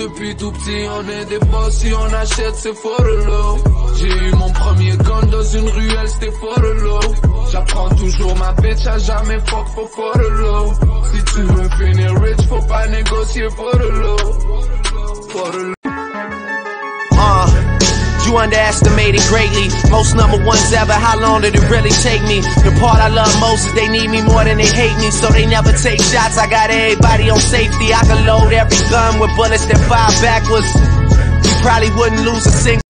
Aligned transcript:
Depuis 0.00 0.34
tout 0.34 0.50
petit, 0.50 0.86
on 0.88 1.08
est 1.10 1.24
des 1.26 1.38
boss, 1.40 1.74
si 1.74 1.92
on 1.92 2.14
achète, 2.14 2.54
c'est 2.54 2.72
for 2.72 2.96
the 2.96 3.26
low. 3.26 3.58
J'ai 3.98 4.08
eu 4.08 4.32
mon 4.32 4.50
premier 4.50 4.96
gun 4.96 5.26
dans 5.30 5.42
une 5.42 5.68
ruelle, 5.68 6.08
c'était 6.08 6.32
for 6.40 6.54
the 6.54 6.80
low. 6.80 7.00
J'apprends 7.52 7.90
toujours 7.90 8.34
ma 8.36 8.52
bitch 8.62 8.86
à 8.86 8.96
jamais 8.96 9.38
fuck 9.40 9.68
for 9.74 9.90
for 9.90 10.12
the 10.14 10.30
low. 10.40 10.72
Si 11.12 11.24
tu 11.34 11.42
veux 11.42 11.68
finir 11.76 12.14
rich, 12.22 12.46
faut 12.48 12.66
pas 12.66 12.86
négocier 12.86 13.50
for 13.50 13.70
you 18.30 18.36
underestimated 18.38 19.22
greatly. 19.26 19.66
Most 19.90 20.14
number 20.14 20.38
ones 20.44 20.72
ever. 20.72 20.92
How 20.92 21.18
long 21.18 21.42
did 21.42 21.54
it 21.54 21.66
really 21.68 21.90
take 21.90 22.22
me? 22.22 22.40
The 22.62 22.70
part 22.78 23.02
I 23.02 23.08
love 23.08 23.32
most 23.40 23.66
is 23.66 23.74
they 23.74 23.88
need 23.88 24.08
me 24.08 24.22
more 24.22 24.44
than 24.44 24.58
they 24.58 24.70
hate 24.70 24.96
me, 24.98 25.10
so 25.10 25.28
they 25.28 25.46
never 25.46 25.72
take 25.72 26.00
shots. 26.00 26.38
I 26.38 26.48
got 26.48 26.70
everybody 26.70 27.30
on 27.30 27.38
safety. 27.38 27.92
I 27.92 28.02
can 28.06 28.26
load 28.26 28.52
every 28.52 28.78
gun 28.88 29.18
with 29.18 29.34
bullets 29.34 29.66
that 29.66 29.80
fire 29.90 30.14
backwards. 30.22 30.70
You 31.42 31.54
probably 31.62 31.90
wouldn't 31.98 32.22
lose 32.22 32.46
a 32.46 32.50
single. 32.50 32.80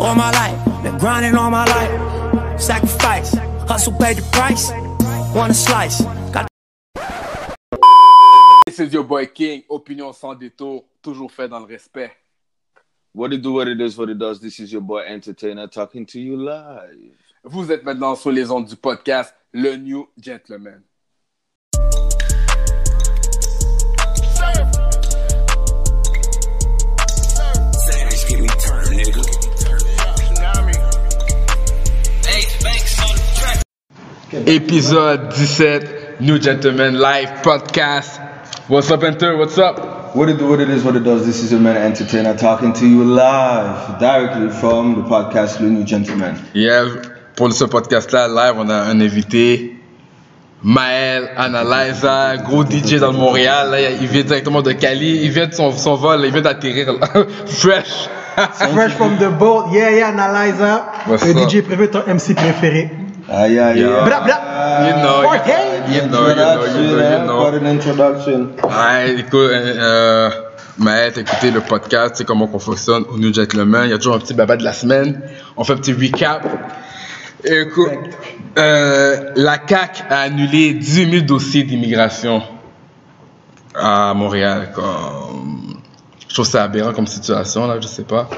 all 0.00 0.14
my 0.14 0.30
life. 0.30 0.82
Been 0.82 0.96
grinding 0.98 1.34
all 1.36 1.50
my 1.50 1.66
life. 1.66 2.60
Sacrifice, 2.60 3.36
hustle, 3.70 3.92
pay 3.92 4.14
the 4.14 4.22
price. 4.32 4.70
Want 5.32 5.52
a 5.52 5.54
slice? 5.54 6.02
Got 6.32 6.48
This 8.66 8.80
is 8.80 8.92
your 8.92 9.04
boy 9.04 9.26
King, 9.26 9.62
opinion 9.68 10.12
sans 10.12 10.34
détour, 10.34 10.84
toujours 11.02 11.30
fait 11.30 11.48
dans 11.48 11.60
le 11.60 11.66
respect. 11.66 12.10
What 13.12 13.32
it 13.32 13.42
do, 13.42 13.52
what 13.54 13.68
it 13.68 13.80
is, 13.80 13.96
what 13.96 14.08
it 14.08 14.18
does. 14.18 14.40
This 14.40 14.58
is 14.60 14.72
your 14.72 14.82
boy 14.82 15.02
Entertainer 15.06 15.68
talking 15.68 16.04
to 16.06 16.18
you 16.18 16.36
live. 16.36 17.16
Vous 17.44 17.70
êtes 17.70 17.84
maintenant 17.84 18.16
sur 18.16 18.30
les 18.32 18.50
ondes 18.50 18.66
du 18.66 18.76
podcast 18.76 19.34
Le 19.52 19.76
New 19.76 20.08
Gentleman. 20.18 20.82
Épisode 34.32 35.32
17, 35.32 36.20
New 36.20 36.38
Gentleman 36.40 36.94
Live 36.94 37.42
Podcast. 37.42 38.20
What's 38.68 38.88
up, 38.92 39.02
Enter? 39.02 39.36
What's 39.36 39.58
up? 39.58 40.14
What 40.14 40.28
it 40.28 40.38
do, 40.38 40.48
what 40.48 40.60
it 40.60 40.70
is, 40.70 40.84
what 40.84 40.94
it 40.94 41.02
does. 41.02 41.26
This 41.26 41.42
is 41.42 41.50
your 41.50 41.60
man 41.60 41.76
Entertainer 41.76 42.36
talking 42.36 42.72
to 42.74 42.86
you 42.86 43.02
live, 43.02 43.98
directly 43.98 44.50
from 44.50 44.94
the 44.94 45.08
podcast 45.08 45.58
Le 45.60 45.68
New 45.68 45.84
Gentleman. 45.84 46.36
Yeah, 46.54 46.86
pour 47.34 47.52
ce 47.52 47.64
podcast-là, 47.64 48.28
live, 48.28 48.54
on 48.56 48.68
a 48.70 48.74
un 48.76 49.00
invité, 49.00 49.74
Maël 50.62 51.30
Analyza, 51.36 52.36
gros 52.36 52.64
DJ 52.64 53.00
dans 53.00 53.10
le 53.10 53.18
Montréal. 53.18 53.70
Là, 53.72 53.90
il 54.00 54.06
vient 54.06 54.22
directement 54.22 54.62
de 54.62 54.70
Cali. 54.70 55.22
Il 55.24 55.30
vient 55.32 55.48
de 55.48 55.54
son, 55.54 55.72
son 55.72 55.96
vol, 55.96 56.20
il 56.24 56.30
vient 56.30 56.42
d'atterrir. 56.42 56.92
là. 56.92 57.08
Fresh. 57.46 58.08
Fresh 58.36 58.92
from 58.92 59.16
the 59.18 59.28
boat, 59.38 59.72
yeah, 59.72 59.90
yeah, 59.90 60.08
Analyzer. 60.08 60.82
What's 61.08 61.24
le? 61.26 61.32
DJ 61.48 61.62
préféré, 61.62 61.90
ton 61.90 62.02
MC 62.06 62.34
préféré. 62.36 62.90
Aïe, 63.30 63.58
aïe, 63.58 63.80
Yeah. 63.80 63.98
aïe. 63.98 64.04
Bla 64.04 64.20
bla. 64.20 64.40
You 64.88 64.94
know, 64.96 65.22
you 65.22 65.30
know, 65.30 65.88
you 65.88 66.08
know, 66.08 66.28
you 66.28 66.34
know, 66.36 66.64
you 66.66 67.00
Introduction, 67.00 67.26
know. 67.26 67.42
What 67.42 67.54
an 67.54 67.66
introduction. 67.66 68.48
Ouais, 68.64 69.14
écoute, 69.18 69.34
euh, 69.34 69.74
euh, 69.78 70.30
Maël, 70.78 71.12
t'as 71.12 71.20
écouté 71.20 71.50
le 71.50 71.60
podcast, 71.60 72.16
sais 72.16 72.24
comment 72.24 72.48
on 72.52 72.58
fonctionne 72.58 73.04
au 73.12 73.18
New 73.18 73.32
Gentleman. 73.32 73.84
Il 73.84 73.90
y 73.90 73.94
a 73.94 73.98
toujours 73.98 74.16
un 74.16 74.18
petit 74.18 74.34
baba 74.34 74.56
de 74.56 74.64
la 74.64 74.72
semaine. 74.72 75.20
On 75.56 75.64
fait 75.64 75.74
un 75.74 75.76
petit 75.76 75.92
recap. 75.92 76.44
Écoute, 77.44 77.90
euh, 78.58 79.30
la 79.36 79.56
CAQ 79.66 80.02
a 80.10 80.20
annulé 80.22 80.74
10 80.74 81.10
000 81.10 81.24
dossiers 81.24 81.62
d'immigration 81.62 82.42
à 83.74 84.12
Montréal. 84.14 84.70
Comme... 84.74 85.69
Je 86.30 86.34
trouve 86.34 86.46
ça 86.46 86.62
aberrant 86.62 86.92
comme 86.92 87.08
situation, 87.08 87.66
là, 87.66 87.74
je 87.80 87.88
sais 87.88 88.04
pas. 88.04 88.28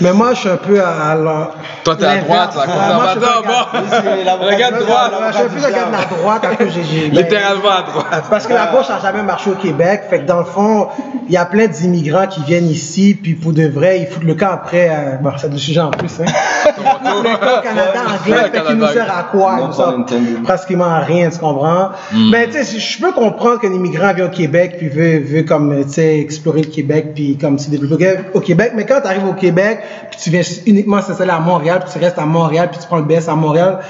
Mais 0.00 0.12
moi, 0.12 0.34
je 0.34 0.40
suis 0.40 0.48
un 0.50 0.58
peu 0.58 0.82
à, 0.84 1.12
à 1.12 1.14
la. 1.14 1.50
Toi, 1.82 1.96
t'es 1.96 2.04
à 2.04 2.16
droite, 2.18 2.54
là, 2.54 2.62
conservateur, 2.66 3.42
bon. 3.42 3.48
gars- 3.48 4.54
Regarde 4.54 4.78
droite. 4.84 5.12
Je 5.28 5.32
suis 5.32 5.42
un 5.42 5.48
peu 5.48 5.56
un 5.64 5.70
gars 5.70 5.86
de 5.86 5.92
la 5.92 6.04
droite, 6.18 6.44
un 6.44 6.54
peu 6.56 6.68
j'ai- 6.68 6.84
j'ai- 6.84 7.08
Littéralement 7.22 7.70
à 7.70 7.82
droite. 7.90 8.24
Parce 8.28 8.46
que 8.46 8.52
la 8.52 8.66
gauche 8.66 8.90
n'a 8.90 9.00
jamais 9.00 9.22
marché 9.22 9.48
au 9.50 9.54
Québec. 9.54 10.02
Fait 10.10 10.18
que 10.20 10.26
dans 10.26 10.40
le 10.40 10.44
fond, 10.44 10.88
il 11.26 11.32
y 11.32 11.38
a 11.38 11.46
plein 11.46 11.68
d'immigrants 11.68 12.26
qui 12.26 12.42
viennent 12.42 12.68
ici, 12.68 13.18
puis 13.20 13.32
pour 13.32 13.54
de 13.54 13.66
vrai, 13.66 14.00
ils 14.02 14.06
foutent 14.08 14.24
le 14.24 14.34
camp 14.34 14.50
après. 14.52 14.90
Euh, 14.90 15.16
bon, 15.22 15.30
c'est 15.38 15.48
du 15.48 15.58
sujet 15.58 15.80
en 15.80 15.90
plus, 15.90 16.20
hein. 16.20 16.26
Le 16.68 17.34
camp 17.38 17.62
Canada 17.62 18.00
anglais, 18.22 18.50
fait 18.52 18.60
qu'il 18.66 18.76
nous 18.76 18.86
sert 18.88 19.10
à 19.18 19.22
quoi? 19.22 19.54
Il 19.56 19.60
No 19.62 19.66
nous 19.68 19.72
sert 19.72 20.42
pratiquement 20.44 20.84
à 20.84 20.98
rien, 20.98 21.30
tu 21.30 21.38
comprends? 21.38 21.92
Mais 22.30 22.46
tu 22.48 22.62
sais, 22.62 22.78
je 22.78 23.00
peux 23.00 23.12
comprendre 23.12 23.58
qu'un 23.60 23.72
immigrant 23.72 24.12
vient 24.12 24.26
au 24.26 24.30
Québec, 24.30 24.74
puis 24.76 24.88
veut, 24.90 25.20
veut 25.20 25.42
comme, 25.44 25.82
tu 25.86 25.92
sais, 25.94 26.18
explorer 26.20 26.60
le 26.62 26.68
Québec, 26.68 27.12
puis 27.14 27.37
comme 27.38 27.58
se 27.58 27.70
développer 27.70 28.16
au 28.34 28.40
Québec. 28.40 28.72
Mais 28.74 28.84
quand 28.84 29.00
tu 29.00 29.06
arrives 29.06 29.26
au 29.26 29.34
Québec, 29.34 29.80
puis 30.10 30.20
tu 30.22 30.30
viens 30.30 30.42
uniquement 30.66 31.00
s'installer 31.00 31.30
à 31.30 31.40
Montréal, 31.40 31.80
puis 31.84 31.92
tu 31.92 31.98
restes 31.98 32.18
à 32.18 32.26
Montréal, 32.26 32.68
puis 32.70 32.80
tu 32.80 32.86
prends 32.86 32.98
le 32.98 33.04
BS 33.04 33.28
à 33.28 33.34
Montréal, 33.34 33.80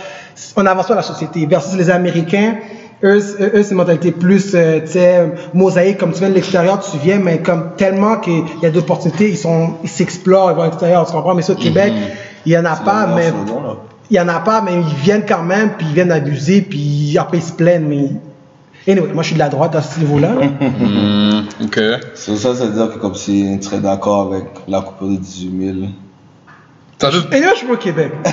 on 0.56 0.66
avance 0.66 0.86
pas 0.86 0.94
la 0.94 1.03
société. 1.03 1.47
Versus 1.47 1.76
les 1.76 1.91
Américains, 1.91 2.56
eux, 3.03 3.19
eux, 3.41 3.62
c'est 3.62 3.70
une 3.70 3.76
mentalité 3.76 4.10
plus, 4.10 4.53
euh, 4.54 4.81
tu 4.81 4.92
sais, 4.92 5.32
mosaïque, 5.54 5.98
comme 5.98 6.12
tu 6.12 6.20
viens 6.20 6.31
de 6.31 6.34
l'extérieur, 6.34 6.81
tu 6.81 6.98
viens, 6.98 7.19
mais 7.19 7.38
comme 7.38 7.70
tellement 7.76 8.16
qu'il 8.16 8.42
y 8.62 8.66
a 8.66 8.70
d'opportunités, 8.70 9.31
ils 9.31 9.38
sont, 9.38 9.75
ils 9.82 9.88
s'explorent, 9.88 10.50
ils 10.50 10.56
vont 10.56 10.62
à 10.62 10.66
l'extérieur, 10.66 11.06
tu 11.06 11.12
comprends? 11.12 11.34
Mais 11.34 11.42
ça, 11.42 11.53
au 11.53 11.56
Québec, 11.56 11.92
il 12.44 12.53
y 12.53 12.58
en 12.58 12.64
a 12.64 12.76
pas, 12.76 13.06
mais, 13.14 13.32
il 14.10 14.16
y 14.16 14.20
en 14.20 14.28
a 14.28 14.41
pas, 14.41 14.62
mais 14.62 14.75
ils 14.75 14.94
viennent 15.03 15.26
quand 15.26 15.42
même, 15.42 15.70
puis 15.76 15.87
ils 15.88 15.94
viennent 15.94 16.10
abuser, 16.10 16.62
puis 16.62 17.16
après 17.19 17.38
ils 17.38 17.42
se 17.42 17.53
plaignent, 17.53 17.87
mais... 17.88 18.08
Anyway, 18.88 19.12
moi 19.12 19.22
je 19.22 19.28
suis 19.28 19.34
de 19.34 19.38
la 19.41 19.49
droite 19.50 19.75
à 19.76 19.82
ce 19.82 20.00
niveau-là. 20.00 20.31
là. 20.34 20.47
Hmm, 20.60 21.65
ok. 21.65 21.81
C'est 22.15 22.37
ça, 22.37 22.54
ça 22.54 22.65
veut 22.66 22.72
dire 22.72 22.93
que 22.94 22.99
comme 22.99 23.15
si 23.15 23.59
tu 23.60 23.66
serais 23.66 23.81
d'accord 23.81 24.32
avec 24.32 24.44
la 24.66 24.81
coupe 24.81 25.10
de 25.10 25.16
18 25.16 25.75
000. 25.81 25.88
T'as 26.99 27.10
juste 27.12 27.32
Et 27.32 27.41
là, 27.41 27.50
je 27.53 27.59
suis 27.59 27.71
au 27.71 27.76
Québec. 27.76 28.12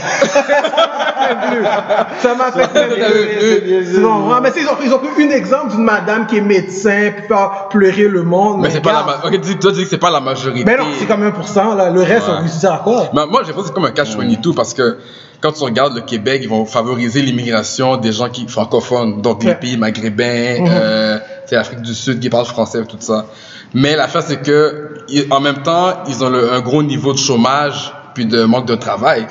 ça 2.19 2.35
m'a 2.35 2.51
fait 2.51 2.67
très 2.67 2.87
bleu. 2.87 3.99
Non, 3.99 4.27
ouais, 4.27 4.35
mais 4.41 4.51
c'est- 4.51 4.61
ils 4.61 4.67
ont, 4.67 4.77
ils 4.83 4.91
ont 4.93 4.97
pris 4.99 5.23
un 5.23 5.29
exemple 5.31 5.71
d'une 5.71 5.83
madame 5.83 6.25
qui 6.25 6.37
est 6.37 6.41
médecin, 6.41 7.11
puis 7.15 7.27
faire 7.27 7.67
pleurer 7.69 8.07
le 8.07 8.23
monde. 8.23 8.61
Mais 8.61 8.69
c'est 8.71 8.81
pas 8.81 8.93
la 8.93 9.01
regarde. 9.01 9.21
ma- 9.23 9.29
Ok, 9.29 9.39
dis- 9.41 9.57
toi, 9.57 9.71
tu 9.71 9.77
dis 9.77 9.83
que 9.83 9.89
c'est 9.89 9.97
pas 9.99 10.09
la 10.09 10.19
majorité. 10.19 10.65
Mais 10.65 10.77
non, 10.77 10.85
c'est 10.97 11.05
comme 11.05 11.23
1%, 11.23 11.75
là. 11.75 11.89
Le 11.91 12.01
reste, 12.01 12.27
Ouais. 12.27 12.33
on 12.39 12.41
vous 12.43 12.59
dit 12.59 12.65
à 12.65 12.81
quoi? 12.83 13.09
Mais 13.13 13.25
moi, 13.27 13.41
j'ai 13.43 13.47
l'impression 13.51 13.61
que 13.61 13.67
c'est 13.67 13.73
comme 13.73 13.85
un 13.85 13.91
catch 13.91 14.15
22 14.15 14.53
parce 14.53 14.73
que 14.73 14.97
quand 15.41 15.51
tu 15.51 15.63
regardes 15.63 15.95
le 15.95 16.01
Québec, 16.01 16.41
ils 16.43 16.49
vont 16.49 16.65
favoriser 16.65 17.21
l'immigration 17.21 17.97
des 17.97 18.11
gens 18.11 18.29
qui 18.29 18.47
francophones, 18.47 19.21
donc 19.21 19.43
les 19.43 19.49
Ouais. 19.49 19.55
pays 19.59 19.77
maghrébins, 19.77 20.59
Mhm. 20.61 20.67
euh, 20.69 21.19
c'est 21.45 21.55
l'Afrique 21.55 21.81
du 21.81 21.93
Sud 21.93 22.19
qui 22.19 22.29
parle 22.29 22.45
français 22.45 22.79
et 22.81 22.85
tout 22.85 22.97
ça. 22.99 23.25
Mais 23.73 23.95
l'affaire, 23.95 24.23
c'est 24.23 24.41
que 24.41 25.05
en 25.29 25.39
même 25.39 25.61
temps, 25.63 25.93
ils 26.07 26.23
ont 26.23 26.29
le- 26.29 26.51
un 26.53 26.61
gros 26.61 26.81
niveau 26.83 27.13
de 27.13 27.17
chômage 27.17 27.93
puis 28.13 28.25
de 28.25 28.43
manque 28.43 28.65
de 28.67 28.75
travail. 28.75 29.27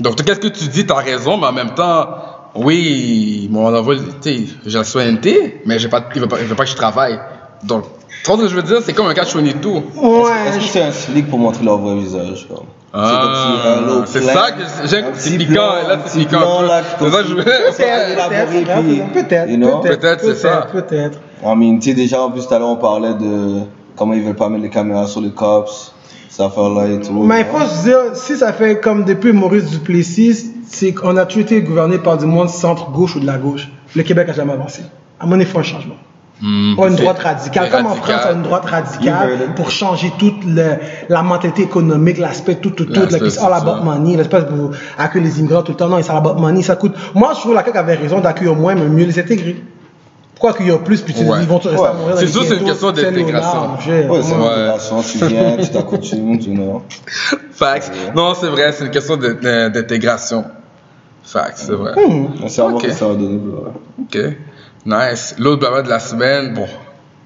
Donc, 0.00 0.22
qu'est-ce 0.24 0.40
que 0.40 0.48
tu 0.48 0.66
dis? 0.66 0.84
T'as 0.86 0.96
raison, 0.96 1.36
mais 1.38 1.46
en 1.46 1.52
même 1.52 1.74
temps, 1.74 2.08
oui, 2.56 3.48
mon 3.50 3.66
envoi, 3.74 3.94
tu 3.96 4.02
sais, 4.20 4.44
j'ai 4.66 4.78
la 4.78 4.84
citoyenneté, 4.84 5.60
mais 5.66 5.78
j'ai 5.78 5.88
pas, 5.88 6.08
il 6.14 6.20
veut 6.20 6.26
pas, 6.28 6.38
il 6.40 6.46
veut 6.46 6.54
pas 6.56 6.64
que 6.64 6.70
je 6.70 6.76
travaille. 6.76 7.18
Donc, 7.62 7.84
tu 8.24 8.26
vois 8.30 8.36
ce 8.38 8.42
que 8.42 8.48
je 8.48 8.56
veux 8.56 8.62
dire? 8.62 8.78
C'est 8.84 8.92
comme 8.92 9.06
un 9.06 9.14
catch 9.14 9.34
22. 9.34 9.68
Ouais. 9.70 9.80
Est-ce 10.48 10.58
que 10.58 10.64
c'est 10.64 10.82
un 10.82 10.92
slick 10.92 11.28
pour 11.30 11.38
montrer 11.38 11.64
leur 11.64 11.78
vrai 11.78 11.94
visage 11.96 12.46
comme? 12.48 12.66
Ah, 12.96 13.10
c'est 13.10 13.26
comme 13.26 13.34
si 13.34 13.66
un 13.66 13.80
low 13.86 14.02
c'est 14.06 14.22
ça 14.22 14.52
que 14.52 14.62
j'aime, 14.88 15.06
un 15.06 15.08
c'est 15.14 15.36
petit 15.36 15.46
piquant, 15.46 15.72
là, 15.88 15.98
c'est 16.06 16.18
piquant 16.20 16.62
là, 16.62 16.82
ça 16.84 17.04
Peut-être, 17.04 17.34
peut-être, 19.12 19.82
peut-être, 19.82 20.20
c'est 20.20 20.34
ça. 20.36 20.68
peut-être, 20.70 20.86
peut-être. 20.86 21.18
I 21.42 21.56
mean, 21.56 21.80
tu 21.80 21.90
sais, 21.90 21.94
déjà, 21.94 22.22
en 22.22 22.30
plus, 22.30 22.46
tout 22.46 22.54
à 22.54 22.58
l'heure, 22.60 22.68
on 22.68 22.76
parlait 22.76 23.14
de 23.14 23.62
comment 23.96 24.14
ils 24.14 24.22
veulent 24.22 24.36
pas 24.36 24.48
mettre 24.48 24.62
les 24.62 24.70
caméras 24.70 25.08
sur 25.08 25.20
les 25.20 25.32
cops, 25.32 25.92
cette 26.28 26.46
affaire-là 26.46 26.86
et 26.86 27.00
tout. 27.00 27.12
Mais 27.24 27.40
il 27.40 27.46
faut 27.46 27.66
se 27.66 27.82
dire, 27.82 27.98
si 28.14 28.36
ça 28.36 28.52
fait 28.52 28.78
comme 28.78 29.04
depuis 29.04 29.32
Maurice 29.32 29.70
Duplessis, 29.70 30.52
c'est 30.68 30.92
qu'on 30.94 31.16
a 31.16 31.26
toujours 31.26 31.42
été 31.42 31.62
gouverné 31.62 31.98
par 31.98 32.16
du 32.16 32.26
monde 32.26 32.48
centre-gauche 32.48 33.16
ou 33.16 33.20
de 33.20 33.26
la 33.26 33.38
gauche. 33.38 33.68
Le 33.96 34.04
Québec 34.04 34.28
a 34.28 34.32
jamais 34.32 34.52
avancé. 34.52 34.82
À 35.18 35.26
mon 35.26 35.32
avis, 35.32 35.42
il 35.42 35.48
faut 35.48 35.58
un 35.58 35.64
changement. 35.64 35.96
Hmm, 36.46 36.76
Pas 36.76 36.88
une 36.88 36.96
c'est- 36.96 37.02
droite 37.02 37.18
radicale. 37.20 37.64
c'est 37.70 37.76
Comme 37.76 37.86
en 37.86 37.88
radical. 37.94 38.10
France, 38.18 38.26
on 38.26 38.28
a 38.28 38.32
une 38.36 38.42
droite 38.42 38.64
radicale 38.66 39.38
pour 39.56 39.70
changer 39.70 40.12
toute 40.18 40.44
le- 40.44 40.76
la 41.08 41.22
mentalité 41.22 41.62
économique, 41.62 42.18
l'aspect 42.18 42.56
tout, 42.56 42.68
tout, 42.70 42.84
tout, 42.84 43.00
it's 43.00 43.30
c'est 43.34 43.40
all 43.40 43.52
about 43.54 43.82
money, 43.82 44.16
l'espèce 44.16 44.44
pour 44.44 44.72
accueillir 44.98 45.26
les 45.28 45.38
immigrants 45.40 45.62
tout 45.62 45.72
le 45.72 45.78
temps. 45.78 45.88
Non, 45.88 45.98
it's 45.98 46.10
all 46.10 46.16
about 46.18 46.34
money, 46.38 46.62
ça 46.62 46.76
coûte. 46.76 46.92
Moi, 47.14 47.32
je 47.34 47.40
trouve 47.40 47.54
la 47.54 47.64
CAQ 47.64 47.78
avait 47.78 47.94
raison 47.94 48.20
d'accueillir 48.20 48.54
moins, 48.56 48.74
mais 48.74 48.86
mieux 48.88 49.06
les 49.06 49.18
intégrer. 49.18 49.56
Pourquoi 50.34 50.50
accueillir 50.50 50.80
plus, 50.82 51.00
puis 51.00 51.14
tu- 51.14 51.24
Ouais. 51.24 51.38
ils 51.40 51.46
vont 51.48 51.56
rester 51.58 51.80
Ouais. 51.80 51.88
à 51.88 51.92
dans 52.10 52.16
C'est 52.18 52.26
sûr, 52.26 52.42
c'est 52.44 52.56
une 52.56 52.64
question 52.66 52.90
d'intégration. 52.92 53.60
J'ai- 53.82 54.06
Ouais, 54.06 54.20
c'est 54.22 54.34
une 54.34 54.42
intégration, 54.42 55.02
tu 55.02 55.18
viens, 55.26 55.56
tu 55.56 55.68
t'accoutumes, 55.70 56.38
tu 56.40 56.50
know. 56.50 56.82
Facts. 57.52 57.90
Non, 58.14 58.34
c'est 58.38 58.48
vrai, 58.48 58.70
c'est 58.72 58.84
une 58.84 58.90
question 58.90 59.16
de- 59.16 59.28
de- 59.40 59.68
d'intégration. 59.68 60.44
Facts, 61.22 61.54
c'est 61.66 61.72
vrai. 61.72 61.92
Hmm. 61.96 62.26
On 62.42 62.48
sait 62.48 62.60
avoir 62.60 62.76
Ok. 62.76 62.82
que 62.86 62.92
ça 62.92 63.06
va 63.08 63.14
donner. 63.14 63.40
Ok. 64.02 64.18
Nice. 64.86 65.34
L'autre 65.38 65.60
blabla 65.60 65.82
de 65.82 65.88
la 65.88 65.98
semaine, 66.00 66.54
bon, 66.54 66.66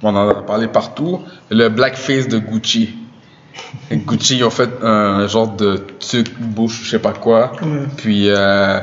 on 0.03 0.15
en 0.15 0.29
a 0.29 0.35
parlé 0.35 0.69
partout. 0.69 1.21
Le 1.51 1.69
blackface 1.69 2.29
de 2.29 2.39
Gucci. 2.39 2.91
Gucci, 3.91 4.37
ils 4.39 4.45
ont 4.45 4.51
fait 4.51 4.71
un 4.83 5.27
genre 5.27 5.49
de 5.49 5.83
truc 5.99 6.39
bouche, 6.39 6.83
je 6.85 6.91
sais 6.91 6.99
pas 7.01 7.13
quoi. 7.13 7.53
Ouais. 7.63 7.87
Puis, 7.97 8.29
euh, 8.31 8.79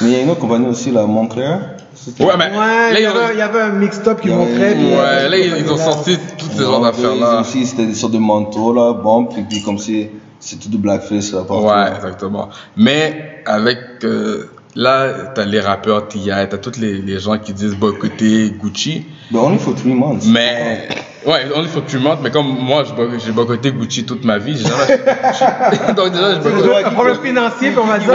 Mais 0.00 0.08
il 0.08 0.12
y 0.12 0.16
a 0.16 0.20
une 0.22 0.30
autre 0.30 0.40
compagnie 0.40 0.66
aussi, 0.66 0.90
la 0.90 1.06
Montclair. 1.06 1.60
C'était- 1.94 2.24
ouais, 2.24 2.34
mais 2.38 2.46
Ouais, 2.50 2.92
là, 2.92 2.98
il 2.98 3.02
y 3.02 3.06
avait, 3.06 3.34
il 3.34 3.38
y 3.38 3.42
avait 3.42 3.60
un 3.60 3.70
mixed-up 3.70 4.20
qui 4.20 4.28
montrait. 4.28 4.74
puis, 4.74 4.86
ouais, 4.86 4.96
euh, 4.96 5.28
là, 5.28 5.36
ils, 5.36 5.56
ils 5.64 5.70
ont 5.70 5.76
sorti 5.76 6.16
tous 6.38 6.50
ces 6.56 6.62
genres 6.64 6.80
d'affaires-là. 6.80 7.40
Aussi, 7.40 7.66
c'était 7.66 7.86
des 7.86 7.94
sortes 7.94 8.12
de 8.12 8.18
manteaux, 8.18 8.72
là, 8.72 8.92
bon, 8.94 9.26
puis, 9.26 9.42
puis 9.48 9.62
comme 9.62 9.78
si 9.78 10.08
c'est 10.40 10.56
tout 10.60 10.68
de 10.68 10.76
blackface, 10.76 11.32
là, 11.32 11.42
partout. 11.46 11.64
Ouais, 11.66 11.96
exactement. 11.96 12.48
Mais 12.76 13.42
avec 13.46 13.78
euh, 14.04 14.48
là, 14.78 15.32
t'as 15.34 15.44
les 15.44 15.60
rappeurs 15.60 16.08
T.I., 16.08 16.48
t'as 16.48 16.56
tous 16.56 16.78
les, 16.78 17.02
les 17.02 17.18
gens 17.18 17.38
qui 17.38 17.52
disent 17.52 17.74
boycotter 17.74 18.50
Gucci. 18.50 19.04
But 19.30 19.40
only 19.40 19.58
for 19.58 19.74
three 19.74 19.94
months. 19.94 20.24
Mais 20.26 20.88
ouais, 21.28 21.46
on 21.54 21.62
il 21.62 21.68
faut 21.68 21.80
que 21.80 21.90
tu 21.90 21.98
mentes. 21.98 22.18
Mais 22.22 22.30
comme 22.30 22.46
moi, 22.46 22.84
j'ai 22.84 22.92
bo- 22.94 23.18
j'ai 23.18 23.32
boycotté 23.32 23.70
Gucci 23.72 24.04
toute 24.04 24.24
ma 24.24 24.38
vie, 24.38 24.56
j'ai 24.56 24.64
jamais 24.68 24.82
acheté 25.22 25.44
Gucci. 25.70 25.94
Donc 25.94 26.10
déjà, 26.12 26.34
j'ai 26.34 26.50
boycotté. 26.50 26.84
un 26.84 26.90
problème 26.90 27.16
financier, 27.22 27.72
on 27.80 27.84
va 27.86 27.98
dire. 27.98 28.14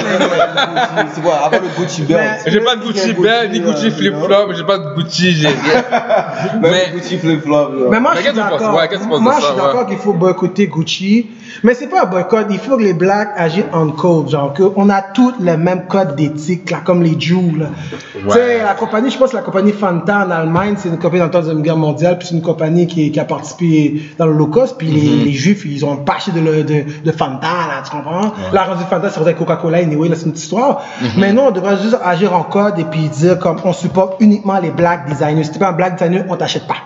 C'est 1.14 1.22
quoi, 1.22 1.36
avant 1.46 1.58
le 1.58 1.82
Gucci. 1.82 2.04
Mais- 2.10 2.40
J'ai 2.48 2.60
pas 2.60 2.76
de 2.76 2.84
Gucci 2.84 3.14
belt, 3.14 3.52
ni 3.52 3.60
Gucci 3.60 3.92
flip-flop, 3.92 4.54
j'ai 4.56 4.64
pas 4.64 4.78
de 4.78 4.96
Gucci, 4.96 5.32
j'ai 5.32 5.48
mais- 6.62 6.92
Gucci. 6.94 7.20
Mais 7.24 8.00
moi, 8.00 8.12
je 8.16 8.22
suis 8.22 8.30
tu 8.30 8.36
d'accord. 8.36 8.76
Ouais, 8.76 8.88
qu'est-ce 8.88 9.00
que 9.00 9.04
tu 9.04 9.10
penses 9.10 9.20
de 9.20 9.24
moi, 9.24 9.34
ça, 9.34 9.40
je 9.42 9.46
suis 9.46 9.56
d'accord 9.56 9.88
qu'il 9.88 9.98
faut 9.98 10.14
boycotter 10.14 10.68
Gucci. 10.68 11.28
Mais 11.64 11.74
c'est 11.76 11.88
pas 11.88 12.04
un 12.04 12.06
boycott. 12.06 12.48
Il 12.50 12.58
faut 12.58 12.78
que 12.78 12.82
les 12.84 12.94
Blacks 12.94 13.30
agissent 13.38 13.64
en 13.74 13.90
code. 13.90 14.30
Genre, 14.30 14.54
qu'on 14.54 14.90
a 14.90 15.02
tous 15.02 15.34
le 15.40 15.56
même 15.58 15.86
code 15.88 16.16
d'éthique, 16.16 16.72
là, 16.72 16.78
comme 16.84 17.04
les 17.04 17.20
Jews, 17.20 17.56
là. 17.58 17.68
Tu 18.14 18.32
sais, 18.32 18.64
la 18.64 18.74
compagnie, 18.74 19.12
je 19.12 19.18
pense 19.18 19.32
que 19.32 19.36
la 19.36 19.42
compagnie 19.44 19.72
Fanta 19.72 20.26
en 20.26 20.32
Allemagne, 20.32 20.76
c'est 20.78 20.90
une 20.90 20.98
compagnie 20.98 21.20
dans 21.20 21.26
le 21.26 21.32
temps 21.32 21.40
de 21.40 21.44
la 21.46 21.50
Deuxième 21.54 21.64
Guerre 21.64 21.78
mondiale, 21.78 22.18
puis 22.18 22.28
c'est 22.28 22.36
une 22.36 22.42
compagnie 22.42 22.88
qui, 22.88 23.03
qui 23.12 23.20
a 23.20 23.26
participé 23.26 24.02
dans 24.18 24.26
l'Holocauste, 24.26 24.78
puis 24.78 24.88
Mhm. 24.88 24.94
les, 24.94 25.26
les 25.26 25.32
Juifs, 25.34 25.64
ils 25.66 25.84
ont 25.86 26.04
acheté 26.08 26.32
de, 26.32 26.40
le- 26.40 26.64
de, 26.64 26.84
de 27.04 27.12
Fanta, 27.12 27.48
là, 27.48 27.82
tu 27.84 27.92
comprends? 27.92 28.34
La 28.52 28.64
rendu 28.64 28.84
Fanta, 28.90 29.10
c'est 29.10 29.20
vrai 29.20 29.34
Coca-Cola, 29.36 29.78
anyway, 29.80 30.10
là, 30.10 30.16
c'est 30.16 30.24
une 30.26 30.30
autre 30.32 30.40
histoire. 30.40 30.82
Mhm. 31.02 31.10
Mais 31.18 31.34
nous, 31.34 31.42
on 31.42 31.52
devrait 31.52 31.78
juste 31.82 31.98
agir 32.04 32.34
en 32.34 32.44
code 32.44 32.80
et 32.80 32.84
puis 32.86 33.08
dire 33.10 33.40
comme 33.40 33.58
on 33.64 33.74
supporte 33.74 34.16
uniquement 34.22 34.60
les 34.60 34.72
Black 34.72 35.08
designers. 35.10 35.44
Si 35.44 35.52
t'es 35.52 35.60
pas 35.60 35.70
un 35.70 35.74
Black 35.74 35.94
designer, 35.98 36.24
on 36.30 36.36
t'achète 36.36 36.68
pas. 36.68 36.78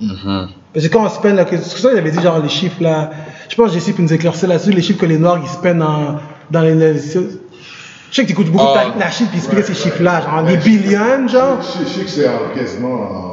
Mhm. 0.00 0.48
Parce 0.72 0.86
que 0.86 0.92
quand 0.92 1.04
on 1.04 1.08
se 1.08 1.20
peine, 1.20 1.36
là, 1.36 1.44
que, 1.44 1.56
c'est 1.56 1.78
ça 1.78 1.90
il 1.92 1.98
avait 1.98 2.10
dit 2.10 2.22
genre 2.22 2.38
les 2.40 2.48
chiffres 2.48 2.80
là, 2.82 3.10
je 3.48 3.56
pense 3.56 3.68
que 3.68 3.74
Jessie 3.74 3.92
peut 3.92 4.02
nous 4.02 4.12
éclaircir 4.14 4.48
là-dessus, 4.48 4.70
les 4.70 4.82
chiffres 4.82 5.00
que 5.00 5.06
les 5.06 5.18
Noirs 5.18 5.38
ils 5.42 5.48
se 5.48 5.56
peignent 5.58 5.80
dans, 5.80 6.16
dans 6.50 6.60
les. 6.62 6.74
les- 6.74 6.94
je 6.98 8.16
sais 8.16 8.22
que 8.22 8.26
tu 8.28 8.32
écoutes 8.32 8.50
beaucoup 8.50 8.66
de 8.66 8.74
Tariq 8.74 8.96
Nasheed 8.98 9.28
puis 9.28 9.38
expliquer 9.38 9.62
ces 9.62 9.74
chiffres-là, 9.74 10.22
genre 10.22 10.42
des 10.44 10.56
billions, 10.56 11.28
genre. 11.28 11.58
Je, 11.60 11.84
sais 11.84 12.00
que 12.04 12.10
c'est 12.10 12.28
quasiment 12.56 13.29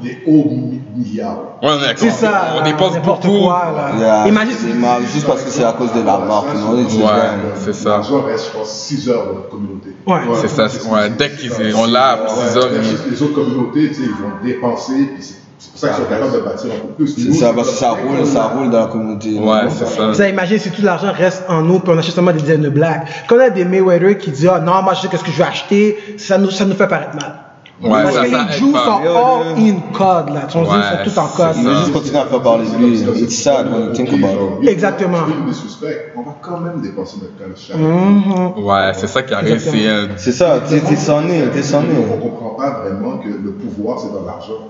des 0.00 0.18
hauts 0.26 0.48
mi- 0.50 0.80
milliards. 0.96 1.38
Ouais, 1.62 1.70
on 1.70 1.82
est 1.82 1.96
C'est 1.96 2.10
ça, 2.10 2.54
On 2.60 2.64
dépense 2.64 2.94
n'importe 2.94 3.26
beaucoup. 3.26 3.46
quoi 3.46 3.72
là. 3.76 3.98
Yeah, 3.98 4.28
Imagine 4.28 4.52
c'est 4.58 4.74
mal, 4.74 5.02
juste 5.12 5.26
parce 5.26 5.42
que 5.42 5.50
c'est 5.50 5.64
à 5.64 5.72
cause 5.72 5.92
de 5.92 5.98
la 6.00 6.18
marque, 6.18 6.46
Ouais. 6.54 7.52
C'est 7.56 7.72
ça. 7.74 7.88
L'argent 7.90 8.22
reste, 8.22 8.50
je 8.52 8.58
pense, 8.58 8.70
6 8.70 9.08
heures 9.08 9.26
dans 9.26 9.40
la 9.40 9.46
communauté. 9.50 9.90
Ouais. 10.06 10.20
C'est 10.40 10.48
ça, 10.48 10.64
ouais, 10.92 11.10
dès 11.10 11.30
qu'ils 11.30 11.52
on 11.76 11.86
l'a, 11.86 12.14
Ouais, 12.14 12.20
c'est 12.52 12.60
ça. 12.60 12.66
les- 12.68 13.10
Les 13.10 13.22
autres 13.22 13.34
communautés, 13.34 13.88
tu 13.88 13.94
sais, 13.94 14.02
ils 14.02 14.10
vont 14.10 14.32
dépenser, 14.44 15.10
c'est 15.20 15.34
c'est 15.60 15.70
pour 15.72 15.80
ça 15.80 15.88
qu'ils 15.88 16.04
sont 16.04 16.08
capables 16.10 16.32
de 16.32 16.38
bâtir 16.38 16.70
un 16.70 16.86
peu 16.86 16.92
plus. 17.04 17.08
C'est 17.08 17.32
ça, 17.32 17.52
parce 17.52 17.70
que 17.70 17.74
ça 17.76 17.90
roule, 17.90 18.24
ça 18.24 18.44
roule 18.44 18.70
dans 18.70 18.78
la 18.78 18.86
communauté. 18.86 19.34
Ouais, 19.36 19.62
c'est 19.70 19.86
ça. 19.88 20.14
Ça, 20.14 20.28
imagine 20.28 20.56
si 20.60 20.70
tout 20.70 20.82
l'argent 20.82 21.10
reste 21.12 21.42
en 21.48 21.62
nous, 21.62 21.80
puis 21.80 21.92
on 21.92 21.98
achète 21.98 22.14
seulement 22.14 22.30
des 22.30 22.38
dizaines 22.40 22.62
de 22.62 22.68
blagues. 22.68 23.02
Quand 23.28 23.34
on 23.36 23.40
a 23.40 23.50
des 23.50 23.64
Mayweather 23.64 24.16
qui 24.18 24.30
disent, 24.30 24.48
ah 24.54 24.60
non, 24.60 24.82
moi 24.82 24.94
je 24.94 25.00
sais 25.00 25.08
qu'est-ce 25.08 25.24
que 25.24 25.32
je 25.32 25.38
vais 25.38 25.48
acheter, 25.48 25.98
ça 26.16 26.38
nous, 26.38 26.50
ça 26.52 26.64
nous 26.64 26.74
fait 26.76 26.86
paraître 26.86 27.16
mal. 27.16 27.34
Ouais, 27.80 27.90
Parce 27.90 28.14
ça, 28.16 28.24
que 28.24 28.30
ça 28.30 28.46
les 28.50 28.58
Jews 28.58 28.72
pas. 28.72 28.84
sont 28.84 29.00
all 29.02 29.58
in 29.58 29.74
code, 29.96 30.34
là. 30.34 30.40
Ils 30.48 30.50
sont 30.50 30.62
Ouais, 30.62 30.66
juste 31.04 31.14
tout 31.14 31.20
en 31.20 31.26
code. 31.28 31.56
Il 31.58 31.62
veut 31.64 31.74
juste 31.76 31.92
continuer 31.92 32.18
à 32.18 32.26
faire 32.26 32.42
parler 32.42 32.64
de 32.68 32.76
lui. 32.76 33.22
It's 33.22 33.36
sad 33.40 33.72
when 33.72 33.84
you 33.86 33.92
think 33.92 34.08
about 34.12 34.62
it. 34.62 34.68
Exactement. 34.68 35.18
Ils 35.28 35.46
des 35.46 35.52
suspects, 35.52 36.12
on 36.16 36.22
va 36.22 36.34
quand 36.42 36.58
même 36.58 36.80
dépenser 36.82 37.18
notre 37.22 37.36
cash 37.54 37.68
chaque 37.68 37.76
Mhm. 37.76 38.64
Ouais, 38.64 38.90
c'est 38.94 39.06
ça 39.06 39.22
qui 39.22 39.32
arrive, 39.32 39.60
c'est 39.60 39.88
un. 39.88 40.08
C'est 40.16 40.32
ça, 40.32 40.58
t'es 40.68 40.96
sonné, 40.96 41.44
t'es 41.52 41.62
sonné. 41.62 41.94
On 42.12 42.16
comprend 42.16 42.50
pas 42.56 42.80
vraiment 42.82 43.18
que 43.18 43.28
le 43.28 43.52
pouvoir, 43.52 44.00
c'est 44.00 44.12
dans 44.12 44.26
l'argent. 44.26 44.68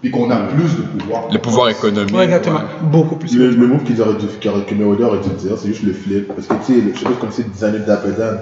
Puis 0.00 0.10
qu'on 0.10 0.30
a 0.30 0.36
plus 0.36 0.76
de 0.78 0.82
pouvoir. 0.98 1.22
Le 1.30 1.38
pouvoir 1.38 1.68
économique. 1.68 2.16
Ouais, 2.16 2.24
exactement. 2.24 2.56
ouais. 2.60 2.64
Beaucoup 2.90 3.14
plus. 3.16 3.36
Le, 3.36 3.50
le 3.50 3.66
move 3.68 3.84
qu'ils 3.84 4.00
auraient 4.02 4.14
dû, 4.14 4.26
qu'ils 4.40 4.50
auraient- 4.50 4.64
que 4.64 4.74
Mayweather 4.74 5.06
aurait 5.06 5.20
dû 5.20 5.28
dire, 5.28 5.52
c'est 5.56 5.68
juste 5.68 5.84
le 5.84 5.92
flip. 5.92 6.26
Parce 6.34 6.48
que 6.48 6.54
tu 6.66 6.72
sais, 6.80 6.92
je 6.94 6.98
sais 6.98 7.04
pas 7.04 7.10
connaissez 7.20 7.44
le 7.44 7.50
designer 7.50 7.84
d'Apedan. 7.86 8.38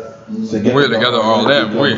Gars 0.52 0.72
Oui, 0.74 0.82
le 0.88 0.96
gars 0.96 1.10
de 1.10 1.16
Harlem, 1.16 1.68
oui. 1.80 1.90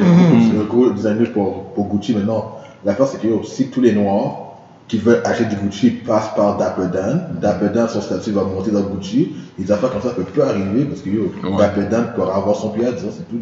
C'est 0.51 0.59
un 0.59 0.65
gros 0.65 0.91
designer 0.91 1.31
pour, 1.33 1.65
pour 1.75 1.87
Gucci 1.89 2.15
maintenant. 2.15 2.57
L'affaire, 2.85 3.07
c'est 3.07 3.21
que 3.21 3.29
si 3.45 3.69
tous 3.69 3.81
les 3.81 3.93
Noirs 3.93 4.39
qui 4.89 4.99
veulent 4.99 5.23
acheter 5.25 5.45
du 5.45 5.57
Gucci 5.57 5.91
passent 5.91 6.35
par 6.35 6.57
Dapper 6.59 6.89
Dan, 6.93 7.89
son 7.89 8.01
statut 8.01 8.33
va 8.33 8.43
monter 8.45 8.71
dans 8.71 8.81
Gucci. 8.83 9.33
Des 9.59 9.71
affaires 9.71 9.91
comme 9.93 10.03
ça 10.03 10.11
peuvent 10.11 10.25
plus 10.25 10.43
arriver 10.43 10.85
parce 10.85 11.01
que 11.03 11.11
yo, 11.11 11.31
Ouais. 11.45 11.57
Dapper 11.59 11.83
Dan 11.91 12.13
pourra 12.15 12.37
avoir 12.37 12.57
son 12.57 12.71
pied 12.71 12.85
à 12.87 12.93
dire, 12.93 13.09
c'est 13.11 13.29
tout. 13.29 13.37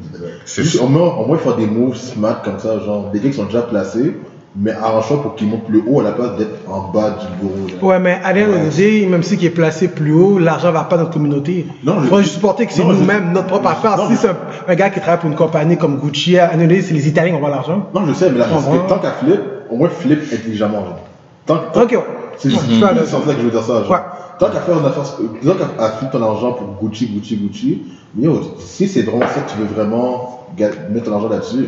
C'est 0.44 0.62
Juste, 0.62 0.78
ça. 0.78 0.84
au 0.84 0.88
moins, 0.88 1.14
au 1.16 1.26
moins 1.26 1.38
faire 1.38 1.56
des 1.56 1.66
moves 1.66 1.96
smart 1.96 2.42
comme 2.42 2.58
ça, 2.58 2.78
genre 2.80 3.10
des 3.12 3.20
gars 3.20 3.30
qui 3.30 3.36
sont 3.36 3.44
déjà 3.46 3.62
placés, 3.62 4.16
mais 4.56 4.72
arrangeant 4.72 5.18
pour 5.18 5.34
qu'ils 5.36 5.46
montent 5.48 5.64
plus 5.66 5.82
haut 5.86 6.00
à 6.00 6.02
la 6.02 6.12
place 6.12 6.36
d'être 6.36 6.68
en 6.68 6.90
bas 6.90 7.10
du 7.10 7.26
bureau. 7.46 7.66
là. 7.68 7.86
Ouais, 7.86 7.98
mais 8.00 8.18
à 8.24 8.32
day, 8.32 9.06
même 9.06 9.22
si 9.22 9.36
qui 9.36 9.46
est 9.46 9.50
placé 9.50 9.88
plus 9.88 10.12
haut, 10.12 10.38
l'argent 10.38 10.72
va 10.72 10.84
pas 10.84 10.96
dans 10.96 11.02
notre 11.04 11.14
communauté. 11.14 11.66
Non, 11.84 12.00
je- 12.02 12.08
faut 12.08 12.18
juste 12.18 12.34
supporter 12.34 12.66
que 12.66 12.72
c'est 12.72 12.82
je- 12.82 12.86
nous-mêmes, 12.86 13.32
notre 13.32 13.46
propre 13.46 13.68
affaire. 13.68 13.96
non, 13.96 14.08
si 14.08 14.16
c'est 14.16 14.28
un, 14.28 14.36
un 14.66 14.74
gars 14.74 14.90
qui 14.90 14.98
travaille 15.00 15.20
pour 15.20 15.30
une 15.30 15.36
compagnie 15.36 15.76
comme 15.78 15.98
Gucci, 15.98 16.36
à 16.38 16.50
c'est 16.52 16.66
les 16.94 17.08
Italiens 17.08 17.36
qui 17.38 17.42
ont 17.44 17.46
l'argent. 17.48 17.86
Non, 17.94 18.02
je 18.06 18.12
sais, 18.12 18.28
mais 18.30 18.40
vraiment? 18.40 18.60
que 18.84 18.88
tant 18.88 18.98
qu'à 18.98 19.12
flip, 19.12 19.40
au 19.70 19.76
moins 19.76 19.88
flip 19.88 20.20
intelligemment. 20.32 20.80
Genre. 20.84 20.98
Tant, 21.46 21.56
tant, 21.72 21.82
Ok, 21.82 21.92
ouais. 21.92 21.98
C'est 22.38 22.50
juste 22.50 22.62
Ouais, 22.82 22.88
c'est 23.04 23.14
en 23.16 23.20
fait 23.20 23.34
que 23.34 23.38
je 23.40 23.44
veux 23.44 23.50
dire 23.50 23.62
ça. 23.62 23.82
Genre. 23.82 23.90
Ouais. 23.90 23.98
Tant 24.38 24.46
qu'à 24.48 24.60
faire 24.60 24.78
une 24.78 24.86
affaire, 24.86 25.04
tant 25.04 25.54
qu'à 25.76 25.84
à 25.84 25.90
flip 25.90 26.10
ton 26.10 26.22
argent 26.22 26.52
pour 26.54 26.66
Gucci, 26.82 27.06
Gucci, 27.06 27.36
Gucci, 27.36 27.82
mais 28.16 28.24
yo, 28.24 28.40
si 28.58 28.88
c'est 28.88 29.02
vraiment 29.02 29.26
ça 29.28 29.42
que 29.42 29.50
tu 29.52 29.58
veux 29.58 29.66
vraiment 29.66 30.46
mettre 30.90 31.04
ton 31.06 31.14
argent 31.14 31.28
là-dessus, 31.28 31.66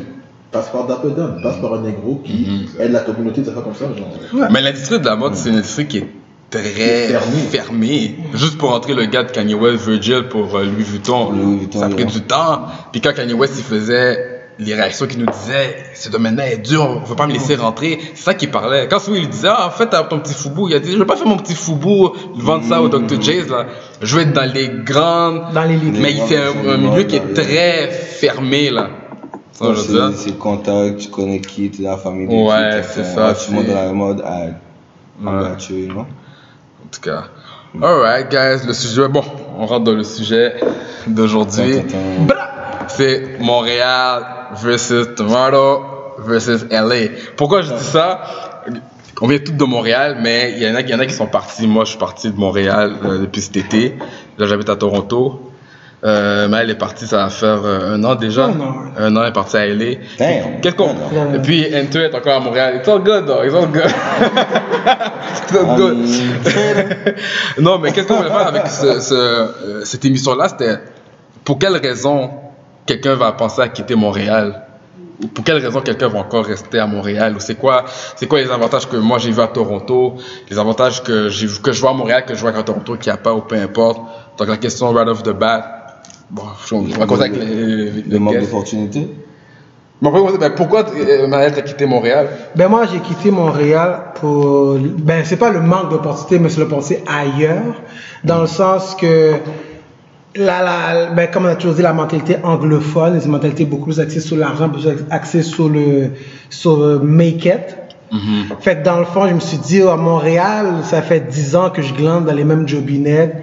passe 0.52 0.68
par 0.70 0.86
Dapper 0.86 1.08
Dan, 1.16 1.40
passe 1.42 1.56
par 1.56 1.74
un 1.74 1.80
négro 1.80 2.20
qui 2.24 2.46
Mhm. 2.48 2.80
aide 2.80 2.92
la 2.92 3.00
communauté, 3.00 3.40
des 3.40 3.48
affaires 3.48 3.64
comme 3.64 3.74
ça. 3.74 3.86
Genre. 3.86 4.48
Mais 4.50 4.60
l'industrie 4.62 5.00
de 5.00 5.04
la 5.06 5.16
mode, 5.16 5.34
c'est 5.34 5.48
une 5.48 5.56
industrie 5.56 5.86
qui 5.86 5.98
est 5.98 6.06
très 6.50 6.60
Fermée. 7.08 7.42
fermée. 7.50 8.14
Juste 8.34 8.58
pour 8.58 8.72
entrer 8.74 8.94
le 8.94 9.06
gars 9.06 9.22
de 9.22 9.30
Kanye 9.32 9.54
West, 9.54 9.86
Virgil, 9.88 10.24
pour 10.28 10.54
euh, 10.56 10.64
Louis 10.64 10.82
Vuitton, 10.84 11.30
Louis 11.32 11.58
Vuitton, 11.60 11.78
ça 11.80 11.86
a 11.86 11.88
pris 11.88 12.04
ouais. 12.04 12.10
du 12.10 12.20
temps. 12.20 12.62
Puis 12.92 13.00
quand 13.00 13.14
Kanye 13.14 13.32
West, 13.32 13.54
il 13.56 13.64
faisait 13.64 14.28
les 14.58 14.74
réactions 14.74 15.06
qu'il 15.06 15.18
nous 15.18 15.26
disait, 15.32 15.76
ce 15.94 16.10
domaine-là 16.10 16.52
est 16.52 16.58
dur, 16.58 16.82
on 16.86 17.00
veut 17.08 17.16
pas 17.16 17.26
me 17.26 17.32
laisser 17.32 17.54
rentrer. 17.56 17.98
C'est 18.14 18.22
ça 18.22 18.34
qu'il 18.34 18.50
parlait. 18.50 18.86
Quand 18.88 18.98
il 19.08 19.26
disait, 19.30 19.48
ah, 19.50 19.66
en 19.66 19.70
fait, 19.70 19.86
t'as 19.86 20.02
ton 20.04 20.20
petit 20.20 20.34
foubou, 20.34 20.68
il 20.68 20.74
a 20.74 20.78
dit, 20.78 20.92
je 20.92 20.98
vais 20.98 21.06
pas 21.06 21.16
faire 21.16 21.26
mon 21.26 21.38
petit 21.38 21.54
foubou, 21.54 22.10
vendre 22.36 22.64
ça 22.68 22.82
au 22.82 22.88
Dr. 22.90 23.18
J's, 23.20 23.48
là. 23.48 23.64
Je 24.02 24.14
veux 24.14 24.22
être 24.22 24.34
dans 24.34 24.52
les 24.52 24.68
grandes, 24.68 25.54
Dans 25.54 25.64
les 25.64 25.76
mais 25.78 26.12
il 26.12 26.20
fait 26.20 26.36
un, 26.36 26.68
un 26.70 26.76
milieu 26.76 27.04
qui 27.04 27.16
est 27.16 27.32
très 27.34 27.88
fermé, 27.90 28.68
là. 28.68 28.90
Ça, 29.52 30.10
C'est 30.16 30.38
contact, 30.38 30.98
tu 30.98 31.08
connais 31.08 31.40
qui, 31.40 31.70
t'es 31.70 31.82
dans 31.82 31.90
la 31.90 31.96
famille 31.96 32.26
Ouais, 32.26 32.82
c'est 32.82 33.04
ça, 33.04 33.28
ah, 33.28 33.34
Tu 33.34 33.52
montes 33.52 33.66
dans 33.66 33.74
la 33.74 33.92
mode, 33.92 34.24
you, 35.68 35.76
you 35.76 35.92
know? 35.92 36.00
En 36.00 36.88
tout 36.90 37.00
cas. 37.00 37.24
Alright, 37.80 38.30
guys, 38.30 38.66
le 38.66 38.72
sujet, 38.72 39.08
bon, 39.08 39.22
on 39.58 39.66
rentre 39.66 39.84
dans 39.84 39.94
le 39.94 40.04
sujet 40.04 40.56
d'aujourd'hui. 41.06 41.82
C'est 42.88 43.38
Montréal 43.40 44.24
versus 44.62 45.06
Toronto 45.16 45.82
versus 46.18 46.66
LA. 46.70 47.08
Pourquoi 47.36 47.62
je 47.62 47.72
dis 47.72 47.84
ça? 47.84 48.20
On 49.20 49.28
vient 49.28 49.38
tous 49.38 49.52
de 49.52 49.64
Montréal, 49.64 50.18
mais 50.20 50.52
il 50.56 50.62
y 50.62 50.68
en 50.68 50.74
a, 50.74 50.80
y 50.80 50.92
en 50.92 50.98
a 50.98 51.06
qui 51.06 51.14
sont 51.14 51.28
partis. 51.28 51.68
Moi, 51.68 51.84
je 51.84 51.90
suis 51.90 51.98
parti 51.98 52.30
de 52.30 52.36
Montréal 52.36 52.96
euh, 53.04 53.18
depuis 53.20 53.40
cet 53.40 53.56
été. 53.56 53.96
Là, 54.36 54.46
j'habite 54.46 54.68
à 54.68 54.74
Toronto. 54.74 55.51
Euh, 56.04 56.48
mais 56.48 56.56
elle 56.58 56.70
est 56.70 56.74
partie, 56.74 57.06
ça 57.06 57.18
va 57.18 57.30
faire 57.30 57.60
euh, 57.64 57.94
un 57.94 58.02
an 58.02 58.16
déjà. 58.16 58.46
Un 58.46 58.60
an, 58.60 58.74
ouais. 58.74 58.90
Un 58.98 59.14
an, 59.16 59.22
elle 59.22 59.28
est 59.28 59.32
partie 59.32 59.56
à 59.56 59.66
LA. 59.66 59.84
Damn. 60.18 60.60
Qu'est-ce 60.60 60.74
qu'on... 60.74 60.88
Un 60.90 61.30
an. 61.30 61.34
Et 61.34 61.38
puis, 61.38 61.64
Enter 61.72 62.00
est 62.00 62.14
encore 62.14 62.34
à 62.36 62.40
Montréal. 62.40 62.74
It's 62.78 62.88
all 62.88 62.98
good, 63.00 63.26
though. 63.26 63.44
It's 63.44 63.54
all 63.54 63.66
good. 63.68 63.84
It's 65.44 65.54
all 65.56 65.76
good. 65.76 65.96
Non, 67.60 67.78
mais 67.78 67.92
qu'est-ce 67.92 68.08
qu'on 68.08 68.16
voulait 68.16 68.30
faire 68.30 68.48
avec 68.48 68.66
ce- 68.66 69.00
ce, 69.00 69.14
euh, 69.14 69.84
cette 69.84 70.04
émission-là? 70.04 70.48
C'était 70.48 70.78
pour 71.44 71.58
quelle 71.58 71.76
raison 71.76 72.30
quelqu'un 72.86 73.14
va 73.14 73.30
penser 73.32 73.62
à 73.62 73.68
quitter 73.68 73.94
Montréal? 73.94 74.62
Ou 75.22 75.28
pour 75.28 75.44
quelle 75.44 75.58
raison 75.58 75.80
quelqu'un 75.82 76.08
va 76.08 76.18
encore 76.20 76.44
rester 76.46 76.80
à 76.80 76.86
Montréal? 76.88 77.34
Ou 77.36 77.40
c'est 77.40 77.54
quoi, 77.54 77.84
c'est 78.16 78.26
quoi 78.26 78.40
les 78.40 78.50
avantages 78.50 78.88
que 78.88 78.96
moi 78.96 79.18
j'ai 79.18 79.30
vu 79.30 79.40
à 79.40 79.46
Toronto? 79.46 80.16
Les 80.50 80.58
avantages 80.58 81.02
que, 81.04 81.28
j'ai 81.28 81.46
que 81.62 81.70
je 81.70 81.80
vois 81.80 81.90
à 81.90 81.94
Montréal, 81.94 82.24
que 82.26 82.34
je 82.34 82.40
vois 82.40 82.50
à 82.56 82.62
Toronto, 82.64 82.96
qu'il 82.96 83.12
n'y 83.12 83.14
a 83.16 83.20
pas 83.22 83.32
ou 83.32 83.42
peu 83.42 83.54
importe? 83.56 84.00
Donc 84.38 84.48
la 84.48 84.56
question 84.56 84.90
right 84.92 85.06
off 85.06 85.22
the 85.22 85.30
bat. 85.30 85.81
Bon, 86.32 86.42
je- 86.66 86.98
va 86.98 87.06
commencer 87.06 87.28
avec 87.28 87.36
Le 88.08 88.18
manque 88.18 88.38
d'opportunités. 88.40 89.08
Ben, 90.00 90.50
pourquoi 90.56 90.84
euh, 90.96 91.28
Maëlle 91.28 91.52
t'as 91.54 91.62
quitté 91.62 91.86
Montréal? 91.86 92.26
Ben 92.56 92.66
moi 92.68 92.86
j'ai 92.92 92.98
quitté 92.98 93.30
Montréal 93.30 94.00
pour 94.16 94.74
ben 94.80 95.22
c'est 95.24 95.36
pas 95.36 95.50
le 95.50 95.60
manque 95.60 95.90
d'opportunités 95.90 96.40
mais 96.40 96.48
c'est 96.48 96.58
l'opportunité 96.58 97.04
ailleurs 97.06 97.80
dans 98.24 98.40
le 98.40 98.48
sens 98.48 98.96
que 98.96 99.34
la, 100.34 100.62
la 100.64 101.06
ben 101.10 101.28
comme 101.30 101.44
on 101.44 101.48
a 101.48 101.54
toujours 101.54 101.74
dit 101.76 101.82
la 101.82 101.92
mentalité 101.92 102.34
anglophone 102.42 103.18
c'est 103.20 103.26
une 103.26 103.30
mentalité 103.32 103.64
beaucoup 103.64 103.84
plus 103.84 104.00
axée 104.00 104.18
sur 104.18 104.36
l'argent 104.36 104.68
plus 104.70 104.88
axée 105.10 105.42
sur 105.44 105.68
le 105.68 106.10
sur 106.50 106.78
le 106.78 106.98
make 106.98 107.44
it. 107.44 107.76
Fait 108.60 108.78
que 108.78 108.84
dans 108.84 108.98
le 108.98 109.04
fond 109.04 109.28
je 109.28 109.34
me 109.34 109.40
suis 109.40 109.58
dit 109.58 109.82
oh, 109.84 109.88
à 109.90 109.96
Montréal 109.96 110.66
ça 110.82 111.00
fait 111.00 111.20
10 111.30 111.54
ans 111.54 111.70
que 111.70 111.80
je 111.80 111.94
glande 111.94 112.24
dans 112.24 112.34
les 112.34 112.44
mêmes 112.44 112.66
jobinettes 112.66 113.36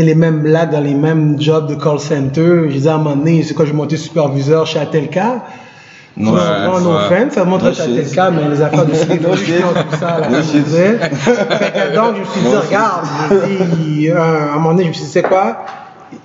les 0.00 0.14
mêmes 0.14 0.40
blagues 0.40 0.70
dans 0.72 0.80
les 0.80 0.94
mêmes 0.94 1.40
jobs 1.40 1.66
de 1.68 1.74
call 1.74 1.98
center. 1.98 2.62
Je 2.68 2.72
disais 2.72 2.90
à 2.90 2.94
un 2.94 2.98
moment 2.98 3.16
donné, 3.16 3.42
c'est 3.42 3.54
quand 3.54 3.64
j'ai 3.66 3.72
monté 3.72 3.96
superviseur 3.96 4.66
chez 4.66 4.78
Atelka. 4.78 5.42
Non, 6.16 6.32
Non, 6.32 6.36
Ouais, 6.38 6.40
non, 6.66 6.80
no 6.80 6.90
ouais. 6.90 6.96
offense, 7.06 7.32
ça 7.32 7.44
montre 7.44 7.74
chez 7.74 7.82
shit. 7.84 7.98
Atelka, 7.98 8.30
mais 8.30 8.48
les 8.48 8.60
affaires 8.62 8.84
de 8.86 8.94
sécurité, 8.94 9.60
tout 9.62 9.96
ça, 9.98 10.18
là, 10.20 10.28
je 10.30 10.58
disais. 10.58 10.98
Que 11.00 11.94
donc, 11.96 12.14
je 12.16 12.20
me 12.20 12.24
suis 12.26 12.40
dit, 12.40 12.56
regarde, 12.66 13.04
je 13.30 13.34
me 14.10 14.10
euh, 14.14 14.18
à 14.18 14.52
un 14.52 14.54
moment 14.56 14.70
donné, 14.70 14.84
je 14.84 14.88
me 14.88 14.92
suis 14.94 15.04
dit, 15.04 15.10
c'est 15.10 15.22
quoi? 15.22 15.58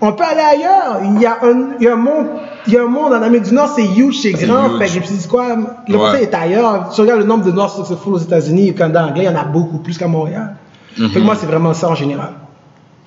On 0.02 0.12
peut 0.12 0.24
aller 0.30 0.42
ailleurs. 0.42 1.00
Il 1.06 1.22
y 1.22 1.26
a 1.26 1.38
un, 1.42 1.70
il 1.80 1.86
y 1.86 1.88
a 1.88 1.94
un 1.94 1.96
monde, 1.96 2.26
il 2.68 2.74
y 2.74 2.78
a 2.78 2.84
un 2.84 2.88
monde 2.88 3.14
en 3.14 3.22
Amérique 3.22 3.46
du 3.48 3.54
Nord, 3.56 3.70
c'est 3.74 3.86
huge, 3.86 4.20
c'est 4.22 4.34
grand. 4.34 4.78
Fait 4.78 4.86
que 4.88 4.92
je 4.92 5.00
me 5.00 5.04
suis 5.06 5.16
dit, 5.16 5.28
quoi? 5.28 5.56
Le 5.88 5.98
Ouais. 5.98 6.24
est 6.24 6.34
ailleurs. 6.34 6.90
Tu 6.94 7.00
regardes 7.00 7.22
le 7.22 7.26
nombre 7.26 7.46
de 7.46 7.52
Noirs 7.52 7.72
successful 7.74 8.14
aux 8.14 8.18
États-Unis, 8.18 8.72
au 8.72 8.74
Canada 8.74 9.06
anglais, 9.06 9.24
il 9.24 9.32
y 9.32 9.34
en 9.34 9.40
a 9.40 9.46
beaucoup 9.46 9.78
plus 9.78 9.98
qu'à 9.98 10.08
Montréal. 10.10 10.56
Mhm. 10.98 11.10
Fait 11.10 11.20
que 11.22 11.26
moi, 11.26 11.36
c'est 11.40 11.46
vraiment 11.48 11.74
ça 11.74 11.88
en 11.90 11.96
général. 11.96 12.32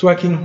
Toi, 0.00 0.14
King? 0.14 0.38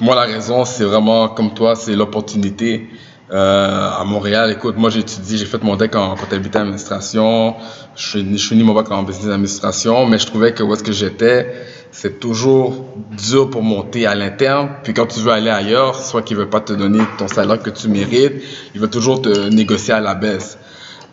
Moi, 0.00 0.14
la 0.14 0.20
raison, 0.20 0.64
c'est 0.64 0.84
vraiment 0.84 1.30
comme 1.30 1.52
toi, 1.52 1.74
c'est 1.74 1.96
l'opportunité. 1.96 2.88
Euh, 3.32 3.90
à 3.90 4.04
Montréal, 4.04 4.52
écoute, 4.52 4.76
moi 4.76 4.88
j'ai 4.90 5.00
étudié, 5.00 5.36
j'ai 5.36 5.46
fait 5.46 5.62
mon 5.62 5.74
deck 5.74 5.94
en 5.96 6.14
comptabilité 6.16 6.58
et 6.58 6.62
administration, 6.62 7.54
je 7.94 8.08
suis, 8.08 8.38
je 8.38 8.44
suis 8.44 8.56
ni 8.56 8.64
mon 8.64 8.74
bac 8.74 8.90
en 8.90 9.04
business 9.04 9.32
administration, 9.32 10.06
mais 10.06 10.18
je 10.18 10.26
trouvais 10.26 10.52
que 10.52 10.64
où 10.64 10.72
est-ce 10.72 10.82
que 10.82 10.90
j'étais, 10.90 11.54
c'est 11.92 12.18
toujours 12.18 12.86
dur 13.16 13.50
pour 13.50 13.62
monter 13.62 14.06
à 14.06 14.16
l'interne. 14.16 14.70
Puis 14.82 14.94
quand 14.94 15.06
tu 15.06 15.20
veux 15.20 15.30
aller 15.30 15.50
ailleurs, 15.50 15.96
soit 15.96 16.22
qu'ils 16.22 16.36
veulent 16.36 16.50
pas 16.50 16.60
te 16.60 16.72
donner 16.72 17.00
ton 17.18 17.26
salaire 17.28 17.60
que 17.60 17.70
tu 17.70 17.88
mérites, 17.88 18.42
ils 18.74 18.80
veulent 18.80 18.90
toujours 18.90 19.22
te 19.22 19.48
négocier 19.48 19.94
à 19.94 20.00
la 20.00 20.14
baisse. 20.14 20.56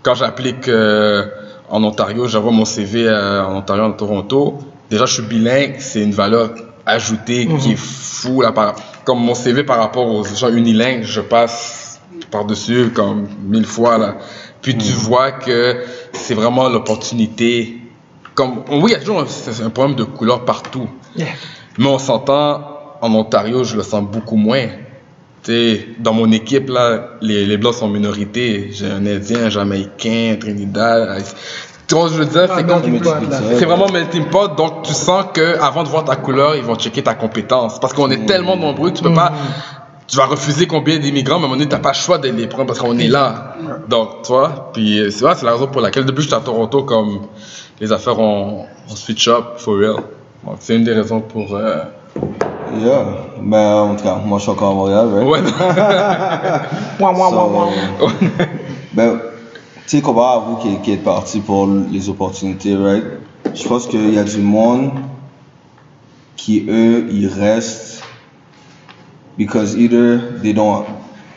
Quand 0.03 0.13
j'applique 0.13 0.67
euh, 0.67 1.25
en 1.69 1.83
Ontario, 1.83 2.27
j'envoie 2.27 2.51
mon 2.51 2.65
CV 2.65 3.07
euh, 3.07 3.43
en 3.43 3.57
Ontario, 3.57 3.83
en 3.83 3.91
Toronto. 3.91 4.59
Déjà, 4.89 5.05
je 5.05 5.13
suis 5.15 5.23
bilingue, 5.23 5.75
c'est 5.79 6.01
une 6.01 6.13
valeur 6.13 6.51
ajoutée 6.87 7.47
qui 7.59 7.73
est 7.73 7.79
fou. 7.79 8.41
Là, 8.41 8.51
par, 8.51 8.75
comme 9.03 9.19
mon 9.19 9.35
CV 9.35 9.63
par 9.63 9.77
rapport 9.77 10.07
aux 10.07 10.23
gens 10.23 10.49
unilingues, 10.49 11.03
je 11.03 11.21
passe 11.21 11.99
par-dessus 12.31 12.89
comme 12.93 13.27
mille 13.43 13.65
fois. 13.65 13.97
Là. 13.97 14.17
Puis 14.61 14.77
tu 14.77 14.91
vois 14.91 15.33
que 15.33 15.83
c'est 16.13 16.33
vraiment 16.33 16.69
l'opportunité. 16.69 17.77
Comme, 18.33 18.63
oui, 18.69 18.91
il 18.91 18.91
y 18.91 18.95
a 18.95 18.99
toujours 18.99 19.19
un, 19.21 19.69
problème 19.69 19.95
de 19.95 20.03
couleur 20.03 20.45
partout. 20.45 20.87
Yeah. 21.15 21.27
Mais 21.77 21.87
on 21.87 21.97
s'entend, 21.97 22.61
en 23.01 23.13
Ontario, 23.15 23.63
je 23.63 23.75
le 23.75 23.83
sens 23.83 24.03
beaucoup 24.03 24.35
moins. 24.35 24.67
Tu 25.43 25.51
sais, 25.51 25.87
dans 25.99 26.13
mon 26.13 26.31
équipe, 26.31 26.69
là, 26.69 27.17
les, 27.21 27.45
les 27.45 27.57
Blancs 27.57 27.75
sont 27.75 27.87
minorité. 27.87 28.69
J'ai 28.71 28.87
un 28.87 29.05
Indien, 29.05 29.45
un 29.45 29.49
Jamaïcain, 29.49 30.33
un 30.33 30.35
Trinidad. 30.35 31.23
Tu 31.87 31.95
vois 31.95 32.09
ce 32.09 32.17
que 32.17 32.17
je 32.17 32.23
veux 32.23 32.29
dire? 32.29 32.47
Ah, 32.51 32.55
C'est. 33.31 33.55
C'est 33.59 33.65
vraiment 33.65 33.87
melting 33.87 34.25
pot, 34.25 34.55
donc 34.57 34.81
tu 34.83 34.93
sens 34.93 35.25
que 35.33 35.57
avant 35.61 35.83
de 35.83 35.87
voir 35.87 36.03
ta 36.03 36.15
couleur, 36.17 36.55
ils 36.55 36.63
vont 36.63 36.75
checker 36.75 37.01
ta 37.03 37.13
compétence. 37.13 37.79
Parce 37.79 37.93
qu'on 37.93 38.11
est 38.11 38.25
tellement 38.25 38.57
nombreux, 38.57 38.91
tu 38.91 39.01
peux 39.03 39.13
pas, 39.13 39.31
tu 40.07 40.17
vas 40.17 40.25
refuser 40.25 40.67
combien 40.67 40.97
d'immigrants, 40.99 41.37
mais 41.39 41.43
à 41.43 41.45
un 41.45 41.49
moment 41.49 41.55
donné, 41.57 41.69
t'as 41.69 41.79
pas 41.79 41.91
le 41.91 41.95
choix 41.95 42.17
de 42.17 42.29
les 42.29 42.47
prendre 42.47 42.67
parce 42.67 42.79
qu'on 42.79 42.97
est 42.99 43.07
là. 43.07 43.55
Donc, 43.87 44.23
tu 44.23 44.33
vois, 44.33 44.69
puis 44.73 44.99
euh, 44.99 45.09
c'est 45.11 45.23
vrai, 45.23 45.33
c'est 45.37 45.45
la 45.45 45.53
raison 45.53 45.67
pour 45.67 45.79
laquelle 45.81 46.03
depuis 46.05 46.17
que 46.17 46.23
j'étais 46.23 46.35
à 46.35 46.39
Toronto, 46.41 46.83
comme 46.83 47.19
les 47.79 47.91
affaires 47.91 48.19
ont, 48.19 48.65
ont 48.89 48.95
switch 48.95 49.27
up, 49.29 49.53
for 49.57 49.75
real. 49.77 49.95
Donc, 50.45 50.57
c'est 50.59 50.75
une 50.75 50.83
des 50.83 50.93
raisons 50.93 51.21
pour. 51.21 51.55
euh, 51.55 51.83
Yeah. 52.83 53.05
Mais 53.41 53.55
en 53.63 53.95
tout 53.95 54.03
cas, 54.03 54.17
moi 54.25 54.39
je 54.39 54.43
suis 54.43 54.51
encore 54.51 54.71
à 54.71 54.73
Montréal, 54.73 55.07
right? 55.13 55.25
Ouais, 55.29 55.39
ouah, 56.99 57.11
ouah, 57.13 57.47
ouah. 57.47 57.69
So, 57.99 58.09
ben, 58.93 59.19
sais, 59.87 60.01
comparé 60.01 60.35
à 60.35 60.39
vous 60.39 60.55
qui, 60.57 60.81
qui 60.81 60.91
êtes 60.91 61.03
parti 61.03 61.39
pour 61.39 61.67
les 61.67 62.09
opportunités, 62.09 62.75
right? 62.75 63.03
Je 63.53 63.67
pense 63.67 63.87
qu'il 63.87 64.13
y 64.13 64.19
a 64.19 64.23
du 64.23 64.39
monde 64.39 64.91
qui, 66.35 66.65
eux, 66.67 67.07
ils 67.11 67.27
restent 67.27 68.03
because 69.37 69.75
either 69.75 70.19
they 70.41 70.53
don't. 70.53 70.83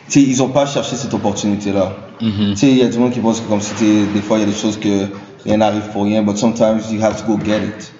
Tu 0.09 0.19
sais, 0.19 0.21
ils 0.21 0.43
ont 0.43 0.49
pas 0.49 0.65
cherché 0.65 0.95
cette 0.95 1.13
opportunité-là. 1.13 1.93
Tu 2.19 2.55
sais, 2.55 2.69
il 2.69 2.77
y 2.77 2.83
a 2.83 2.87
du 2.87 2.99
monde 2.99 3.11
qui 3.11 3.19
pense 3.19 3.39
que 3.39 3.47
comme 3.47 3.61
c'était. 3.61 4.05
Des 4.13 4.21
fois, 4.21 4.37
il 4.37 4.41
y 4.41 4.43
a 4.43 4.47
des 4.47 4.57
choses 4.57 4.77
que 4.77 5.07
rien 5.43 5.57
n'arrive 5.57 5.89
pour 5.91 6.03
rien, 6.03 6.21
but 6.21 6.37
sometimes 6.37 6.91
you 6.91 7.01
have 7.01 7.15
to 7.15 7.25
go 7.25 7.39
get 7.43 7.63
it. 7.63 7.93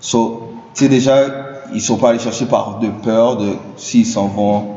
So, 0.00 0.52
tu 0.74 0.84
sais, 0.84 0.88
déjà, 0.88 1.16
ils 1.72 1.80
sont 1.80 1.96
pas 1.96 2.10
allés 2.10 2.18
chercher 2.18 2.46
par 2.46 2.78
de 2.78 2.88
peur 3.02 3.38
de 3.38 3.54
s'ils 3.76 4.06
s'en 4.06 4.28
vont, 4.28 4.75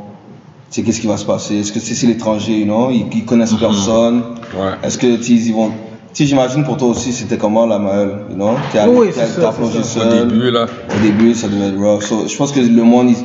tu 0.71 0.75
sais, 0.75 0.83
qu'est-ce 0.83 1.01
qui 1.01 1.07
va 1.07 1.17
se 1.17 1.25
passer? 1.25 1.57
Est-ce 1.59 1.71
que 1.71 1.79
c'est 1.79 1.95
c'est 1.95 2.07
l'étranger, 2.07 2.59
you 2.59 2.65
know, 2.65 2.89
ils, 2.91 3.05
ils 3.13 3.25
connaissent 3.25 3.53
personne. 3.53 4.21
Ouais. 4.55 4.73
Est-ce 4.83 4.97
que, 4.97 5.07
ils 5.07 5.53
vont. 5.53 5.69
Tu 6.13 6.23
sais, 6.23 6.25
j'imagine 6.25 6.63
pour 6.63 6.77
toi 6.77 6.89
aussi, 6.89 7.11
c'était 7.13 7.37
comment 7.37 7.65
la 7.65 7.77
Maëlle, 7.79 8.19
you 8.29 8.35
know? 8.35 8.51
T'es 8.71 8.79
allé, 8.79 8.91
Oui, 8.95 9.07
c'est 9.13 9.27
c'est 9.27 9.41
plongé 9.55 9.83
ça. 9.83 9.99
au 9.99 10.09
seul. 10.09 10.27
début, 10.27 10.51
là. 10.51 10.65
Au 10.65 11.01
début, 11.01 11.33
ça 11.35 11.47
devait 11.47 11.67
être 11.69 11.77
rough. 11.79 12.01
So, 12.03 12.27
je 12.27 12.35
pense 12.35 12.51
que 12.51 12.59
le 12.59 12.83
monde, 12.83 13.09
il- 13.11 13.17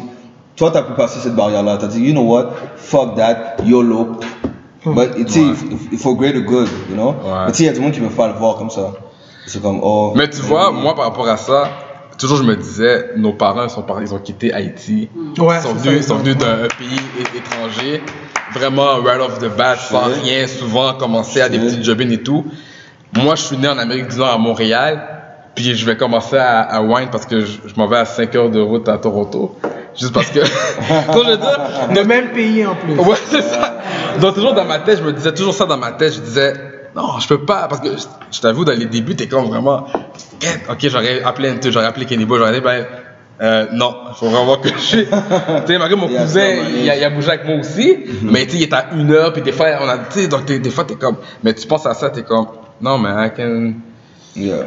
toi, 0.56 0.70
t'as 0.70 0.82
pu 0.82 0.92
passer 0.94 1.18
cette 1.20 1.34
barrière-là. 1.34 1.78
T'as 1.78 1.86
dit, 1.88 2.00
you 2.00 2.12
know 2.12 2.22
what, 2.22 2.50
fuck 2.76 3.14
that, 3.16 3.56
YOLO. 3.64 4.08
But, 4.86 5.14
tu 5.26 5.32
sais, 5.32 5.40
il 5.92 5.98
faut 5.98 6.14
greater 6.14 6.42
good, 6.42 6.68
you 6.90 6.94
know? 6.94 7.08
Ouais. 7.24 7.46
Mais 7.46 7.52
tu 7.52 7.58
sais, 7.58 7.62
il 7.64 7.66
y 7.66 7.68
a 7.70 7.72
du 7.72 7.80
monde 7.80 7.92
qui 7.92 8.00
ne 8.00 8.06
veut 8.06 8.14
pas 8.14 8.28
le 8.28 8.34
voir 8.34 8.56
comme 8.56 8.70
ça. 8.70 8.92
C'est 9.46 9.62
comme, 9.62 9.80
oh. 9.82 10.12
Mais 10.14 10.28
tu 10.28 10.40
vois, 10.42 10.70
moi, 10.72 10.94
par 10.94 11.06
rapport 11.06 11.26
à 11.28 11.36
ça, 11.38 11.64
toujours 12.18 12.36
je 12.38 12.42
me 12.44 12.56
disais, 12.56 13.10
nos 13.16 13.32
parents 13.32 13.64
ils 13.64 13.70
sont, 13.70 13.82
par- 13.82 14.00
ils 14.02 14.14
ont 14.14 14.18
quitté 14.18 14.52
Haïti. 14.52 15.08
Ouais, 15.38 15.56
ils 15.58 15.62
sont 15.62 15.74
c'est 15.76 15.88
venus, 15.88 15.90
ça, 15.90 15.92
ils 15.92 16.02
sont 16.04 16.16
venus 16.18 16.36
d'un 16.36 16.68
pays 16.78 17.00
étranger, 17.36 18.02
vraiment 18.54 18.96
right 19.02 19.20
off 19.20 19.38
the 19.38 19.48
bat, 19.56 19.76
sans 19.76 20.04
rien, 20.22 20.46
souvent 20.46 20.94
commencer 20.94 21.40
à 21.40 21.48
des 21.48 21.58
petites 21.58 21.84
jobines 21.84 22.12
et 22.12 22.22
tout. 22.22 22.44
Moi, 23.16 23.34
je 23.36 23.42
suis 23.42 23.56
né 23.56 23.68
en 23.68 23.78
Amérique 23.78 24.08
du 24.08 24.16
Nord, 24.18 24.32
à 24.34 24.38
Montréal, 24.38 25.02
puis 25.54 25.74
je 25.76 25.86
vais 25.86 25.96
commencer 25.96 26.36
à, 26.36 26.60
à 26.62 26.82
wine 26.82 27.08
parce 27.12 27.26
que 27.26 27.40
je, 27.40 27.58
je 27.66 27.74
m'en 27.76 27.86
vais 27.86 27.98
à 27.98 28.04
5 28.04 28.34
heures 28.34 28.50
de 28.50 28.60
route 28.60 28.88
à 28.88 28.98
Toronto. 28.98 29.56
Juste 29.96 30.12
parce 30.12 30.30
que. 30.30 30.40
Je 30.44 31.30
veux 31.30 31.36
dire, 31.36 31.58
Le 31.94 32.04
même 32.04 32.30
pays 32.32 32.66
en 32.66 32.74
plus. 32.74 32.94
Ouais, 32.98 33.16
c'est 33.30 33.42
ça. 33.42 33.78
Donc, 34.20 34.34
toujours 34.34 34.54
dans 34.54 34.64
ma 34.64 34.80
tête, 34.80 34.98
je 34.98 35.04
me 35.04 35.12
disais 35.12 35.32
toujours 35.32 35.54
ça 35.54 35.64
dans 35.66 35.76
ma 35.76 35.92
tête. 35.92 36.14
Je 36.14 36.20
disais, 36.20 36.52
non, 36.94 37.18
je 37.18 37.28
peux 37.28 37.44
pas. 37.44 37.66
Parce 37.68 37.80
que 37.80 37.90
je, 38.30 38.40
t'avoue, 38.40 38.64
dans 38.64 38.76
les 38.78 38.86
débuts, 38.86 39.16
t'es 39.16 39.26
comme 39.26 39.46
vraiment. 39.46 39.86
Ok, 40.70 40.88
j'aurais 40.88 41.22
appelé 41.22 41.54
j'aurais 41.64 41.86
appelé 41.86 42.06
Kenny 42.06 42.24
Boy, 42.24 42.38
j'aurais 42.38 42.52
dit, 42.52 42.60
ben, 42.60 42.86
euh, 43.40 43.66
non, 43.72 43.94
faut 44.14 44.28
vraiment 44.28 44.56
que 44.56 44.68
je. 44.68 45.00
tu 45.00 45.06
sais, 45.66 45.78
malgré 45.78 45.96
mon 45.96 46.06
cousin, 46.06 46.54
il 46.76 46.88
a, 46.88 46.96
il 46.96 47.04
a 47.04 47.10
bougé 47.10 47.30
avec 47.30 47.44
moi 47.44 47.56
aussi. 47.56 47.98
Mais 48.22 48.46
tu 48.46 48.52
sais, 48.52 48.56
il 48.58 48.62
est 48.62 48.72
à 48.72 48.90
une 48.94 49.10
heure, 49.10 49.32
puis 49.32 49.42
des 49.42 49.52
fois, 49.52 49.66
on 49.80 49.88
a. 49.88 49.98
Tu 49.98 50.20
sais, 50.20 50.28
donc 50.28 50.44
des 50.44 50.70
fois, 50.70 50.84
t'es 50.84 50.94
comme. 50.94 51.16
Mais 51.42 51.52
tu 51.52 51.66
penses 51.66 51.86
à 51.86 51.94
ça, 51.94 52.10
t'es 52.10 52.22
comme, 52.22 52.46
non, 52.80 52.98
mais 52.98 53.10
I 53.26 53.30
can. 53.36 53.72
Yeah. 54.36 54.66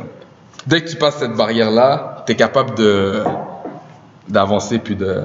Dès 0.65 0.81
que 0.81 0.89
tu 0.89 0.97
passes 0.97 1.17
cette 1.17 1.33
barrière-là, 1.33 2.23
t'es 2.25 2.35
capable 2.35 2.75
de. 2.75 3.23
d'avancer, 4.27 4.79
puis 4.79 4.95
de. 4.95 5.21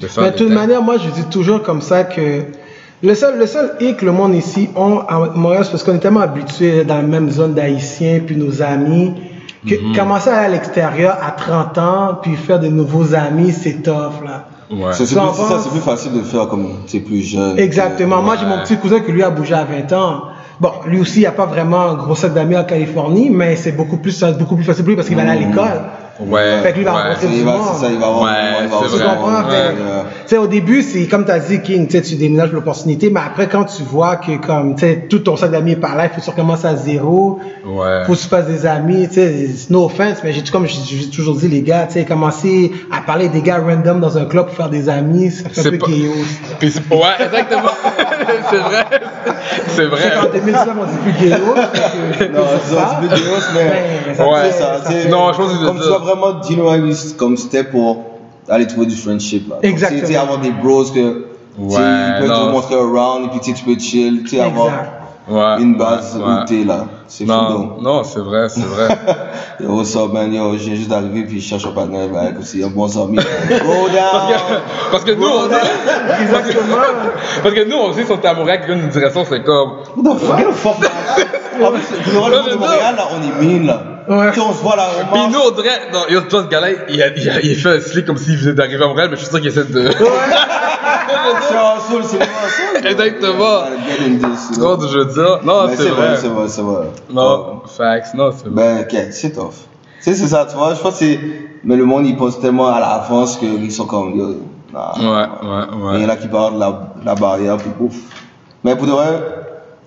de 0.00 0.06
faire. 0.08 0.24
Mais 0.24 0.32
de 0.32 0.36
toute 0.36 0.50
manière, 0.50 0.82
moi, 0.82 0.96
je 0.98 1.08
dis 1.10 1.28
toujours 1.30 1.62
comme 1.62 1.82
ça 1.82 2.02
que 2.02 2.42
le 3.02 3.14
seul, 3.14 3.38
le 3.38 3.46
seul 3.46 3.72
hic 3.80 3.98
que 3.98 4.04
le 4.04 4.12
monde 4.12 4.34
ici 4.34 4.68
ont 4.76 5.00
à 5.08 5.30
Montréal, 5.34 5.64
c'est 5.64 5.70
parce 5.70 5.82
qu'on 5.82 5.94
est 5.94 6.00
tellement 6.00 6.20
habitués 6.20 6.84
dans 6.84 6.96
la 6.96 7.02
même 7.02 7.30
zone 7.30 7.54
d'Haïtiens, 7.54 8.20
puis 8.26 8.36
nos 8.36 8.62
amis, 8.62 9.14
que 9.66 9.74
Mhm. 9.74 9.96
commencer 9.96 10.30
à 10.30 10.38
aller 10.38 10.46
à 10.46 10.48
l'extérieur 10.58 11.16
à 11.22 11.30
30 11.32 11.78
ans, 11.78 12.18
puis 12.22 12.34
faire 12.36 12.60
de 12.60 12.68
nouveaux 12.68 13.14
amis, 13.14 13.52
c'est 13.52 13.82
tough, 13.82 14.24
là. 14.24 14.46
Ouais. 14.70 14.92
C'est 14.92 15.04
plus, 15.04 15.70
plus 15.72 15.80
facile 15.80 16.12
de 16.12 16.22
faire 16.22 16.46
comme 16.48 16.68
tu 16.86 16.98
es 16.98 17.00
plus 17.00 17.22
jeune. 17.22 17.58
Exactement. 17.58 18.22
Moi, 18.22 18.36
j'ai 18.38 18.46
mon 18.46 18.58
petit 18.58 18.76
cousin 18.76 19.00
qui 19.00 19.10
lui 19.10 19.22
a 19.22 19.30
bougé 19.30 19.54
à 19.54 19.64
20 19.64 19.92
ans. 19.92 20.22
Bon, 20.60 20.70
lui 20.86 21.00
aussi, 21.00 21.20
il 21.20 21.24
n'a 21.24 21.32
pas 21.32 21.46
vraiment 21.46 21.80
un 21.80 21.94
gros 21.94 22.14
d'amis 22.28 22.56
en 22.56 22.64
Californie, 22.64 23.30
mais 23.30 23.56
c'est 23.56 23.72
beaucoup 23.72 23.96
plus, 23.96 24.12
c'est 24.12 24.38
beaucoup 24.38 24.56
plus 24.56 24.64
facile 24.64 24.84
pour 24.84 24.90
lui 24.90 24.96
parce 24.96 25.08
qu'il 25.08 25.16
va 25.16 25.22
aller 25.22 25.44
à 25.44 25.48
l'école. 25.48 25.80
Ouais. 26.26 26.58
Fait 26.62 26.70
que 26.72 26.74
lui, 26.76 26.82
il 26.82 26.84
va 26.84 26.94
ouais. 26.94 27.02
rencontrer 27.02 27.26
du 27.28 27.42
va, 27.44 27.52
monde. 27.52 27.66
c'est 27.74 27.86
ça, 27.86 27.90
il 27.92 27.98
va 27.98 28.06
avoir. 28.08 28.22
Ouais, 28.22 28.64
avoir- 28.64 28.82
c'est 28.84 28.90
Tu 28.96 29.02
vrai. 29.02 29.14
comprends? 29.14 29.30
Ouais. 29.36 29.50
Fait- 29.50 29.70
Ouais. 29.70 30.02
Tu 30.26 30.36
sais, 30.36 30.36
au 30.38 30.46
début, 30.46 30.82
c'est 30.82 31.06
comme 31.06 31.24
tu 31.24 31.30
as 31.32 31.38
dit, 31.40 31.60
King, 31.62 31.88
tu 31.88 32.14
déménages 32.16 32.52
l'opportunité, 32.52 33.10
mais 33.10 33.20
après, 33.26 33.48
quand 33.48 33.64
tu 33.64 33.82
vois 33.82 34.16
que, 34.16 34.36
comme, 34.36 34.74
tu 34.76 34.80
sais, 34.82 35.06
tout 35.08 35.18
ton 35.20 35.36
sac 35.36 35.50
d'amis 35.50 35.72
est 35.72 35.76
par 35.76 35.96
là, 35.96 36.04
il 36.04 36.10
faut 36.10 36.20
que 36.20 36.24
tu 36.24 36.30
recommences 36.30 36.64
à 36.64 36.76
zéro, 36.76 37.40
Ouais. 37.66 38.04
faut 38.06 38.12
que 38.14 38.18
tu 38.18 38.28
fasses 38.28 38.46
des 38.46 38.64
amis, 38.66 39.08
tu 39.08 39.14
sais, 39.14 39.46
no 39.70 39.86
offense, 39.86 40.18
mais 40.22 40.32
j'ai, 40.32 40.42
comme 40.52 40.66
j'ai 40.66 41.08
toujours 41.10 41.34
dit, 41.36 41.48
les 41.48 41.62
gars, 41.62 41.86
tu 41.86 41.94
sais, 41.94 42.04
commencer 42.04 42.70
à 42.96 43.00
parler 43.00 43.28
des 43.28 43.40
gars 43.42 43.58
random 43.58 43.98
dans 44.00 44.18
un 44.18 44.26
club 44.26 44.46
pour 44.46 44.54
faire 44.54 44.68
des 44.68 44.88
amis, 44.88 45.30
ça 45.32 45.48
fait 45.48 45.60
un 45.60 45.62
C'est 45.64 45.70
peu 45.72 45.78
pas- 45.78 45.86
chaos. 45.86 46.24
Puis 46.60 46.70
c'est- 46.70 46.94
ouais, 46.94 47.24
exactement. 47.24 47.70
c'est 48.50 48.56
vrai. 48.58 48.84
C'est 49.68 49.86
vrai. 49.86 50.12
En 50.20 50.32
2019, 50.32 50.76
on 50.80 50.84
dit 50.84 50.98
plus 51.18 51.28
chaos. 51.28 51.54
Non, 52.32 52.40
c'est 52.64 52.74
ça, 52.74 53.00
c'est 53.02 53.08
plus 53.08 53.22
chaos, 53.22 53.36
mais. 53.54 54.22
Ouais. 54.22 55.08
Non, 55.10 55.32
je 55.32 55.36
pense 55.38 55.52
que 55.52 56.09
tu 56.12 56.18
vraiment 56.18 56.42
genuinely 56.42 57.14
comme 57.16 57.36
c'était 57.36 57.64
pour 57.64 58.04
aller 58.48 58.66
trouver 58.66 58.86
du 58.86 58.96
friendship. 58.96 59.48
Là? 59.48 59.56
Exactement. 59.62 60.00
Tu 60.00 60.06
sais, 60.06 60.16
avoir 60.16 60.38
des 60.38 60.50
bros 60.50 60.84
que. 60.84 60.90
tu 60.92 61.24
Ouais, 61.58 61.76
peuvent 62.20 62.28
non. 62.28 62.46
te 62.46 62.52
montrer 62.52 62.74
around 62.76 63.26
et 63.26 63.28
puis 63.28 63.40
tu 63.40 63.52
tu 63.52 63.64
peux 63.64 63.78
chill. 63.78 64.22
Tu 64.22 64.30
sais, 64.30 64.40
avoir. 64.40 64.70
Ouais. 65.28 65.62
une 65.62 65.76
base 65.76 66.16
ouais, 66.16 66.24
où 66.24 66.44
t'es 66.44 66.64
là. 66.64 66.86
C'est 67.06 67.24
fou, 67.24 67.30
Non, 67.30 67.76
non, 67.80 68.02
c'est 68.02 68.20
vrai, 68.20 68.48
c'est 68.48 68.64
vrai. 68.64 68.88
Yo, 69.60 69.76
what's 69.76 69.94
up, 69.94 70.12
man? 70.12 70.32
Yo, 70.32 70.50
viens 70.52 70.74
juste 70.74 70.88
d'arriver 70.88 71.24
puis 71.24 71.40
je 71.40 71.48
cherche 71.50 71.66
un 71.66 71.70
partenaire. 71.70 72.08
Ben, 72.08 72.36
aussi, 72.40 72.64
un 72.64 72.68
bon 72.68 72.86
ami. 73.00 73.16
Go 73.16 73.88
down! 73.92 74.60
Parce 74.90 75.04
que 75.04 75.12
nous, 75.12 75.26
on 75.26 75.48
est. 75.50 76.22
Exactement. 76.22 76.76
Parce 77.42 77.54
que 77.54 77.68
nous, 77.68 77.76
on 77.76 77.92
sait, 77.92 78.04
si 78.04 78.10
on 78.10 78.16
était 78.16 78.34
quelqu'un 78.34 78.76
nous 78.76 78.88
dirait 78.88 79.10
ça, 79.10 79.20
c'est 79.28 79.44
comme. 79.44 79.70
What 79.96 80.14
the 80.14 80.18
fuck? 80.18 80.38
Get 80.38 80.44
the 80.44 80.52
fuck? 80.52 80.76
En 81.62 81.70
plus, 81.72 82.12
le. 82.12 82.56
Montréal, 82.56 82.96
là, 82.96 83.08
on 83.12 83.22
est 83.22 83.44
mine, 83.44 83.66
là. 83.66 83.82
Ouais. 84.08 84.28
Tu 84.32 84.40
sais, 84.40 84.46
on 84.46 84.52
se 84.52 84.62
voit 84.62 84.76
là, 84.76 84.86
on 85.10 85.12
Puis 85.14 85.22
nous, 85.32 85.38
on 85.38 85.50
dirait, 85.52 85.90
non, 85.92 86.00
yo, 86.08 86.20
toi, 86.22 86.42
ce 86.44 86.48
gars-là, 86.48 86.68
il 86.88 87.02
a, 87.02 87.08
il 87.16 87.28
a, 87.30 87.40
il 87.40 87.52
a 87.52 87.54
fait 87.54 87.76
un 87.76 87.80
slick 87.80 88.06
comme 88.06 88.16
s'il 88.16 88.36
venait 88.36 88.54
d'arriver 88.54 88.82
à 88.84 88.86
Montréal, 88.88 89.08
mais 89.10 89.16
je 89.16 89.22
suis 89.22 89.30
sûr 89.30 89.38
qu'il 89.40 89.48
essaie 89.48 89.64
de. 89.64 89.90
C'est 91.48 91.56
en 91.58 91.80
soul, 91.80 92.02
c'est 92.04 92.18
en 92.18 92.80
soul. 92.80 92.86
Exactement. 92.86 93.64
Get 93.86 94.04
in 94.06 94.18
this, 94.18 94.48
Tu 94.52 94.54
you 94.60 94.60
vois 94.64 94.76
know. 94.76 94.80
ce 94.80 94.86
que 94.86 94.92
je 94.92 94.98
veux 94.98 95.04
dire? 95.12 95.40
Non, 95.44 95.68
c'est 95.76 95.88
vrai. 95.88 96.16
C'est 96.16 96.28
vrai, 96.28 96.48
c'est 96.48 96.62
vrai. 96.62 96.86
Non, 97.10 97.62
facts, 97.66 98.14
non, 98.14 98.30
c'est 98.32 98.48
vrai. 98.48 98.50
Ben, 98.50 98.80
ok, 98.82 99.12
c'est 99.12 99.32
tough. 99.32 99.50
Tu 100.02 100.04
sais, 100.04 100.14
c'est 100.14 100.28
ça, 100.28 100.46
tu 100.48 100.56
vois, 100.56 100.74
je 100.74 100.80
pense 100.80 100.92
que 100.92 100.98
c'est. 101.04 101.20
Mais 101.64 101.76
le 101.76 101.84
monde, 101.84 102.06
il 102.06 102.16
pense 102.16 102.40
tellement 102.40 102.68
à 102.68 102.80
l'avance 102.80 103.36
qu'ils 103.36 103.70
sont 103.72 103.86
comme. 103.86 104.16
Yo, 104.16 104.36
nah. 104.72 104.92
Ouais, 104.98 105.04
ouais, 105.48 105.64
Il 105.94 106.00
y 106.00 106.04
en 106.04 106.06
ouais. 106.06 106.10
a 106.10 106.16
qui 106.16 106.28
parlent 106.28 106.54
de 106.54 106.60
la, 106.60 106.80
la 107.04 107.14
barrière, 107.14 107.56
puis 107.58 107.70
ouf. 107.80 107.94
Mais 108.64 108.74
pour 108.76 108.86
de 108.86 108.92
vrai, 108.92 109.22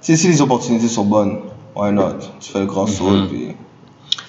tu 0.01 0.12
sais, 0.12 0.15
si 0.17 0.27
les 0.27 0.41
opportunités 0.41 0.88
sont 0.88 1.05
bonnes, 1.05 1.39
why 1.75 1.91
not? 1.91 2.20
Tu 2.39 2.51
fais 2.51 2.60
le 2.60 2.65
grand 2.65 2.86
saut, 2.88 3.05
Mhm. 3.10 3.27
puis. 3.27 3.55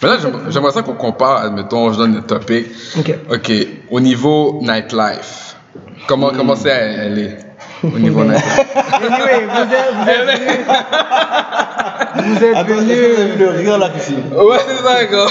Mais 0.04 0.10
là, 0.10 0.16
j'aimerais- 0.50 0.72
ça 0.72 0.82
qu'on 0.82 0.92
compare, 0.94 1.44
admettons, 1.44 1.90
je 1.92 1.98
donne 1.98 2.14
le 2.14 2.20
topic. 2.22 2.66
Ok. 2.98 3.14
Ok, 3.32 3.52
au 3.90 4.00
niveau 4.00 4.58
nightlife, 4.60 5.56
comment, 6.06 6.30
comment 6.36 6.54
c'est 6.56 6.68
est 6.68 7.38
au 7.82 7.98
niveau 7.98 8.22
nightlife? 8.24 8.60
Anyway, 8.92 9.46
vous 9.48 9.62
êtes, 9.62 9.94
vous 9.94 10.08
êtes 10.10 10.26
venus. 10.40 10.66
Vous 12.36 12.44
êtes 12.44 12.56
Attends, 12.56 12.74
venus. 12.74 13.38
le 13.38 13.48
rire 13.48 13.78
là, 13.78 13.88
Christine? 13.88 14.22
Ouais, 14.36 14.56
c'est 14.68 14.84
ça, 14.84 15.04
gars. 15.06 15.26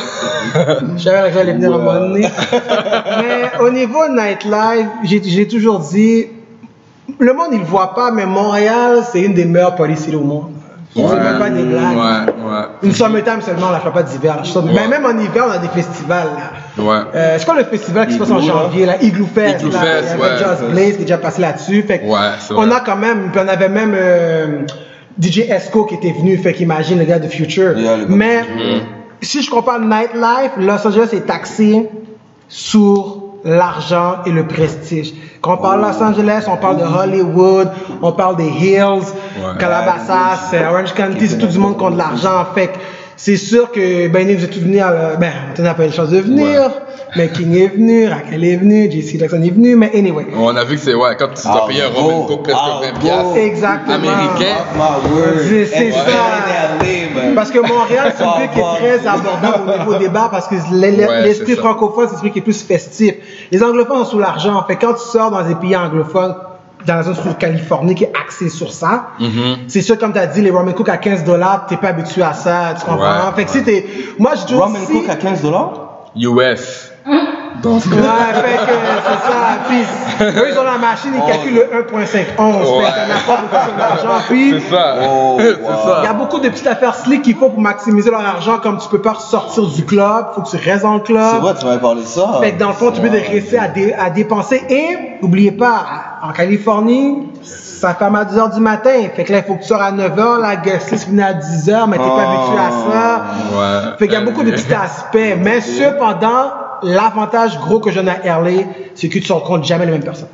Je 0.97 1.03
savais 1.03 1.29
que 1.29 1.33
j'allais 1.35 1.53
venir 1.53 1.71
à 1.71 1.75
un 1.75 1.77
moment 1.77 1.99
donné. 1.99 2.27
Mais 3.21 3.51
au 3.63 3.69
niveau 3.69 4.07
nightlife, 4.09 4.87
j'ai 5.03 5.47
toujours 5.47 5.79
dit, 5.79 6.25
le 7.19 7.33
monde 7.33 7.49
il 7.51 7.59
le 7.59 7.65
voit 7.65 7.93
pas, 7.93 8.09
mais 8.11 8.25
Montréal 8.25 9.03
c'est 9.11 9.21
une 9.21 9.33
des 9.35 9.45
meilleures 9.45 9.75
cities 9.95 10.15
au 10.15 10.21
monde. 10.21 10.51
C'est 10.95 11.01
même 11.01 11.39
pas 11.39 11.49
des 11.49 11.63
blagues. 11.63 11.97
Ouais, 11.97 12.33
ouais. 12.51 12.61
Une 12.83 12.91
summertime 12.93 13.41
seulement, 13.41 13.71
là, 13.71 13.79
je 13.83 13.87
fais 13.89 13.93
pas 13.93 14.03
d'hiver. 14.03 14.35
là. 14.43 14.61
Mais 14.73 14.87
même 14.87 15.05
en 15.05 15.17
hiver, 15.19 15.45
on 15.47 15.51
a 15.51 15.57
des 15.57 15.67
festivals 15.69 16.27
là. 16.37 16.83
Ouais. 16.83 17.03
Euh, 17.15 17.35
c'est 17.39 17.45
quoi 17.45 17.55
le 17.57 17.63
festival 17.63 18.07
qui 18.07 18.13
se 18.13 18.19
passe 18.19 18.29
en 18.31 18.37
là. 18.37 18.41
janvier 18.43 18.85
là? 18.85 19.01
Igloo 19.01 19.25
Fest. 19.33 19.61
Igloo 19.61 19.71
là. 19.73 19.79
Fest, 19.79 20.11
avait 20.13 20.21
ouais. 20.21 20.37
Just 20.37 20.71
Blaze 20.71 20.95
qui 20.95 21.01
est 21.01 21.05
déjà 21.05 21.17
passé 21.17 21.41
là-dessus. 21.41 21.81
Fait 21.83 22.01
Ouais, 22.05 22.17
on 22.55 22.69
a 22.71 22.79
quand 22.81 22.95
même, 22.95 23.29
puis 23.31 23.41
on 23.43 23.47
avait 23.47 23.69
même 23.69 23.93
euh, 23.95 24.45
DJ 25.19 25.39
Esco 25.49 25.85
qui 25.85 25.95
était 25.95 26.11
venu, 26.11 26.37
fait 26.37 26.53
qu'imagine 26.53 26.99
le 26.99 27.05
gars 27.05 27.19
de 27.19 27.27
Future. 27.27 27.77
Yeah, 27.77 27.97
Mais 28.07 28.41
Mm. 28.43 28.81
si 29.21 29.41
je 29.41 29.49
compare 29.49 29.79
nightlife, 29.79 30.51
Los 30.57 30.85
Angeles 30.87 31.09
est 31.13 31.25
taxé 31.25 31.89
sur 32.49 33.22
l'argent 33.43 34.17
et 34.25 34.31
le 34.31 34.47
prestige. 34.47 35.13
Quand 35.41 35.55
on 35.55 35.57
parle 35.57 35.81
de 35.81 35.85
Los 35.87 36.03
Angeles, 36.03 36.45
on 36.47 36.57
parle 36.57 36.77
de 36.77 36.83
Hollywood, 36.83 37.69
on 38.01 38.11
parle 38.13 38.37
des 38.37 38.47
Hills, 38.47 39.05
Calabasas, 39.59 40.53
Orange 40.69 40.93
County, 40.93 41.27
c'est 41.27 41.37
tout 41.37 41.47
du 41.47 41.59
monde 41.59 41.77
qui 41.77 41.85
a 41.85 41.89
de 41.89 41.97
l'argent. 41.97 42.45
Fait 42.55 42.67
que 42.67 42.77
c'est 43.15 43.37
sûr 43.37 43.71
que 43.71 44.07
ben 44.07 44.25
vous 44.25 44.43
êtes 44.43 44.51
tous 44.51 44.59
venus, 44.59 44.81
à, 44.81 45.15
ben 45.17 45.31
on 45.57 45.61
n'a 45.61 45.73
pas 45.73 45.83
eu 45.83 45.87
la 45.87 45.93
chance 45.93 46.09
de 46.09 46.17
venir, 46.19 46.71
mais 47.15 47.29
King 47.29 47.55
est 47.55 47.67
venu, 47.67 48.07
Raquel 48.07 48.43
est 48.43 48.55
venu, 48.57 48.89
JC 48.91 49.19
Jackson 49.19 49.41
est 49.43 49.51
venu, 49.51 49.75
mais 49.75 49.91
anyway. 49.95 50.25
On 50.35 50.55
a 50.55 50.63
vu 50.63 50.75
que 50.75 50.81
c'est, 50.81 50.93
ouais, 50.93 51.15
quand 51.17 51.27
tu 51.35 51.43
dois 51.47 51.67
payer 51.67 51.83
un 51.83 51.85
Ah, 51.95 51.99
Robin 51.99 52.17
go. 52.19 52.23
Cook 52.25 52.43
presque 52.43 52.57
Ah, 52.61 52.79
20 52.81 52.91
go. 52.93 52.99
piastres. 53.01 53.37
Exactement. 53.37 53.93
Américain. 53.95 54.55
My 54.75 55.11
word. 55.11 55.39
C'est- 55.47 55.91
ça. 55.91 55.99
Parce 57.35 57.51
que 57.51 57.59
Montréal, 57.59 58.13
c'est 58.17 58.23
une 58.23 58.31
ville 58.39 58.49
qui 58.53 58.59
est 58.59 58.97
très 58.99 59.07
abordable 59.07 59.71
au 59.71 59.77
niveau 59.79 59.95
des 59.95 60.09
bars 60.09 60.29
parce 60.29 60.47
que 60.47 60.55
l'esprit 60.71 61.53
Ouais, 61.53 61.59
francophone, 61.59 62.07
c'est 62.09 62.17
celui 62.17 62.31
qui 62.31 62.39
est 62.39 62.43
plus 62.43 62.61
festif. 62.63 63.13
Les 63.51 63.63
anglophones 63.63 63.99
sont 63.99 64.11
sous 64.11 64.19
l'argent. 64.19 64.63
Fait 64.67 64.75
que 64.75 64.85
quand 64.85 64.93
tu 64.93 65.03
sors 65.11 65.29
dans 65.31 65.43
des 65.43 65.55
pays 65.55 65.75
anglophones, 65.75 66.35
dans 66.85 66.95
la 66.95 67.03
zone 67.03 67.15
sous 67.15 67.33
Californie 67.35 67.95
qui 67.95 68.03
est 68.05 68.13
axée 68.19 68.49
sur 68.49 68.71
ça, 68.73 69.07
Mm-hmm. 69.19 69.55
c'est 69.67 69.81
sûr, 69.81 69.97
comme 69.97 70.13
tu 70.13 70.19
as 70.19 70.27
dit, 70.27 70.41
les 70.41 70.51
ramen 70.51 70.73
cook 70.73 70.89
à 70.89 70.97
15 70.97 71.23
dollars, 71.23 71.65
t'es 71.67 71.77
pas 71.77 71.89
habitué 71.89 72.21
à 72.23 72.33
ça, 72.33 72.73
tu 72.79 72.85
comprends? 72.85 73.27
Ouais, 73.29 73.33
fait 73.35 73.45
que 73.45 73.51
si 73.51 73.63
t'es, 73.63 73.85
moi, 74.19 74.31
je 74.35 74.43
toujours 74.45 74.63
Rum 74.65 74.75
and 74.75 74.85
si- 74.85 74.93
Coke 74.93 75.09
à 75.09 75.15
15 75.15 75.41
dollars? 75.41 75.71
US. 76.15 76.91
Ouais, 77.63 78.33
fait 78.33 78.57
que 78.57 78.71
c'est 79.05 79.27
ça. 79.31 79.39
Puis, 79.67 79.81
eux, 80.41 80.47
ils 80.51 80.59
ont 80.59 80.63
la 80.63 80.77
machine, 80.77 81.11
ils 81.15 81.31
calculent 81.31 81.53
le 81.55 81.81
1.51. 81.81 81.99
Ouais. 81.99 82.05
Fait 82.05 82.11
que 82.11 82.37
t'en 82.37 83.13
as 83.13 83.25
pas 83.25 83.41
pour 83.41 83.49
faire 83.49 83.73
de 83.73 83.79
l'argent. 83.79 84.21
Puis, 84.27 84.55
C'est 84.61 84.75
ça. 84.75 84.95
Oh, 85.01 85.37
wow. 85.39 85.93
Il 86.01 86.03
y 86.03 86.07
a 86.07 86.13
beaucoup 86.13 86.39
de 86.39 86.49
petites 86.49 86.67
affaires 86.67 86.95
slick 86.95 87.21
qu'il 87.21 87.35
faut 87.35 87.49
pour 87.49 87.61
maximiser 87.61 88.11
leur 88.11 88.25
argent, 88.25 88.57
comme 88.61 88.77
tu 88.79 88.87
peux 88.89 89.01
pas 89.01 89.15
sortir 89.15 89.65
du 89.67 89.85
club, 89.85 90.25
faut 90.35 90.41
que 90.41 90.49
tu 90.49 90.57
restes 90.57 90.83
dans 90.83 90.95
le 90.95 90.99
club. 91.01 91.23
C'est 91.31 91.39
vrai, 91.39 91.53
tu 91.59 91.65
m'avais 91.65 91.79
parlé 91.81 92.01
de 92.01 92.07
ça. 92.07 92.39
Fait 92.41 92.51
que 92.53 92.59
dans 92.59 92.67
le 92.69 92.73
fond, 92.73 92.91
tu 92.91 93.01
peux 93.01 93.09
te 93.09 93.13
rester 93.31 93.57
à, 93.57 93.67
dé- 93.67 93.93
à 93.97 94.09
dépenser. 94.09 94.61
Et, 94.69 94.97
n'oubliez 95.21 95.51
pas, 95.51 95.83
en 96.21 96.31
Californie, 96.31 97.29
ça 97.43 97.93
ferme 97.95 98.15
à 98.15 98.23
2h 98.25 98.53
du 98.55 98.59
matin. 98.61 98.91
Fait 99.15 99.23
que 99.23 99.31
là, 99.31 99.39
il 99.39 99.43
faut 99.45 99.55
que 99.55 99.61
tu 99.61 99.67
sors 99.67 99.81
à 99.81 99.91
9h, 99.91 100.41
la 100.41 100.55
guest 100.57 100.91
list 100.91 101.05
finit 101.05 101.21
à 101.21 101.33
10h, 101.33 101.87
mais 101.87 101.97
t'es 101.97 102.03
pas 102.03 102.13
Oh. 102.15 102.19
habitué 102.19 102.57
à 102.59 102.71
ça. 102.91 103.23
Ouais. 103.53 103.97
Fait 103.99 104.07
qu'il 104.07 104.13
y 104.13 104.21
a 104.21 104.25
beaucoup 104.25 104.43
de 104.43 104.51
petits 104.51 104.73
aspects. 104.73 105.37
Mais 105.41 105.59
cependant, 105.61 106.51
l'avantage 106.83 107.59
gros 107.59 107.79
que 107.79 107.91
j'en 107.91 108.05
ai 108.05 108.27
à 108.27 108.37
RLA, 108.37 108.63
c'est 108.95 109.09
que 109.09 109.19
tu 109.19 109.31
rencontres 109.31 109.65
jamais 109.65 109.85
les 109.85 109.91
mêmes 109.91 110.03
personnes. 110.03 110.27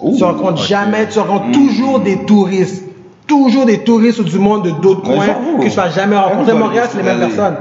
Ouh, 0.00 0.16
tu 0.16 0.24
rencontres 0.24 0.60
ok. 0.62 0.66
jamais, 0.68 1.08
tu 1.08 1.18
rencontres 1.18 1.52
toujours 1.52 2.00
des 2.00 2.24
touristes. 2.24 2.84
Toujours 3.26 3.64
des 3.64 3.78
touristes 3.78 4.22
du 4.22 4.38
monde 4.38 4.64
de 4.64 4.70
d'autres 4.70 5.02
coins 5.02 5.26
que 5.58 5.64
tu 5.64 5.70
vas 5.70 5.88
jamais 5.88 6.16
rencontrer. 6.16 6.52
Montréal, 6.52 6.86
c'est 6.90 6.98
les 6.98 7.04
mêmes 7.04 7.20
personnes. 7.20 7.56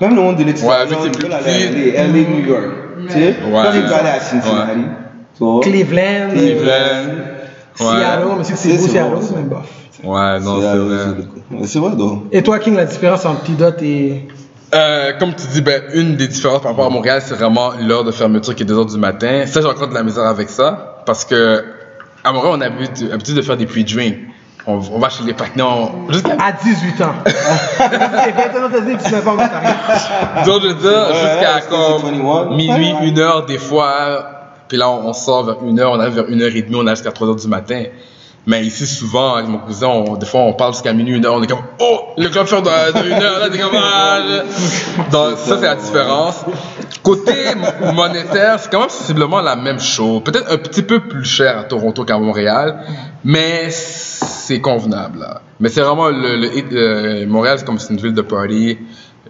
Même 0.00 0.16
le 0.16 0.22
monde 0.22 0.36
de 0.36 0.44
l'extérieur. 0.44 0.80
Ouais, 0.88 0.96
c'est 1.02 1.10
plus 1.10 1.28
petit. 1.28 1.32
à 1.32 1.40
LA, 1.40 2.06
LA, 2.06 2.28
New 2.30 2.46
York. 2.48 2.64
Tu 3.08 3.12
sais? 3.12 3.36
Quand 3.42 3.72
ils 3.74 3.80
veulent 3.82 3.92
aller 3.92 4.08
à 4.08 4.20
Cincinnati. 4.20 4.80
tu? 5.36 5.44
Cleveland, 5.60 6.30
Cleveland. 6.32 7.08
Seattle, 7.74 8.26
mais 8.38 8.44
si 8.44 8.52
c'est 8.56 8.68
C'est- 8.70 8.76
beau, 8.78 8.82
c'est 8.86 8.88
Seattle, 8.90 9.16
c'est 9.20 9.34
même 9.36 9.44
bof. 9.48 9.68
Ouais, 10.04 10.40
non, 10.40 10.60
c'est 10.60 10.76
vrai. 10.78 11.66
C'est 11.66 11.78
vrai, 11.78 11.96
donc. 11.96 12.22
Et 12.32 12.42
toi, 12.42 12.58
King, 12.58 12.74
la 12.76 12.84
différence 12.86 13.24
entre 13.26 13.42
T-Dot 13.44 13.82
et. 13.82 14.26
Euh, 14.74 15.12
comme 15.18 15.34
tu 15.34 15.46
dis, 15.48 15.60
ben, 15.60 15.82
une 15.92 16.16
des 16.16 16.28
différences 16.28 16.62
par 16.62 16.70
rapport 16.70 16.86
à 16.86 16.90
Montréal, 16.90 17.20
c'est 17.24 17.34
vraiment 17.34 17.72
l'heure 17.78 18.04
de 18.04 18.10
fermeture 18.10 18.54
qui 18.54 18.62
est 18.62 18.66
2h 18.66 18.90
du 18.92 18.98
matin. 18.98 19.44
Ça, 19.46 19.60
j'ai 19.60 19.66
encore 19.66 19.88
de 19.88 19.94
la 19.94 20.02
misère 20.02 20.24
avec 20.26 20.48
ça. 20.48 21.02
Parce 21.04 21.24
que, 21.26 21.62
à 22.24 22.32
Montréal, 22.32 22.54
on 22.56 22.60
a 22.62 22.68
l'habitude 23.10 23.34
de 23.36 23.42
faire 23.42 23.56
des 23.56 23.66
pre-drinks. 23.66 24.16
On, 24.66 24.74
on 24.74 24.98
va 24.98 25.08
chez 25.10 25.24
les 25.24 25.34
partenaires, 25.34 25.90
jusqu'à 26.08 26.36
À 26.40 26.52
18 26.52 27.02
ans. 27.02 27.14
C'est 27.26 27.88
21 27.98 28.64
ans, 28.64 28.68
t'as 28.72 28.80
dit, 28.80 28.96
tu 29.04 29.12
n'as 29.12 29.20
pas 29.20 29.34
où 29.34 29.36
t'arrives. 29.36 30.46
Donc, 30.46 30.62
je 30.62 30.68
veux 30.68 30.74
dire, 30.74 31.06
Ouais, 31.08 31.14
jusqu'à 31.14 31.60
comme 31.68 32.02
21. 32.02 32.56
minuit, 32.56 32.92
Ouais. 32.92 33.08
une 33.08 33.18
heure 33.18 33.44
des 33.44 33.58
fois. 33.58 34.24
Puis 34.68 34.78
là, 34.78 34.88
on, 34.88 35.08
on 35.08 35.12
sort 35.12 35.44
vers 35.44 35.56
une 35.66 35.80
heure, 35.80 35.90
on 35.92 36.00
arrive 36.00 36.14
vers 36.14 36.28
une 36.28 36.40
heure 36.40 36.54
et 36.54 36.62
demie, 36.62 36.76
on 36.76 36.86
arrive 36.86 36.96
jusqu'à 36.96 37.10
3 37.12 37.28
heures 37.28 37.36
du 37.36 37.48
matin. 37.48 37.82
Mais 38.46 38.64
ici, 38.66 38.86
souvent, 38.88 39.34
avec 39.36 39.48
mon 39.48 39.58
cousin, 39.58 39.86
on- 39.86 40.16
des 40.16 40.26
fois, 40.26 40.40
on 40.40 40.52
parle 40.52 40.72
jusqu'à 40.72 40.92
minuit, 40.92 41.16
une 41.16 41.24
heure, 41.24 41.34
on 41.34 41.42
est 41.42 41.46
comme, 41.46 41.62
oh, 41.78 42.00
le 42.18 42.28
club 42.28 42.46
ferme 42.46 42.64
de 42.64 43.06
une 43.06 43.22
heure, 43.22 43.38
là, 43.38 43.48
t'es 43.50 43.58
comme, 43.58 43.70
ah, 43.76 44.18
Donc, 45.12 45.38
ça, 45.38 45.56
c'est 45.58 45.66
la 45.66 45.76
différence. 45.76 46.44
Côté 47.04 47.32
monétaire, 47.94 48.58
c'est 48.58 48.70
quand 48.70 48.80
même 48.80 48.88
sensiblement 48.88 49.40
la 49.40 49.54
même 49.56 49.78
chose. 49.78 50.22
Peut-être 50.24 50.50
un 50.52 50.56
petit 50.58 50.82
peu 50.82 51.00
plus 51.00 51.24
cher 51.24 51.56
à 51.58 51.64
Toronto 51.64 52.04
qu'à 52.04 52.18
Montréal, 52.18 52.80
mais 53.24 53.68
c'est 53.70 54.60
convenable, 54.60 55.20
là. 55.20 55.40
Mais 55.60 55.68
c'est 55.68 55.80
vraiment 55.82 56.08
le, 56.08 56.36
le- 56.36 57.20
le- 57.20 57.26
Montréal, 57.26 57.58
c'est 57.58 57.64
comme 57.64 57.78
c'est 57.78 57.92
une 57.94 58.00
ville 58.00 58.14
de 58.14 58.22
party. 58.22 58.76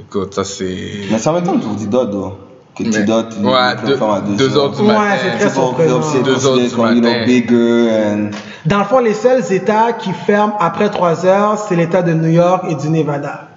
Écoute, 0.01 0.33
ça, 0.35 0.45
c'est. 0.45 0.79
Mais 1.11 1.19
ça 1.19 1.33
m'étonne 1.33 1.61
pour 1.61 1.77
T-Dot, 1.77 2.11
donc. 2.11 2.35
Que 2.75 2.85
Mais- 2.85 2.91
T-Dot, 2.91 3.27
il 3.39 3.45
ouais, 3.47 3.53
deux- 3.87 3.97
deux 4.37 4.57
heures 4.57 4.71
du 4.71 4.81
Ouais, 4.81 4.87
matin. 4.95 5.17
c'est 5.21 5.29
très 5.29 5.39
C'est 5.41 5.45
pas 5.49 5.53
surprenant. 5.53 6.23
Deux 6.25 6.47
heures 6.47 6.57
du 6.57 7.01
matin. 7.03 7.25
bigger 7.27 7.91
and. 7.91 8.31
Dans 8.67 8.79
le 8.79 8.85
fond, 8.85 9.01
les 9.01 9.15
seuls 9.15 9.53
États 9.53 9.93
qui 9.93 10.13
ferment 10.13 10.57
après 10.61 10.89
3 10.89 11.27
heures, 11.27 11.59
c'est 11.59 11.75
l'État 11.77 12.03
de 12.03 12.13
New 12.13 12.31
York 12.31 12.65
et 12.71 12.75
du 12.77 12.89
Nevada. 12.91 13.49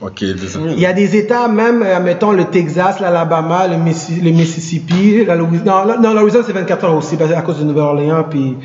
Ok, 0.00 0.18
désolé. 0.20 0.72
Il 0.72 0.80
y 0.80 0.86
a 0.86 0.92
des 0.92 1.14
États, 1.16 1.46
même, 1.46 1.82
euh, 1.84 2.00
mettons, 2.00 2.32
le 2.32 2.46
Texas, 2.46 2.98
l'Alabama, 2.98 3.68
le, 3.68 3.76
Missi- 3.76 4.20
le 4.20 4.30
Mississippi, 4.32 5.24
la 5.24 5.36
Louisiane. 5.36 5.64
Non, 5.66 5.84
la- 5.84 5.96
non, 5.96 6.12
la 6.12 6.22
Louisiane, 6.22 6.42
c'est 6.44 6.52
24 6.52 6.84
heures 6.84 6.96
aussi, 6.96 7.16
à 7.22 7.42
cause 7.42 7.60
de 7.60 7.64
Nouvelle-Orléans. 7.64 8.24
Puis, 8.28 8.56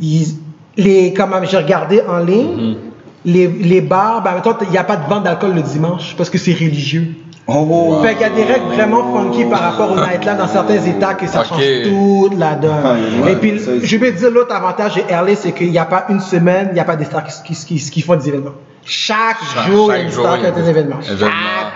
ils- 0.00 0.36
les, 0.76 1.12
comme 1.12 1.34
j'ai 1.42 1.56
regardé 1.56 2.00
en 2.08 2.18
ligne, 2.18 2.76
les, 3.24 3.48
les 3.48 3.80
bars, 3.80 4.22
ben, 4.22 4.34
mettons, 4.36 4.54
il 4.62 4.70
n'y 4.70 4.78
a 4.78 4.84
pas 4.84 4.96
de 4.96 5.08
vente 5.10 5.24
d'alcool 5.24 5.54
le 5.54 5.62
dimanche, 5.62 6.14
parce 6.16 6.30
que 6.30 6.38
c'est 6.38 6.52
religieux. 6.54 7.16
Oh, 7.52 8.00
Fait 8.02 8.12
qu'il 8.14 8.22
y 8.22 8.24
a 8.24 8.30
des 8.30 8.44
règles 8.44 8.66
vraiment 8.74 9.02
funky 9.12 9.44
par 9.44 9.60
rapport 9.60 9.90
au 9.92 9.96
nightlife 9.96 10.36
dans 10.38 10.46
certains 10.48 10.80
États 10.80 11.14
que 11.14 11.26
ça 11.26 11.42
change 11.44 11.58
toute 11.84 12.38
la 12.38 12.54
donne. 12.54 12.70
Ah, 12.84 12.94
ouais, 13.24 13.32
Et 13.32 13.36
puis, 13.36 13.58
ça, 13.58 13.72
je 13.82 13.96
vais 13.96 14.12
te 14.12 14.18
dire, 14.18 14.30
l'autre 14.30 14.54
avantage 14.54 14.94
de 14.96 15.02
LA, 15.10 15.34
c'est 15.34 15.52
qu'il 15.52 15.70
n'y 15.70 15.78
a 15.78 15.84
pas 15.84 16.04
une 16.08 16.20
semaine, 16.20 16.68
il 16.70 16.74
n'y 16.74 16.80
a 16.80 16.84
pas 16.84 16.96
des 16.96 17.04
stars 17.04 17.24
qui, 17.24 17.54
qui, 17.54 17.66
qui, 17.78 17.90
qui 17.90 18.00
font 18.02 18.14
des 18.16 18.28
événements. 18.28 18.52
Chaque, 18.84 19.36
Chaque- 19.54 19.66
jour, 19.70 19.92
il 19.92 19.96
y 19.98 20.00
a 20.00 20.02
une 20.04 20.10
star 20.10 20.38
qui 20.38 20.46
a 20.46 20.50
des 20.52 20.68
événements. 20.68 21.00
Chaque 21.02 21.18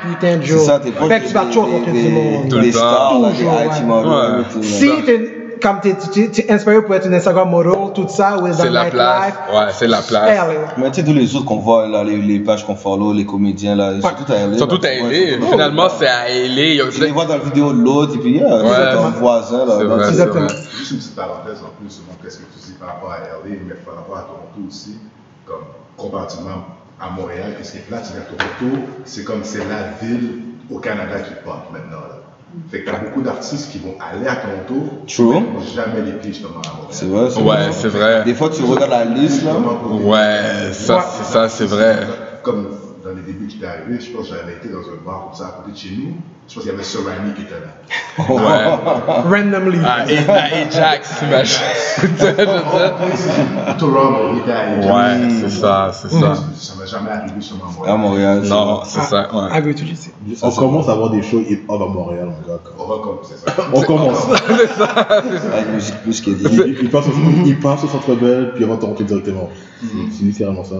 putain 0.08 0.36
de 0.38 0.42
jour. 0.42 0.60
ça, 0.60 0.80
Fait 0.80 1.20
que 1.20 1.26
tu 1.28 1.34
vas 1.34 1.44
toujours 1.46 1.64
rencontrer 1.64 1.92
du 1.92 2.08
monde. 2.08 2.48
Tout 2.48 2.56
le 2.56 2.72
temps. 2.72 3.30
Toujours, 4.52 4.64
Si 4.64 4.90
t'es, 5.04 5.43
comme 5.64 5.80
t'es, 5.80 5.96
tu, 6.12 6.30
tu 6.30 6.40
es 6.42 6.52
inspiré 6.52 6.82
pour 6.84 6.94
être 6.94 7.06
une 7.06 7.14
Instagram 7.14 7.48
model, 7.50 7.72
tout 7.94 8.06
ça, 8.08 8.36
ou 8.38 8.46
dans 8.46 8.52
C'est 8.52 8.68
la 8.70 8.84
place. 8.84 9.32
Ouais, 9.52 9.72
c'est 9.72 9.86
la 9.86 10.02
place. 10.02 10.28
LA. 10.36 10.46
Mais 10.76 10.90
tu 10.90 11.00
sais, 11.00 11.04
tous 11.06 11.14
les 11.14 11.34
autres 11.34 11.46
qu'on 11.46 11.56
voit, 11.58 11.88
là, 11.88 12.04
les, 12.04 12.18
les 12.18 12.38
pages 12.38 12.64
qu'on 12.66 12.76
follow, 12.76 13.12
les 13.14 13.24
comédiens, 13.26 13.74
là, 13.74 13.92
ils 13.92 14.02
sont 14.02 14.08
tous 14.24 14.32
à 14.32 14.36
LA. 14.46 14.52
Ils 14.52 14.58
sont 14.58 14.66
tous 14.66 14.86
à 14.86 14.94
LA. 14.94 15.46
Finalement, 15.50 15.88
c'est 15.88 16.06
à 16.06 16.28
LA. 16.28 16.90
Tu 16.92 17.00
les 17.00 17.10
vois 17.10 17.24
dans 17.24 17.38
la 17.38 17.44
vidéo 17.44 17.72
de 17.72 17.78
l'autre, 17.80 18.14
et 18.14 18.18
puis, 18.18 18.32
yeah, 18.38 18.46
Ouais. 18.62 18.68
c'est 18.68 18.94
ton 18.96 19.10
voisin, 19.18 19.64
là. 19.66 19.74
C'est 19.78 19.84
là, 19.84 19.94
vrai, 19.94 19.96
tu- 19.96 20.04
c'est 20.14 20.20
Exactement. 20.20 20.46
vrai. 20.46 20.56
Juste 20.78 20.90
une 20.92 20.96
petite 20.98 21.16
parenthèse 21.16 21.58
en 21.64 21.72
plus 21.80 21.90
sur 21.90 22.02
qu'est-ce 22.22 22.36
que 22.38 22.42
tu 22.52 22.66
dis 22.66 22.72
par 22.78 22.88
rapport 22.90 23.10
à 23.12 23.18
LA, 23.18 23.56
mais 23.66 23.74
par 23.86 23.94
rapport 23.96 24.16
à 24.18 24.20
Toronto 24.20 24.68
aussi, 24.68 24.98
comme 25.46 25.64
comparativement 25.96 26.66
à 27.00 27.10
Montréal, 27.10 27.54
qu'est-ce 27.58 27.72
qui 27.72 27.78
est 27.78 27.88
plate, 27.88 28.04
c'est 28.04 28.14
qu'à 28.14 28.26
Toronto, 28.36 28.76
c'est 29.04 29.24
comme 29.24 29.40
c'est 29.44 29.58
la 29.64 29.96
ville 30.06 30.40
au 30.70 30.78
Canada 30.78 31.20
qui 31.20 31.32
pop 31.44 31.56
maintenant. 31.72 32.00
Là. 32.08 32.13
Fait 32.70 32.80
que 32.82 32.90
t'as 32.90 32.98
beaucoup 32.98 33.20
d'artistes 33.22 33.70
qui 33.72 33.78
vont 33.78 33.94
aller 34.00 34.26
à 34.26 34.36
Toronto, 34.36 34.88
True. 35.06 35.24
mais 35.34 35.40
qui 35.60 35.66
vont 35.66 35.74
jamais 35.74 36.02
les 36.02 36.12
pieds 36.12 36.32
justement 36.32 36.60
à 36.60 36.68
Montréal. 36.76 36.86
C'est 36.90 37.06
vrai, 37.06 37.30
c'est 37.30 37.40
Ouais, 37.40 37.44
vrai. 37.46 37.72
c'est 37.72 37.88
vrai. 37.88 38.24
Des 38.24 38.34
fois, 38.34 38.48
tu 38.50 38.62
regardes 38.62 38.90
la 38.90 39.04
liste, 39.04 39.44
là. 39.44 39.52
Ouais, 39.54 40.72
ça, 40.72 41.04
c'est 41.16 41.24
ça, 41.32 41.48
c'est 41.48 41.66
vrai. 41.66 41.98
Comme 42.42 42.68
débuts 43.26 43.46
qui 43.46 43.56
étaient 43.56 43.66
arrivés, 43.66 44.00
je 44.00 44.10
pense 44.10 44.28
que 44.28 44.36
j'avais 44.36 44.54
été 44.54 44.68
dans 44.68 44.80
un 44.80 45.04
bar 45.04 45.26
comme 45.26 45.34
ça 45.34 45.48
à 45.48 45.52
côté 45.60 45.72
de 45.72 45.76
chez 45.76 45.96
nous. 45.96 46.14
Je 46.46 46.54
pense 46.54 46.64
qu'il 46.64 46.72
y 46.72 46.74
avait 46.74 46.84
Sorani 46.84 47.32
qui 47.34 47.42
était 47.42 47.54
là. 47.54 47.72
Ouais. 48.28 48.66
Randomly. 49.40 49.78
Ah, 49.82 50.04
et, 50.06 50.18
ah, 50.28 50.68
Ajax, 50.68 51.24
dire. 51.24 51.46
Toronto, 53.78 54.34
il 54.34 54.38
était 54.40 54.52
à 54.52 54.76
Ouais, 54.76 55.28
c'est 55.40 55.48
ça, 55.48 55.90
c'est 55.92 56.10
ça. 56.10 56.34
Ça 56.54 56.74
m'est 56.78 56.86
jamais 56.86 57.10
arrivé 57.10 57.40
sur 57.40 57.56
ma 57.56 57.90
À 57.90 57.96
Montréal. 57.96 58.40
c'est 58.42 58.50
Non, 58.50 58.84
c'est 58.84 59.00
ça, 59.00 59.34
ouais. 59.34 59.48
Ah, 59.50 59.60
oui, 59.64 59.74
tu 59.74 59.96
sais. 59.96 60.10
On 60.42 60.50
commence 60.50 60.88
à 60.88 60.92
avoir 60.92 61.10
des 61.10 61.22
shows 61.22 61.42
hip-hop 61.48 61.80
à 61.80 61.86
Montréal, 61.86 62.26
mon 62.26 62.52
gars. 62.52 62.60
On 62.78 62.84
recommence, 62.84 63.26
c'est 63.30 63.50
ça. 63.50 63.56
On 63.72 63.80
commence. 63.80 64.26
Avec 65.52 65.68
musique 65.72 66.02
plus 66.02 66.20
qui 66.20 66.30
est 66.30 66.34
dit. 66.34 66.76
Il, 66.82 66.90
passe 66.90 67.84
au, 67.84 67.88
centre 67.88 68.14
belle, 68.16 68.52
puis 68.54 68.64
il 68.64 68.70
rentre 68.70 69.02
directement. 69.02 69.48
C'est- 69.80 69.86
C'est 70.12 70.24
littéralement 70.24 70.64
ça. 70.64 70.76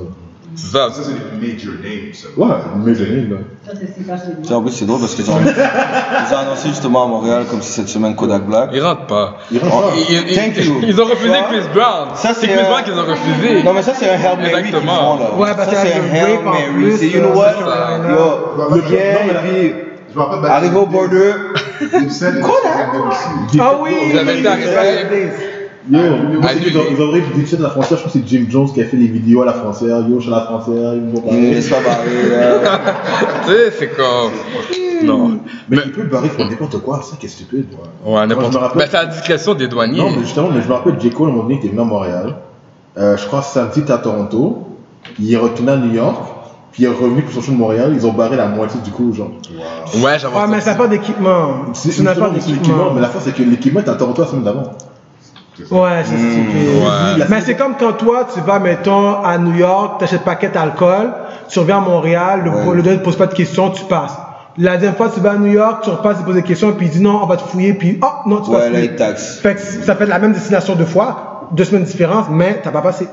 Ça. 0.56 0.88
Ça, 0.92 1.02
c'est 1.02 1.12
des 1.38 1.46
major 1.46 1.74
names, 1.82 2.12
ça. 2.12 2.28
Ouais, 2.36 2.46
major 2.84 3.06
names, 3.08 3.30
là. 3.30 3.36
Ça, 3.66 3.72
c'est 3.80 3.94
super 3.96 4.16
chez 4.18 4.42
Tu 4.42 4.48
sais, 4.48 4.54
En 4.54 4.62
plus, 4.62 4.72
c'est 4.72 4.84
drôle 4.86 5.00
parce 5.00 5.14
qu'ils 5.14 5.30
ont, 5.30 5.38
ils 5.40 6.34
ont 6.34 6.38
annoncé 6.38 6.68
justement 6.68 7.04
à 7.04 7.08
Montréal 7.08 7.44
comme 7.50 7.62
si 7.62 7.72
cette 7.72 7.88
semaine 7.88 8.14
Kodak 8.16 8.42
Black. 8.46 8.70
Ils 8.72 8.82
rentrent 8.82 9.06
pas. 9.06 9.38
Pas. 9.50 9.92
Ils, 10.08 10.30
ils- 10.30 10.36
Thank 10.36 10.56
you. 10.64 10.80
ils 10.82 11.00
ont 11.00 11.04
refusé 11.06 11.34
Chris 11.48 11.62
Brown. 11.74 12.08
ça, 12.14 12.34
c'est 12.34 12.46
Chris 12.48 12.62
Brown 12.68 12.82
qu'ils 12.84 12.94
ont 12.94 13.06
refusé. 13.06 13.62
Non, 13.64 13.72
mais 13.72 13.82
ça, 13.82 13.92
c'est 13.98 14.08
un 14.08 14.14
Hail 14.14 14.36
Mary 14.38 14.68
Exactement. 14.68 15.18
font. 15.18 15.36
Ouais, 15.42 15.50
parce 15.56 15.68
a 15.68 15.76
c'est 15.76 15.94
un 15.94 16.14
Hail 16.14 16.38
Mary. 16.42 16.96
C'est, 16.98 17.08
you 17.08 17.20
know 17.20 17.34
what? 17.38 17.52
Yo, 18.08 18.76
Le 20.16 20.20
rappelle, 20.20 20.50
arrivé 20.50 20.76
au 20.76 20.86
border. 20.86 21.32
Aussi. 21.82 22.24
Ah 23.60 23.72
oui! 23.80 23.90
Vous 24.12 24.18
avez 24.18 24.38
été 24.38 24.48
arrêté. 24.48 25.28
Yo, 25.90 25.98
moi, 25.98 26.08
c'est 26.44 26.48
Annulé. 26.48 26.70
qu'ils 26.70 26.78
ont- 26.78 26.84
ils 26.90 27.02
ont 27.02 27.08
vrai 27.08 27.20
du 27.20 27.56
de 27.56 27.62
la 27.62 27.68
frontière, 27.70 27.98
je 27.98 28.04
crois 28.04 28.12
que 28.12 28.18
c'est 28.18 28.26
Jim 28.26 28.46
Jones 28.48 28.72
qui 28.72 28.80
a 28.80 28.86
fait 28.86 28.96
les 28.96 29.06
vidéos 29.06 29.42
à 29.42 29.46
la 29.46 29.52
frontière. 29.52 29.98
Yo, 30.08 30.18
je 30.18 30.24
suis 30.24 30.32
à 30.32 30.36
la 30.38 30.42
frontière, 30.44 30.94
ils 30.94 31.00
me 31.02 31.14
vont 31.14 31.20
parler. 31.20 31.60
pas 31.60 31.80
barrer. 31.80 32.30
là. 32.30 32.80
Tu 33.46 33.50
sais, 33.52 33.70
c'est 33.78 33.88
comme. 33.88 34.32
Non. 35.04 35.38
Mais 35.68 35.76
il 35.84 35.92
peut 35.92 36.04
barrer 36.04 36.28
pour 36.30 36.46
n'importe 36.46 36.78
quoi, 36.80 37.02
ça 37.02 37.16
qui 37.20 37.26
est 37.26 37.28
stupide. 37.28 37.66
Ouais, 37.72 38.10
Moi, 38.10 38.26
n'importe 38.26 38.52
quoi. 38.52 38.60
rappelle- 38.62 38.78
Ben, 38.78 38.88
c'est 38.90 38.96
à 38.96 39.02
la 39.04 39.08
discrétion 39.10 39.54
des 39.54 39.68
douaniers. 39.68 39.98
Non, 39.98 40.10
mais 40.10 40.20
justement, 40.22 40.48
mais 40.50 40.62
je 40.62 40.68
me 40.68 40.72
rappelle, 40.72 40.98
J. 40.98 41.10
Cole, 41.10 41.26
à 41.26 41.30
un 41.30 41.32
moment 41.32 41.42
donné, 41.44 41.56
il 41.56 41.58
était 41.58 41.68
venu 41.68 41.80
à 41.80 41.84
Montréal. 41.84 42.36
Euh, 42.96 43.16
je 43.18 43.26
crois 43.26 43.42
samedi, 43.42 43.80
il 43.80 43.82
était 43.82 43.92
à 43.92 43.98
Toronto. 43.98 44.66
Il 45.20 45.30
est 45.32 45.36
retourné 45.36 45.72
à 45.72 45.76
New 45.76 45.92
York. 45.92 46.16
Puis 46.72 46.82
il 46.84 46.86
est 46.86 46.88
revenu 46.88 47.22
pour 47.22 47.32
son 47.34 47.40
show 47.42 47.52
de 47.52 47.56
Montréal. 47.58 47.92
Ils 47.94 48.06
ont 48.06 48.12
barré 48.12 48.36
la 48.36 48.46
moitié 48.48 48.80
du 48.82 48.90
coup, 48.90 49.12
genre. 49.12 49.28
Ouais, 50.02 50.18
j'avais 50.18 50.34
Ouais, 50.34 50.46
mais 50.48 50.60
ça 50.60 50.70
n'a 50.72 50.76
pas 50.76 50.88
d'équipement. 50.88 51.66
C'est 51.74 51.90
C'est 51.90 52.02
justement, 52.02 52.14
c'est 52.14 52.34
l'équipement. 52.34 52.54
d'équipement. 52.56 52.94
Mais 52.94 53.00
la 53.02 53.08
force, 53.08 53.24
c'est 53.24 53.34
que 53.34 53.42
l'équipement 53.42 53.80
est 53.80 53.88
à 53.88 53.94
Toronto 53.94 54.22
la 54.22 54.28
semaine 54.28 54.44
d'avant. 54.44 54.62
Ouais, 55.70 56.02
c'est 56.04 56.16
stupide. 56.16 56.82
Ouais. 56.82 57.24
Mais 57.28 57.40
c'est 57.40 57.54
comme 57.54 57.74
quand 57.78 57.92
toi, 57.92 58.26
tu 58.32 58.40
vas, 58.40 58.58
mettons, 58.58 59.22
à 59.22 59.38
New 59.38 59.54
York, 59.54 60.00
t'achètes 60.00 60.22
paquet 60.24 60.48
d'alcool, 60.48 61.12
tu 61.48 61.58
reviens 61.60 61.78
à 61.78 61.80
Montréal, 61.80 62.42
le, 62.44 62.50
Ouais. 62.50 62.74
le 62.76 62.82
gars 62.82 62.92
ne 62.92 62.96
pose 62.98 63.16
pas 63.16 63.26
de 63.26 63.34
questions, 63.34 63.70
tu 63.70 63.84
passes. 63.84 64.16
La 64.56 64.74
deuxième 64.74 64.94
fois, 64.94 65.10
tu 65.12 65.20
vas 65.20 65.32
à 65.32 65.36
New 65.36 65.50
York, 65.52 65.82
tu 65.84 65.90
repasses, 65.90 66.16
il 66.20 66.24
pose 66.24 66.34
des 66.34 66.42
questions, 66.42 66.72
puis 66.72 66.86
il 66.86 66.92
dit 66.92 67.00
non, 67.00 67.20
on 67.22 67.26
va 67.26 67.36
te 67.36 67.42
fouiller, 67.42 67.74
puis 67.74 67.98
oh, 68.02 68.28
non, 68.28 68.40
tu 68.40 68.50
vas 68.50 68.58
Ouais, 68.58 68.64
là, 68.64 68.70
fouiller. 68.70 68.84
il 68.92 68.96
taxe. 68.96 69.38
Fait 69.40 69.54
que 69.54 69.60
ça 69.60 69.94
fait 69.96 70.06
la 70.06 70.18
même 70.18 70.32
destination 70.32 70.74
deux 70.74 70.84
fois, 70.86 71.48
deux 71.52 71.64
semaines 71.64 71.84
différentes, 71.84 72.26
mais 72.30 72.60
t'as 72.62 72.70
pas 72.70 72.80
passé. 72.82 73.08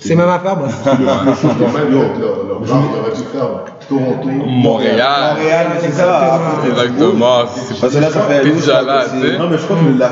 C'est 0.00 0.14
même 0.14 0.28
affaire, 0.28 0.56
bon. 0.56 0.66
Le 0.66 1.34
show, 1.34 1.48
quand 1.58 1.78
même, 1.78 1.92
yo, 1.92 1.98
le- 2.00 2.48
le 2.60 2.66
bar, 2.66 2.82
il 2.92 3.00
aurait 3.00 3.10
dû 3.16 3.22
faire 3.32 3.64
Toronto. 3.88 4.28
Montréal. 4.46 5.34
Montréal, 5.36 5.66
c'est 5.80 5.92
ça. 5.92 6.38
Exactement. 6.68 7.36
C'est 7.52 7.80
Parce 7.80 7.94
que 7.94 7.98
là, 8.00 8.10
ça 8.10 8.20
fait 8.20 8.44
déjà 8.44 8.82
là. 8.82 9.04
Non, 9.38 9.48
mais 9.50 9.58
je 9.58 9.64
crois 9.64 9.76
que 9.76 9.98
la 9.98 10.08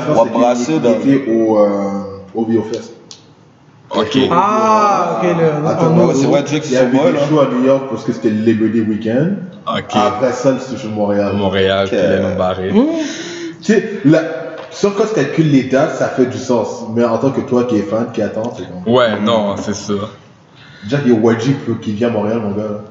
dans- 0.79 0.89
était 0.99 1.31
au, 1.31 1.57
euh, 1.59 1.69
au 2.35 2.45
VOFest. 2.45 2.93
Ok. 3.95 4.17
Ah, 4.31 5.19
ok, 5.21 5.29
le, 5.29 5.65
ouais, 6.07 6.13
c'est 6.13 6.25
vrai, 6.27 6.43
Drake, 6.43 6.61
Il 6.65 6.71
y 6.71 6.75
c'est 6.75 6.77
avait 6.77 6.91
son 6.97 7.03
boy, 7.03 7.11
des 7.11 7.17
là. 7.17 7.23
shows 7.27 7.39
à 7.39 7.45
New 7.55 7.65
York 7.65 7.83
parce 7.89 8.03
que 8.03 8.11
c'était 8.13 8.29
le 8.29 8.45
Labor 8.45 8.69
Day 8.69 8.81
Weekend. 8.87 9.37
Ok. 9.67 9.95
Après 9.95 10.31
ça, 10.33 10.53
c'était 10.59 10.87
de 10.87 10.93
Montréal. 10.93 11.31
Montréal, 11.35 11.87
puis 11.89 11.97
les 11.97 12.19
noms 12.19 12.35
barrés. 12.37 12.71
Tu 12.71 13.73
sais, 13.73 13.99
quand 14.71 15.05
tu 15.07 15.15
calcules 15.15 15.51
les 15.51 15.63
dates, 15.63 15.95
ça 15.95 16.07
fait 16.09 16.25
du 16.25 16.37
sens. 16.37 16.83
Mais 16.95 17.03
en 17.03 17.17
tant 17.17 17.31
que 17.31 17.41
toi 17.41 17.63
qui 17.65 17.77
es 17.77 17.81
fan, 17.81 18.07
qui 18.13 18.21
attend, 18.21 18.53
c'est 18.55 18.63
comme. 18.63 18.93
Ouais, 18.93 19.19
non, 19.19 19.55
c'est 19.57 19.75
ça. 19.75 19.93
Déjà, 20.83 20.97
il 21.05 21.11
y 21.11 21.15
a 21.15 21.31
YG 21.33 21.55
qui 21.81 21.91
vient 21.93 22.07
à 22.07 22.11
Montréal, 22.11 22.39
mon 22.41 22.51
gars. 22.51 22.83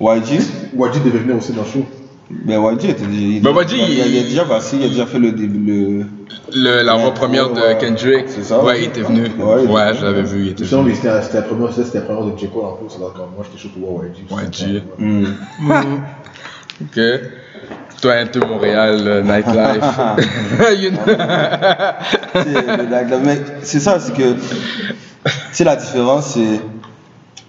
YG 0.00 0.34
YG 0.74 1.04
devait 1.04 1.18
venir 1.18 1.36
aussi 1.36 1.52
dans 1.52 1.62
le 1.62 1.68
show. 1.68 1.84
Ben 2.30 2.60
YG 2.62 2.84
était 2.90 3.04
déjà. 3.06 3.20
il- 3.20 3.42
Ben, 3.42 3.50
YG, 3.50 3.72
il, 3.72 3.78
il, 3.90 4.14
il- 4.14 4.18
a 4.20 4.22
déjà 4.22 4.44
passé, 4.44 4.76
il 4.78 4.84
a 4.84 4.88
déjà 4.88 5.06
fait 5.06 5.18
le 5.18 5.32
début. 5.32 5.58
Le... 5.58 6.04
Le, 6.54 6.82
la 6.82 6.96
première 7.10 7.50
de 7.50 7.60
ouais, 7.60 7.76
Kendrick. 7.78 8.24
c'est 8.28 8.42
ça. 8.44 8.62
Ouais, 8.62 8.80
il 8.80 8.84
était 8.86 9.02
venu. 9.02 9.22
Ouais, 9.38 9.66
Ouais, 9.66 9.94
je 9.98 10.04
l'avais 10.04 10.22
vu, 10.22 10.46
il 10.46 10.48
était 10.52 10.62
mais 10.64 10.68
venu. 10.82 10.94
c'était 10.94 11.22
c'était 11.22 11.36
la 11.38 11.42
première, 11.42 11.72
c'était 11.72 11.98
la 11.98 12.04
première 12.04 12.24
de 12.32 12.38
J. 12.38 12.48
Cole 12.48 12.64
en 12.64 12.72
plus. 12.72 12.96
Quand 12.98 13.28
moi, 13.34 13.44
j'étais 13.44 13.58
chaud 13.62 13.68
pour 13.78 13.92
voir 13.92 14.04
YG. 14.06 14.24
YG. 14.30 14.82
Hmm. 14.98 15.24
Ok. 16.80 16.98
Toi, 18.02 18.12
un 18.14 18.26
peu 18.26 18.40
Montréal, 18.46 19.00
euh, 19.06 19.22
nightlife. 19.22 19.84
You 20.82 20.90
know. 20.90 20.98
C'est 22.34 22.44
le. 22.44 23.18
Mais 23.24 23.38
c'est 23.62 23.80
ça, 23.80 23.98
c'est 24.00 24.12
que. 24.12 24.34
Tu 24.34 24.40
sais, 25.52 25.64
la 25.64 25.76
différence, 25.76 26.26
c'est. 26.34 26.60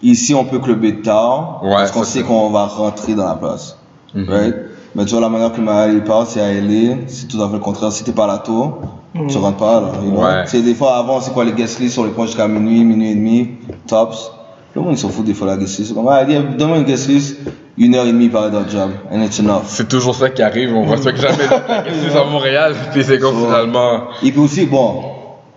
Ici, 0.04 0.36
on 0.36 0.46
peut 0.46 0.60
clubber 0.60 1.02
tard. 1.02 1.62
Ouais, 1.64 1.72
parce 1.76 1.92
qu'on 1.92 2.04
sait 2.04 2.20
c'est- 2.20 2.26
qu'on 2.26 2.50
va 2.50 2.66
rentrer 2.66 3.14
dans 3.16 3.26
la 3.28 3.36
place. 3.36 3.78
Mhm. 4.14 4.30
Right? 4.30 4.56
Mais 4.96 5.06
tu 5.06 5.12
vois, 5.14 5.22
la 5.22 5.30
manière 5.30 5.52
que 5.54 5.62
Maël 5.62 6.04
parle, 6.04 6.28
c'est 6.28 6.42
à 6.42 6.52
LA. 6.52 6.98
C'est 7.08 7.28
tout 7.28 7.42
à 7.42 7.48
fait 7.48 7.54
le 7.54 7.60
contraire. 7.60 7.92
Si 7.92 8.04
t'es 8.04 8.12
pas 8.12 8.26
à 8.26 8.28
la 8.28 8.38
tour, 8.38 8.80
tu 9.28 9.38
rentres 9.38 9.58
pas, 9.58 9.82
là. 9.82 9.88
you 10.04 10.12
know? 10.12 10.22
Ouais. 10.24 10.62
Des 10.62 10.76
fois, 10.76 10.98
avant, 10.98 11.20
c'est 11.20 11.32
quoi, 11.32 11.46
les 11.46 11.54
guest 11.54 11.80
lists, 11.80 11.98
on 11.98 12.04
les 12.04 12.12
prend 12.12 12.26
jusqu'à 12.28 12.48
minuit, 12.48 12.84
minuit 12.84 13.12
et 13.12 13.16
demi, 13.16 13.50
tops. 13.88 14.32
Le 14.76 14.82
monde, 14.82 14.94
ils 14.94 14.98
s'en 14.98 15.10
fout 15.10 15.24
des 15.24 15.36
fois, 15.36 15.48
la 15.48 15.56
donne-moi 15.58 16.78
une 16.78 16.84
guest 16.84 17.08
list, 17.08 17.38
une 17.78 17.94
heure 17.94 18.06
et 18.06 18.12
demie 18.12 18.30
par 18.30 18.50
d'un 18.50 18.68
job. 18.68 18.92
And 19.12 19.22
it's 19.22 19.40
enough. 19.40 19.64
C'est 19.68 19.88
toujours 19.88 20.16
ça 20.16 20.30
qui 20.32 20.42
arrive, 20.42 20.74
on 20.76 20.86
respecte 20.86 21.22
jamais 21.22 21.46
la 21.48 22.20
à 22.22 22.26
Montréal, 22.26 22.74
puis 22.92 23.04
c'est 23.04 23.20
comme 23.20 23.36
finalement. 23.38 24.06
Et 24.24 24.32
puis 24.32 24.40
aussi, 24.42 24.66
bon, 24.66 25.04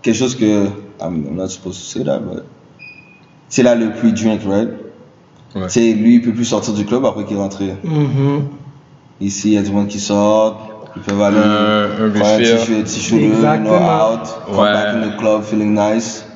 quelque 0.03 0.17
chose 0.17 0.35
que, 0.37 0.67
I'm 1.01 1.35
not 1.35 1.49
supposed 1.49 1.79
to 1.81 1.85
say 1.87 2.05
that, 2.05 2.19
but 2.19 2.43
c'est 3.49 3.63
là 3.63 3.75
le 3.75 3.91
pre-drink, 3.91 4.41
right? 4.47 4.69
Ouais. 5.55 5.63
C'est 5.69 5.93
lui, 5.95 6.17
il 6.17 6.23
peut 6.23 6.33
plus 6.33 6.45
sortir 6.45 6.75
du 6.75 6.85
club 6.85 7.05
après 7.07 7.25
qu'il 7.25 7.37
est 7.37 7.41
rentré. 7.41 7.75
Mhm. 7.85 8.43
Ici, 9.21 9.49
il 9.49 9.55
y 9.55 9.59
a 9.59 9.63
du 9.63 9.71
monde 9.73 9.89
qui 9.89 9.99
sort, 10.01 10.91
ils 10.95 11.01
peuvent 11.03 11.23
aller 11.23 11.37
Euh, 11.39 11.89
un 12.01 12.39
Exactement. 13.19 14.13
out, 14.13 14.21
come 14.47 14.59
Ouais. 14.59 14.73
back 14.73 14.95
in 14.95 15.09
the 15.09 15.17
club, 15.17 15.43
feeling 15.43 15.75
nice. 15.75 16.27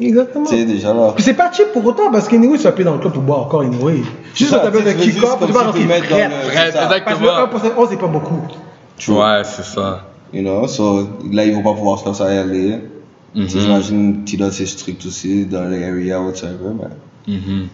Exactement. 0.00 0.46
Tu 0.46 0.56
sais, 0.56 0.64
déjà 0.64 0.94
là. 0.94 1.12
Puis 1.14 1.22
c'est 1.24 1.34
pas 1.34 1.50
cheap 1.52 1.72
pour 1.72 1.84
autant, 1.86 2.10
parce 2.10 2.28
qu'anyway, 2.28 2.56
tu 2.58 2.64
vas 2.64 2.72
payer 2.72 2.84
dans 2.84 2.94
le 2.94 2.98
club 3.00 3.12
pour 3.12 3.22
boire 3.22 3.40
encore 3.42 3.60
anyway. 3.62 4.02
Juste 4.34 4.50
quand 4.52 4.70
tu 4.70 4.78
je 4.78 4.82
veux 4.84 4.92
kick-off, 4.92 5.36
tu 5.46 5.52
vas 5.52 5.60
si 5.60 5.66
rentrer 5.66 5.80
tu 5.82 5.86
le- 5.88 5.94
c'est 5.94 6.08
ça. 6.08 6.88
Parce 7.04 7.18
que 7.18 7.24
le 7.24 7.28
exactement. 7.28 7.28
1%, 7.46 7.72
11, 7.78 7.88
c'est 7.90 7.96
pas 7.98 8.06
beaucoup. 8.06 8.40
Ouais, 9.08 9.42
c'est 9.44 9.64
ça. 9.64 10.04
You 10.32 10.42
know, 10.42 10.66
so 10.68 11.08
là, 11.32 11.44
ils 11.44 11.54
vont 11.54 11.62
pas 11.62 11.74
pouvoir 11.74 11.98
se 11.98 12.04
faire 12.04 12.14
ça 12.14 12.26
à 12.26 12.30
LA. 12.44 12.78
Mhm. 13.34 13.46
J'imagine 13.48 14.24
Tida, 14.24 14.50
c'est 14.50 14.66
strict 14.66 15.04
aussi 15.06 15.44
dans 15.46 15.64
les 15.64 15.84
areas, 15.84 16.20
whatever, 16.20 16.70
mais. 16.78 17.34
Mhm. 17.34 17.68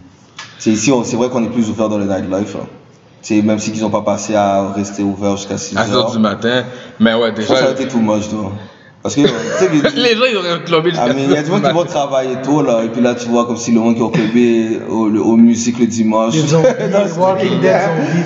C'est 0.58 0.70
ici, 0.70 0.90
c'est 1.04 1.16
vrai 1.16 1.28
qu'on 1.28 1.44
est 1.44 1.48
plus 1.50 1.68
ouvert 1.70 1.88
dans 1.88 1.98
le 1.98 2.04
nightlife. 2.04 2.56
Hein. 2.56 2.66
C'est 3.22 3.42
même 3.42 3.58
si 3.58 3.70
ils 3.72 3.80
n'ont 3.82 3.90
pas 3.90 4.02
passé 4.02 4.34
à 4.34 4.70
rester 4.72 5.02
ouvert 5.02 5.36
jusqu'à 5.36 5.58
6 5.58 5.76
À 5.76 5.84
6 5.84 5.92
heures 5.92 6.04
heures. 6.06 6.10
du 6.12 6.18
matin. 6.18 6.64
Mais 7.00 7.14
ouais, 7.14 7.32
Ça, 7.36 7.42
ça 7.42 7.54
a 7.54 7.56
déjà. 7.58 7.70
été 7.72 7.88
too 7.88 7.98
much, 7.98 8.28
toi. 8.28 8.52
Parce 9.06 9.14
que, 9.14 9.20
tu 9.22 9.28
sais, 9.58 9.68
les- 9.96 10.02
Les 10.02 10.16
gens, 10.16 10.24
ils 10.30 10.36
auraient 10.36 10.64
clubé 10.64 10.90
jusqu'à 10.90 11.06
Ah, 11.08 11.12
mais 11.14 11.22
il 11.24 11.30
y 11.30 11.36
a 11.36 11.44
6 11.44 11.44
des 11.44 11.50
gens 11.56 11.60
qui 11.60 11.72
vont 11.72 11.84
travailler 11.84 12.36
tôt, 12.42 12.62
là, 12.62 12.82
et 12.84 12.88
puis 12.88 13.00
là, 13.00 13.14
tu 13.14 13.28
vois 13.28 13.46
comme 13.46 13.56
si 13.56 13.70
le 13.72 13.80
monde 13.80 13.94
qui 13.96 14.02
ont 14.02 14.10
clubé 14.10 14.80
au, 14.88 15.08
le- 15.08 15.20
au 15.22 15.36
musique 15.36 15.78
le 15.78 15.86
dimanche. 15.86 16.32
Des 16.34 16.40
zombies, 16.48 16.66
Walking 17.18 17.60
Dead 17.60 17.80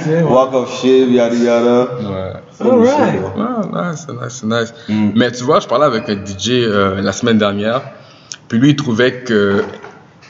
zombies. 0.06 0.22
Walk 0.32 0.54
of 0.54 0.80
shame, 0.80 1.12
yada 1.12 1.34
yada. 1.36 1.88
Ouais. 2.00 2.66
Alright. 2.70 3.20
Ouais, 3.36 3.90
nice, 3.90 4.06
c'est 4.06 4.12
nice, 4.12 4.42
nice. 4.44 4.74
Mm. 4.88 5.10
Mais 5.14 5.30
tu 5.32 5.44
vois, 5.44 5.60
je 5.60 5.66
parlais 5.66 5.86
avec 5.86 6.08
un 6.08 6.14
DJ 6.24 6.50
euh, 6.50 7.00
la 7.02 7.12
semaine 7.12 7.38
dernière, 7.38 7.82
puis 8.48 8.58
lui, 8.58 8.70
il 8.70 8.76
trouvait 8.76 9.20
que 9.22 9.62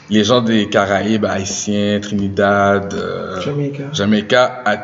les 0.09 0.23
gens 0.25 0.41
des 0.41 0.67
Caraïbes, 0.67 1.25
Haïtiens, 1.25 1.99
Trinidad, 2.01 2.93
euh, 2.93 3.39
Jamaica. 3.41 3.83
Jamaica, 3.93 4.61
à 4.65 4.77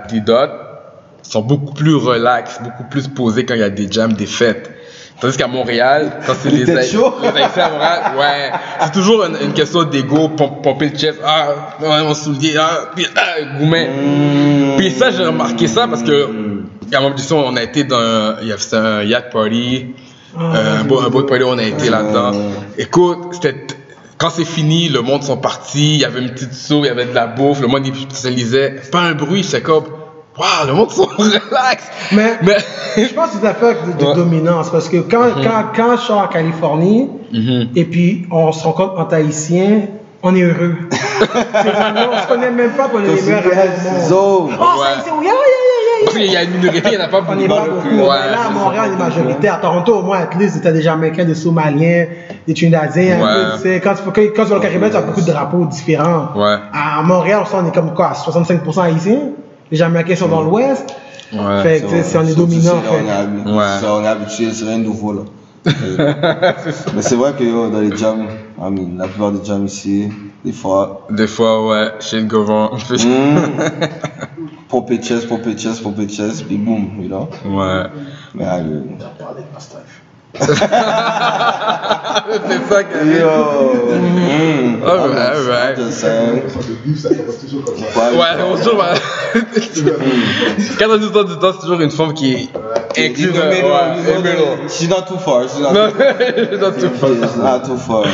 sont 1.24 1.42
beaucoup 1.42 1.74
plus 1.74 1.96
relax, 1.96 2.60
beaucoup 2.64 2.86
plus 2.90 3.08
posés 3.10 3.46
quand 3.46 3.54
il 3.56 3.60
y 3.60 3.64
a 3.64 3.70
des 3.70 3.92
jams, 3.92 4.14
des 4.14 4.26
fêtes. 4.26 4.72
Tandis 5.20 5.36
qu'à 5.38 5.48
Montréal, 5.48 6.20
quand 6.28 6.34
c'est 6.40 6.50
Les 6.52 6.66
les, 6.66 7.38
Haïtiens 7.42 7.66
à 7.66 7.70
Montréal, 7.72 8.02
ouais, 8.20 8.52
c'est 8.84 8.92
toujours 8.92 9.24
une, 9.26 9.36
une 9.48 9.54
question 9.54 9.84
d'ego, 9.84 10.30
pom- 10.30 10.62
pomper 10.62 10.90
le 10.90 10.98
chest, 10.98 11.18
ah, 11.26 11.48
mon 11.82 12.14
soulier, 12.14 12.56
ah, 12.60 12.92
puis, 12.96 13.08
ah, 13.16 13.58
gourmet. 13.58 13.90
Puis 14.78 14.92
ça, 14.92 15.10
j'ai 15.10 15.26
remarqué 15.26 15.68
ça 15.68 15.88
parce 15.88 16.04
que, 16.04 16.30
à 16.94 17.00
mon 17.02 17.08
audition, 17.10 17.40
on 17.48 17.56
a 17.56 17.64
été 17.64 17.84
dans, 17.84 17.98
un- 18.00 18.36
il 18.44 18.48
y 18.48 18.52
avait 18.52 18.76
un 18.76 19.02
yacht 19.04 19.32
party, 19.32 19.88
euh, 20.40 20.82
un, 20.82 20.84
beau, 20.84 21.00
un 21.02 21.10
beau 21.10 21.24
party, 21.24 21.44
on 21.46 21.58
a 21.58 21.64
été 21.64 21.90
là-dedans. 21.90 22.32
Écoute, 22.78 23.18
c'était, 23.34 23.56
quand 24.20 24.30
c'est 24.30 24.46
fini, 24.46 24.88
le 24.88 25.02
monde 25.02 25.24
sont 25.24 25.38
partis, 25.38 25.96
il 25.96 26.00
y 26.02 26.06
avait 26.06 26.20
une 26.22 26.30
petite 26.30 26.54
soupe, 26.54 26.84
il 26.84 26.88
y 26.88 26.90
avait 26.90 27.06
de 27.06 27.16
la 27.16 27.26
bouffe, 27.26 27.60
le 27.62 27.68
monde 27.68 27.88
il 27.88 28.16
se 28.16 28.28
lisait, 28.28 28.76
pas 28.92 29.02
un 29.02 29.14
bruit, 29.16 29.44
c'est 29.44 29.62
comme, 29.62 29.86
waouh, 30.40 30.68
le 30.68 30.74
monde 30.74 30.92
sont 30.92 31.06
relax. 31.18 31.84
Mais, 32.12 32.38
Mais. 32.44 32.58
je 32.98 33.14
pense 33.14 33.28
que 33.28 33.32
c'est 33.34 33.40
une 33.40 33.46
affaire 33.48 33.76
de, 33.86 34.04
de 34.04 34.06
Ouais. 34.10 34.16
dominance 34.16 34.70
parce 34.70 34.88
que 34.90 34.98
quand, 34.98 35.24
quand, 35.44 35.64
quand 35.76 35.98
je 35.98 36.02
sors 36.02 36.20
en 36.22 36.28
Californie 36.28 37.10
Mhm. 37.34 37.70
et 37.76 37.84
puis 37.86 38.26
on 38.32 38.52
se 38.54 38.64
rencontre 38.64 39.00
entre 39.00 39.16
haïtiens, 39.16 39.82
on 40.24 40.34
est 40.36 40.42
heureux. 40.44 40.76
c'est 40.92 41.70
vraiment, 41.70 42.12
on 42.14 42.22
se 42.22 42.28
connaît 42.28 42.52
même 42.52 42.72
pas 42.72 42.88
pour 42.88 43.00
les 43.00 43.08
Comme 43.16 43.26
meilleurs 43.26 43.44
zone. 44.08 44.18
Oh, 44.20 44.82
Ouais. 44.82 44.88
c'est 45.04 45.10
yeah, 45.10 45.24
yeah, 45.24 45.32
yeah, 45.34 46.12
qu'il 46.12 46.32
y 46.32 46.38
a 46.38 46.44
une 46.44 46.52
minorité, 46.52 46.90
il 46.92 46.94
y 46.94 46.98
en 46.98 47.06
a 47.06 47.08
pas 47.10 47.22
beaucoup. 47.22 47.48
pas 47.48 47.66
beaucoup. 47.66 47.96
Ouais, 47.96 48.08
là, 48.08 48.48
à 48.48 48.50
Montréal, 48.52 48.86
ça. 48.86 48.92
on 48.92 48.94
est 48.94 49.10
majoritaire. 49.10 49.54
À 49.56 49.58
Toronto, 49.58 49.96
au 49.96 50.02
moins, 50.04 50.20
at 50.20 50.30
least, 50.40 50.62
t'as 50.64 50.72
des 50.72 50.82
Jamaïcains, 50.82 51.26
des 51.26 51.36
Somaliens, 51.36 52.06
des 52.48 52.54
Trinidadiens. 52.54 53.20
un 53.20 53.24
Ouais. 53.24 53.56
tu 53.58 53.62
sais. 53.64 53.80
Quand 53.82 53.94
tu, 53.96 54.04
quand, 54.04 54.14
quand 54.36 54.44
tu 54.46 54.50
vas 54.52 54.58
au 54.58 54.60
Caribéen, 54.60 54.90
tu 54.90 54.96
as 54.96 55.02
beaucoup 55.02 55.22
de 55.22 55.26
drapeaux 55.32 55.66
différents. 55.66 56.30
Ouais. 56.36 56.56
À 56.74 57.02
Montréal, 57.04 57.44
on 57.54 57.68
est 57.68 57.74
comme 57.74 57.94
quoi, 57.94 58.14
65% 58.14 58.82
haïtiens? 58.84 59.20
Les 59.72 59.78
Jamaïcains 59.78 60.16
sont 60.16 60.28
dans 60.30 60.42
l'Ouest. 60.44 60.86
Ouais. 61.34 61.62
Fait 61.64 61.82
que, 61.82 62.02
c'est- 62.04 62.18
on 62.18 62.26
est 62.26 62.36
dominant, 62.36 62.76
On 63.46 64.04
est, 64.04 64.08
habitué, 64.08 64.52
c'est 64.54 64.66
rien 64.66 64.80
de 64.80 64.84
nouveau 64.86 65.14
là. 65.14 65.22
Mais 66.96 67.02
c'est 67.02 67.16
vrai 67.18 67.34
que 67.38 67.44
yo, 67.44 67.70
dans 67.70 67.82
les 67.82 67.96
jams, 67.98 68.28
I 68.58 68.72
mean, 68.72 68.98
la 68.98 69.08
plupart 69.08 69.34
des 69.34 69.44
jams 69.44 69.66
ici, 69.66 70.08
des 70.46 70.54
fois, 70.54 71.06
Des 71.10 71.28
fois, 71.28 71.68
ouais, 71.68 71.92
chez 72.00 72.22
le 72.22 72.26
Gauvin. 72.28 72.70
mm, 72.90 72.98
pomper 74.70 74.98
chest, 75.02 75.28
pomper 75.28 75.58
chest, 75.58 75.84
pomper 75.84 76.08
chest, 76.08 76.46
puis 76.48 76.56
boum, 76.58 76.88
you 77.02 77.08
know. 77.10 77.28
Ouais. 77.46 77.84
Mais 78.34 78.46
allez. 78.46 78.80
On 80.40 80.46
staff. 80.46 81.88
c'est 82.50 82.74
ça 82.74 82.84
que. 82.84 82.98
Yo, 82.98 83.30
mm, 84.00 84.82
toujours 87.42 87.64
ça. 87.68 88.00
Ouais, 88.00 88.18
Ouais, 88.18 88.34
bonjour, 88.40 88.76
ouais. 88.78 88.96
90% 90.80 91.24
du 91.28 91.38
temps, 91.38 91.52
c'est 91.54 91.60
toujours 91.62 91.82
une 91.82 91.92
femme 91.92 92.14
qui 92.14 92.34
est 92.34 92.50
the 92.54 92.56
Ouais, 92.96 93.12
the 93.14 94.24
middle. 94.24 94.70
She's 94.70 94.90
not 94.90 95.04
too 95.08 95.18
far. 95.18 95.44
She's 95.50 95.60
not 95.60 95.74
Non, 95.74 95.92
too 96.72 96.90
far. 96.90 97.10
Not 97.10 97.66
too 97.66 97.78
far. 97.78 98.06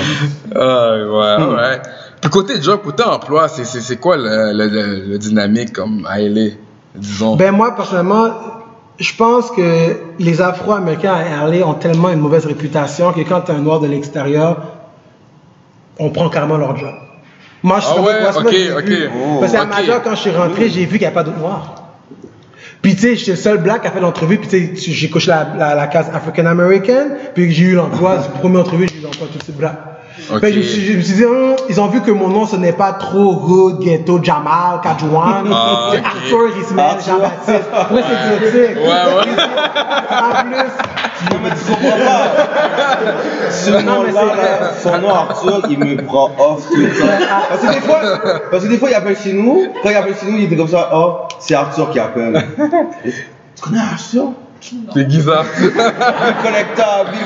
Ah, 0.56 0.96
ouais, 0.98 1.56
ouais. 1.56 1.82
Puis 2.22 2.30
côté 2.30 2.62
job, 2.62 2.82
côté 2.84 3.04
emploi, 3.04 3.48
c'est, 3.50 3.98
quoi 3.98 4.16
le, 4.16 4.54
le, 4.54 5.10
le, 5.10 5.18
dynamique 5.18 5.74
comme 5.74 6.08
à 6.10 6.20
disons? 6.96 7.36
Ben, 7.36 7.52
moi, 7.52 7.76
personnellement, 7.76 8.63
je 9.00 9.14
pense 9.16 9.52
que 9.52 9.98
les 10.20 10.42
Afro-Américains 10.42 11.14
à 11.14 11.48
LA 11.48 11.66
ont 11.66 11.74
tellement 11.74 12.10
une 12.10 12.20
mauvaise 12.20 12.46
réputation 12.46 13.12
que 13.12 13.22
quand 13.22 13.42
tu 13.42 13.52
un 13.52 13.60
noir 13.60 13.80
de 13.80 13.88
l'extérieur, 13.88 14.62
on 16.00 16.10
prend 16.10 16.30
carrément 16.30 16.58
leur 16.58 16.78
job. 16.78 16.94
Moi, 17.64 17.80
je 17.80 17.86
suis 17.86 17.96
Ah 17.98 18.02
ouais, 18.02 18.14
ok, 18.28 18.84
ok. 18.84 18.94
Oh, 19.16 19.40
Parce 19.40 19.54
qu'à 19.54 19.64
ok. 19.64 19.70
Major, 19.70 20.02
quand 20.04 20.16
je 20.16 20.22
suis 20.22 20.32
rentré, 20.32 20.70
j'ai 20.70 20.82
vu 20.86 20.92
qu'il 20.92 21.00
n'y 21.00 21.06
avait 21.06 21.14
pas 21.14 21.24
d'autres 21.24 21.40
noirs. 21.40 21.76
Puis 22.82 22.96
tu 22.96 23.02
sais, 23.02 23.16
j'étais 23.16 23.32
le 23.32 23.38
seul 23.38 23.58
black 23.60 23.82
qui 23.82 23.88
a 23.88 23.92
fait 23.92 24.02
l'entrevue, 24.02 24.38
puis 24.38 24.50
tu 24.50 24.76
sais, 24.76 24.92
j'ai 24.92 25.10
coché 25.10 25.30
la, 25.30 25.54
la, 25.58 25.74
la 25.74 25.88
case 25.88 26.12
African 26.14 26.46
American, 26.46 27.12
puis 27.34 27.50
j'ai 27.52 27.64
eu 27.64 27.76
l'emploi, 27.76 28.18
premier 28.42 28.60
entrevue, 28.60 28.90
j'ai 28.94 29.00
eu 29.00 29.04
l'emploi 29.04 29.28
tout 29.32 29.38
de 29.38 29.44
suite 29.44 29.56
black. 29.58 29.78
Ok. 30.32 30.40
Fait 30.42 30.48
que 30.50 30.54
je, 30.54 30.58
me 30.60 30.64
suis- 30.64 30.86
je 30.86 30.98
me 30.98 31.02
suis 31.02 31.14
dit, 31.16 31.26
Hum, 31.26 31.56
ils 31.70 31.82
ont 31.82 31.88
vu 31.88 32.02
que 32.02 32.12
mon 32.12 32.28
nom 32.28 32.46
ce 32.46 32.56
n'est 32.56 32.72
pas 32.74 32.94
trop 32.94 33.34
hood, 33.34 33.80
ghetto, 33.80 34.20
Jamal, 34.24 34.80
Kadjouan, 34.84 35.44
Ah, 35.52 35.90
c'est 35.92 35.98
ok. 36.00 36.06
Arthur 36.06 36.58
Ismaël, 36.62 36.90
Arthur. 36.92 37.14
Jean-Baptiste. 37.14 37.70
Après, 37.74 38.04
c'est 38.08 38.46
exotique? 38.48 38.78
Ouais, 38.78 38.84
ouais. 38.84 39.34
En 40.12 40.46
plus, 40.46 40.72
Non, 41.32 41.40
mais 41.42 41.50
tu 41.52 41.72
comprends 41.72 41.98
pas. 42.06 43.50
Ce 43.50 43.70
nom-là, 43.72 44.22
son 44.82 44.98
nom 45.00 45.10
Arthur, 45.10 45.62
il 45.70 45.80
me 45.80 45.96
prend 46.04 46.30
off 46.38 46.68
tout 46.70 46.76
le 46.78 46.90
temps. 46.90 47.06
Parce 47.50 47.62
que 47.62 47.74
des 47.74 47.80
fois, 47.82 48.00
parce 48.52 48.64
que 48.64 48.70
des 48.70 48.78
fois, 48.78 48.90
il 48.90 48.96
appelle 48.96 49.18
chez 49.18 49.34
nous. 49.34 49.68
Quand 49.82 49.90
il 49.90 49.96
appelle 49.96 50.16
chez 50.20 50.26
nous, 50.30 50.38
il 50.38 50.44
était 50.46 50.58
comme 50.58 50.68
ça, 50.68 50.90
oh, 50.94 51.20
c'est 51.40 51.56
Arthur 51.56 51.90
qui 51.92 52.00
appelle. 52.00 52.46
Tu 53.56 53.62
connais 53.62 53.80
Arthur? 53.80 54.34
C'est 54.94 55.04
bizarre. 55.06 55.46
Bill 55.60 55.72
Collector, 56.42 57.06
Bill 57.12 57.26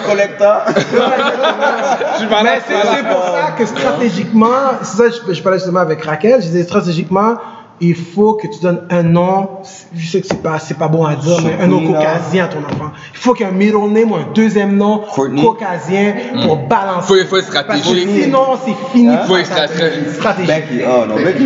Mais 2.43 2.61
c'est 2.67 2.73
c'est 2.73 3.03
pour 3.03 3.23
ça 3.23 3.51
que 3.57 3.65
stratégiquement, 3.65 4.71
c'est 4.81 4.97
ça 4.97 5.03
je, 5.27 5.33
je 5.33 5.41
parlais 5.41 5.59
justement 5.59 5.79
avec 5.81 6.03
Raquel, 6.03 6.41
je 6.41 6.47
disais 6.47 6.63
stratégiquement, 6.63 7.35
il 7.79 7.95
faut 7.95 8.33
que 8.33 8.47
tu 8.47 8.59
donnes 8.61 8.81
un 8.89 9.03
nom, 9.03 9.49
je 9.95 10.07
sais 10.09 10.21
que 10.21 10.27
c'est 10.27 10.41
pas, 10.41 10.57
c'est 10.59 10.77
pas 10.77 10.87
bon 10.87 11.05
à 11.05 11.15
dire, 11.15 11.39
mais 11.43 11.63
un 11.63 11.67
nom 11.67 11.85
caucasien 11.85 12.45
à 12.45 12.47
ton 12.47 12.59
enfant. 12.59 12.91
Il 13.13 13.17
faut 13.19 13.33
qu'il 13.33 13.45
y 13.45 13.49
ait 13.49 13.51
un 13.51 13.55
middle 13.55 13.91
name 13.91 14.11
ou 14.11 14.15
un 14.15 14.27
deuxième 14.33 14.75
nom 14.77 15.03
Courtney. 15.13 15.41
caucasien 15.41 16.15
pour 16.43 16.57
balancer. 16.67 17.07
Faut, 17.07 17.29
faut 17.29 17.37
être 17.37 17.51
Parce 17.51 17.79
que 17.81 17.85
stratégique. 17.85 18.23
sinon, 18.23 18.45
c'est 18.65 18.75
fini. 18.97 19.09
Hein? 19.13 19.17
pour 19.17 19.27
Faut 19.27 19.37
être 19.37 19.45
stratégique. 19.45 20.09
stratégie. 20.15 20.47
Becky, 20.47 20.81
oh 20.87 21.05
non, 21.07 21.15
Becky. 21.15 21.45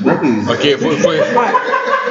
Becky. 0.00 0.28
Ok, 0.48 0.80
faut, 0.82 0.90
faut. 0.96 1.08
Ouais. 1.10 1.20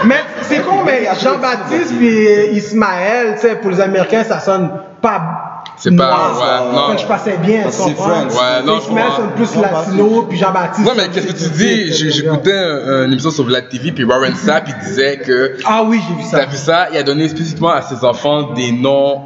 Mais 0.06 0.16
c'est 0.44 0.62
con, 0.64 0.84
mais 0.86 1.08
Jean-Baptiste 1.24 1.96
puis 1.98 2.28
Ismaël, 2.54 3.36
tu 3.36 3.48
sais, 3.48 3.56
pour 3.56 3.72
les 3.72 3.82
Américains, 3.82 4.24
ça 4.24 4.40
sonne 4.40 4.70
pas. 5.02 5.55
C'est 5.78 5.96
pas- 5.96 6.32
ouais, 6.34 6.74
non. 6.74 6.96
Que 6.96 7.02
je 7.02 7.06
passais 7.08 7.38
bien, 7.38 7.64
c'est? 7.70 7.94
French. 7.96 8.32
Ouais, 8.34 8.64
non, 8.66 8.80
je 8.80 8.88
comprends. 8.88 9.28
plus 9.36 9.56
Non, 9.56 9.62
latino, 9.62 10.26
puis 10.30 10.38
Jean-Baptiste. 10.38 10.88
Non, 10.88 10.94
mais 10.96 11.10
qu'est-ce 11.10 11.28
que 11.28 11.44
tu 11.44 11.50
dis? 11.50 11.94
J'écoutais 12.12 12.54
un- 12.58 13.06
une 13.06 13.12
émission 13.12 13.32
sur 13.32 13.44
Vlad 13.46 13.68
TV, 13.70 13.92
puis 13.92 14.04
Warren 14.06 14.36
Sapp, 14.36 14.68
il 14.70 14.86
disait 14.88 15.18
que. 15.18 15.58
Ah 15.66 15.84
oui, 15.86 16.02
j'ai 16.08 16.16
vu 16.16 16.24
ça. 16.30 16.40
T'as 16.40 16.46
vu 16.46 16.58
ça? 16.58 16.88
Il 16.94 16.98
a 16.98 17.04
donné 17.04 17.28
spécifiquement 17.28 17.70
à 17.72 17.82
ses 17.82 18.04
enfants 18.06 18.54
des 18.54 18.72
noms 18.72 19.22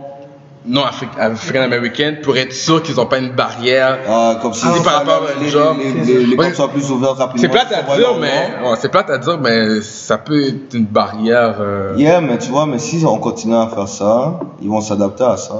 non 0.65 0.83
africains 0.83 2.15
pour 2.21 2.35
être 2.37 2.51
sûr 2.53 2.83
qu'ils 2.83 2.95
n'ont 2.95 3.05
pas 3.05 3.17
une 3.19 3.31
barrière. 3.31 3.99
Ah, 4.07 4.37
comme 4.41 4.53
si 4.53 4.65
C'est 4.75 4.83
par 4.83 4.95
rapport 4.99 5.21
au 5.23 5.39
les, 5.41 5.49
les, 5.49 6.03
les, 6.03 6.25
les 6.25 6.29
Ouais. 6.35 6.45
portes 6.45 6.55
soient 6.55 6.67
plus 6.69 6.91
ouvertes 6.91 7.17
rapidement. 7.17 7.41
C'est 7.41 7.47
plate 7.47 7.71
à 7.71 7.95
dire, 7.95 8.15
mais 8.19 8.67
ouais, 8.67 8.75
c'est 8.79 8.89
plate 8.89 9.09
à 9.09 9.17
dire, 9.17 9.39
mais 9.41 9.81
ça 9.81 10.17
peut 10.17 10.47
être 10.47 10.73
une 10.73 10.85
barrière. 10.85 11.55
euh, 11.59 11.93
Yeah, 11.97 12.21
mais 12.21 12.37
tu 12.37 12.49
vois, 12.49 12.65
mais 12.65 12.77
si 12.77 13.03
on 13.07 13.17
continue 13.19 13.55
à 13.55 13.67
faire 13.73 13.87
ça, 13.87 14.39
ils 14.61 14.69
vont 14.69 14.81
s'adapter 14.81 15.23
à 15.23 15.37
ça. 15.37 15.55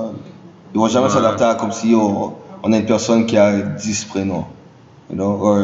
Ils 0.74 0.80
vont 0.80 0.88
jamais 0.88 1.06
Ouais. 1.08 1.12
s'adapter 1.12 1.44
à 1.46 1.56
comme 1.56 1.72
si 1.72 1.94
on, 1.96 2.34
on 2.64 2.74
a 2.74 2.78
une 2.78 2.86
personne 2.86 3.26
qui 3.26 3.38
a 3.38 3.52
10 3.54 4.06
prénoms. 4.06 4.46
You 5.10 5.16
know, 5.16 5.40
or. 5.42 5.58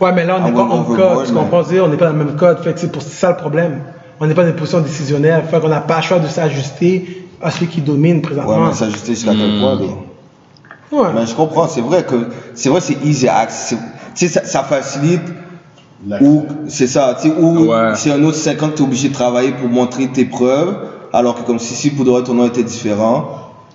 Ouais, 0.00 0.12
mais 0.12 0.24
là, 0.26 0.38
on 0.40 0.44
n'est 0.44 0.52
pas 0.52 0.62
en 0.62 0.82
code. 0.82 0.98
Mais- 1.28 1.34
comprends? 1.40 1.62
dire, 1.62 1.84
On 1.84 1.88
n'est 1.88 1.96
pas 1.96 2.06
dans 2.06 2.12
le 2.18 2.24
même 2.24 2.36
code. 2.36 2.58
Fait 2.64 2.72
que 2.74 2.80
c'est 2.80 2.90
pour 2.90 3.02
ça 3.02 3.30
le 3.30 3.36
problème. 3.36 3.82
On 4.20 4.26
n'est 4.26 4.34
pas 4.34 4.42
dans 4.42 4.48
une 4.50 4.56
position 4.56 4.80
décisionnaire. 4.80 5.44
Fait 5.48 5.60
qu'on 5.60 5.68
n'a 5.68 5.80
pas 5.80 5.98
le 5.98 6.02
choix 6.02 6.18
de 6.18 6.26
s'ajuster 6.26 7.28
à 7.40 7.52
celui 7.52 7.68
qui 7.68 7.80
domine 7.80 8.16
Ouais, 8.16 8.22
présentement. 8.22 8.66
mais 8.66 8.72
s'ajuster 8.72 9.14
jusqu'à 9.14 9.30
quel 9.32 9.60
point, 9.60 9.76
though? 9.76 10.96
Ouais. 10.96 11.08
Mais 11.14 11.26
je 11.26 11.34
comprends, 11.34 11.68
c'est 11.68 11.82
vrai 11.82 12.02
que, 12.04 12.16
c'est 12.54 12.68
vrai, 12.70 12.80
c'est 12.80 12.96
easy 13.04 13.28
access. 13.28 13.78
Tu 14.16 14.26
sais, 14.26 14.28
ça, 14.40 14.44
ça 14.44 14.64
facilite, 14.64 15.22
ou, 16.20 16.46
c'est 16.66 16.86
ça, 16.86 17.16
tu 17.20 17.28
sais, 17.28 17.34
ou, 17.38 17.66
Ouais. 17.70 17.92
c'est 17.94 18.10
un 18.10 18.22
autre 18.24 18.36
50, 18.38 18.74
tu 18.74 18.82
es 18.82 18.84
obligé 18.84 19.08
de 19.10 19.14
travailler 19.14 19.52
pour 19.52 19.68
montrer 19.68 20.08
tes 20.08 20.24
preuves, 20.24 20.76
alors 21.12 21.34
que 21.36 21.42
comme 21.42 21.58
si, 21.58 21.74
si 21.74 21.90
pour 21.90 22.04
de 22.04 22.10
vrai 22.10 22.22
ton 22.24 22.34
nom 22.34 22.46
était 22.46 22.62
différent, 22.64 23.26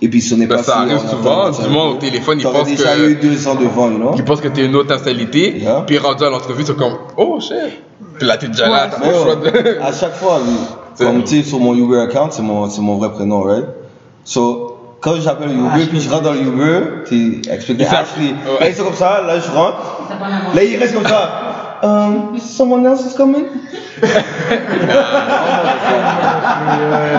et 0.02 0.08
puis 0.08 0.20
ce 0.20 0.34
n'est 0.34 0.46
Ben, 0.46 0.56
pas 0.56 0.62
ça 0.62 0.78
arrive 0.80 0.98
souvent, 1.08 1.50
du 1.50 1.68
monde 1.68 1.94
au 1.96 1.98
téléphone, 1.98 2.38
il 2.38 2.42
T'aurais 2.42 2.58
pense 2.60 2.68
déjà 2.68 2.94
que- 2.96 3.08
eu 3.10 3.14
deux 3.16 3.48
ans 3.48 3.54
devant, 3.54 3.90
you 3.90 3.96
know? 3.98 4.10
Qui 4.12 4.22
pensent 4.22 4.40
que 4.40 4.48
t'es 4.48 4.64
une 4.66 4.74
autre 4.76 4.88
nationalité, 4.90 5.58
Yeah. 5.58 5.84
puis 5.86 5.98
rendu 5.98 6.24
à 6.24 6.30
l'entrevue, 6.30 6.64
c'est 6.66 6.76
comme, 6.76 6.94
oh 7.16 7.38
shit. 7.40 7.52
Puis 8.18 8.26
là, 8.26 8.36
t'es 8.36 8.48
déjà 8.48 8.68
là, 8.68 8.88
t'as 8.90 8.98
pas 8.98 9.06
Mais 9.06 9.12
le 9.12 9.16
yo, 9.18 9.22
choix 9.24 9.36
de. 9.36 9.78
à 9.82 9.92
chaque 9.92 10.14
fois, 10.16 10.40
comme 10.98 11.22
tu 11.24 11.42
sais, 11.42 11.48
sur 11.48 11.58
mon 11.60 11.74
Uber 11.74 12.00
account, 12.00 12.28
c'est 12.30 12.42
mon, 12.42 12.68
c'est 12.68 12.80
mon 12.80 12.96
vrai 12.96 13.10
prénom, 13.12 13.42
right? 13.42 13.64
So, 14.24 14.70
quand 15.00 15.16
j'appelle 15.20 15.50
Uber, 15.50 15.86
puis 15.90 16.00
je 16.00 16.08
rentre 16.10 16.22
dans 16.22 16.32
le 16.32 16.40
Uber, 16.40 16.80
tu 17.06 17.42
expliques 17.50 17.78
Il 17.80 17.84
s'appelle- 17.84 17.98
Ashley. 18.00 18.28
ouais. 18.28 18.60
Là, 18.60 18.68
ils 18.68 18.74
sont 18.74 18.84
comme 18.84 18.94
ça, 18.94 19.22
là, 19.26 19.38
je 19.38 19.50
rentre. 19.50 19.76
Là, 20.54 20.62
il 20.64 20.76
reste 20.76 20.94
comme 20.94 21.06
ça. 21.06 21.43
Um, 21.84 22.38
someone 22.38 22.86
else 22.86 23.04
is 23.04 23.14
coming? 23.14 23.44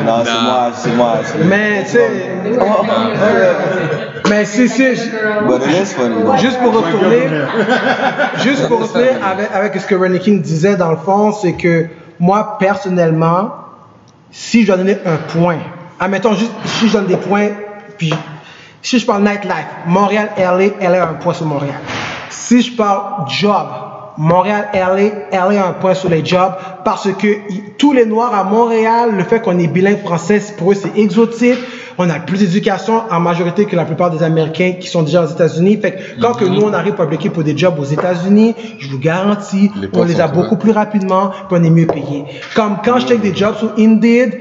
non, 0.03 0.23
c'est 0.25 0.41
moi, 0.41 0.71
c'est 0.73 0.95
moi. 0.95 1.17
Mais, 1.45 1.83
tu 1.83 1.91
sais, 1.91 2.09
mais 4.27 4.45
c'est, 4.45 4.67
c'est, 4.67 4.95
But 5.45 5.61
it 5.67 5.81
is 5.83 5.93
funny, 5.93 6.23
though. 6.23 6.35
juste 6.37 6.57
pour 6.59 6.73
retourner, 6.73 7.27
juste 8.43 8.67
pour 8.67 8.81
retourner 8.81 9.09
avec, 9.23 9.51
avec 9.53 9.79
ce 9.79 9.85
que 9.85 9.93
Rennie 9.93 10.17
King 10.17 10.41
disait 10.41 10.75
dans 10.75 10.89
le 10.89 10.97
fond, 10.97 11.31
c'est 11.31 11.53
que 11.53 11.85
moi, 12.19 12.57
personnellement, 12.57 13.51
si 14.31 14.63
je 14.63 14.67
dois 14.67 14.77
donner 14.77 14.97
un 15.05 15.17
point, 15.27 15.59
admettons 15.99 16.33
juste, 16.33 16.53
si 16.65 16.87
je 16.87 16.93
donne 16.93 17.05
des 17.05 17.17
points, 17.17 17.49
puis 17.99 18.15
si 18.81 18.97
je 18.97 19.05
parle 19.05 19.21
nightlife, 19.21 19.67
Montréal, 19.85 20.31
LA, 20.37 20.89
LA 20.89 21.03
a 21.03 21.09
un 21.09 21.13
point 21.13 21.35
sur 21.35 21.45
Montréal. 21.45 21.77
Si 22.31 22.63
je 22.63 22.75
parle 22.75 23.29
job, 23.29 23.67
Montréal, 24.17 24.69
LA, 24.73 25.29
LA 25.31 25.63
a 25.63 25.67
un 25.69 25.73
point 25.73 25.93
sur 25.93 26.09
les 26.09 26.25
jobs 26.25 26.53
parce 26.83 27.11
que 27.13 27.27
tous 27.77 27.93
les 27.93 28.05
Noirs 28.05 28.33
à 28.33 28.43
Montréal, 28.43 29.11
le 29.17 29.23
fait 29.23 29.41
qu'on 29.41 29.57
est 29.59 29.67
bilingue 29.67 29.99
français, 29.99 30.41
pour 30.57 30.71
eux, 30.71 30.75
c'est 30.75 30.97
exotique. 30.97 31.59
On 31.97 32.09
a 32.09 32.19
plus 32.19 32.39
d'éducation 32.39 33.03
en 33.09 33.19
majorité 33.21 33.65
que 33.65 33.75
la 33.75 33.85
plupart 33.85 34.11
des 34.11 34.21
Américains 34.21 34.73
qui 34.79 34.87
sont 34.87 35.03
déjà 35.03 35.23
aux 35.23 35.27
États-Unis. 35.27 35.77
Fait 35.77 35.93
que 35.93 36.21
quand 36.21 36.33
que 36.33 36.45
nous, 36.45 36.61
on 36.61 36.73
arrive 36.73 36.93
pour 36.93 37.05
appliquer 37.05 37.29
pour 37.29 37.43
des 37.43 37.57
jobs 37.57 37.79
aux 37.79 37.85
États-Unis, 37.85 38.53
je 38.79 38.89
vous 38.89 38.99
garantis, 38.99 39.71
Les 39.79 39.87
on 39.93 40.03
les 40.03 40.19
a 40.19 40.27
beaucoup 40.27 40.57
plus 40.57 40.71
rapidement, 40.71 41.29
puis 41.29 41.57
on 41.57 41.63
est 41.63 41.69
mieux 41.69 41.87
payé. 41.87 42.25
Comme 42.53 42.77
quand 42.83 42.99
je 42.99 43.07
check 43.07 43.21
des 43.21 43.33
jobs 43.33 43.55
sur 43.55 43.71
Indeed, 43.77 44.33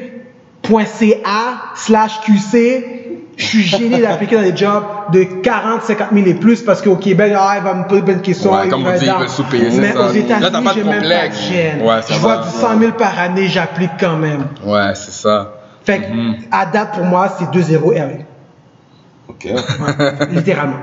.ca 0.65 1.63
slash 1.75 2.21
QC, 2.23 3.04
je 3.37 3.45
suis 3.45 3.63
gêné 3.63 4.01
d'appliquer 4.01 4.37
dans 4.37 4.43
des 4.43 4.57
jobs 4.57 4.85
de 5.13 5.25
40, 5.25 5.83
50 5.83 6.09
000 6.13 6.27
et 6.27 6.35
plus 6.35 6.63
parce 6.63 6.81
qu'au 6.83 6.97
Québec, 6.97 7.33
ah, 7.37 7.55
il 7.59 7.65
va 7.65 7.75
me 7.75 7.89
poser 7.89 8.13
une 8.13 8.21
question. 8.21 8.53
Ouais, 8.53 8.67
il 8.67 8.71
comme 8.71 8.87
on 8.87 8.93
dit, 8.93 9.07
veulent 9.07 9.29
sous-payer, 9.29 9.71
c'est 9.71 9.81
Mais 9.81 9.93
ça. 9.93 10.01
aux 10.01 10.13
Là, 10.13 10.13
t'as 10.13 10.39
États-Unis, 10.39 10.69
j'ai 10.75 10.85
même 10.85 11.03
pas 11.03 11.29
de 11.29 11.33
gêne. 11.35 11.83
Ouais, 11.83 12.01
je 12.09 12.15
va. 12.15 12.19
vois 12.19 12.37
du 12.45 12.51
100 12.51 12.79
000 12.79 12.93
par 12.93 13.19
année, 13.19 13.49
j'applique 13.49 13.93
quand 13.99 14.17
même. 14.17 14.47
Ouais, 14.65 14.95
c'est 14.95 15.13
ça. 15.13 15.55
Fait 15.85 15.99
que, 15.99 16.05
à 16.51 16.67
date, 16.67 16.93
pour 16.95 17.05
moi, 17.05 17.29
c'est 17.39 17.47
2-0 17.51 17.93
LA. 17.95 18.09
Ok. 19.29 19.49
Littéralement. 20.31 20.81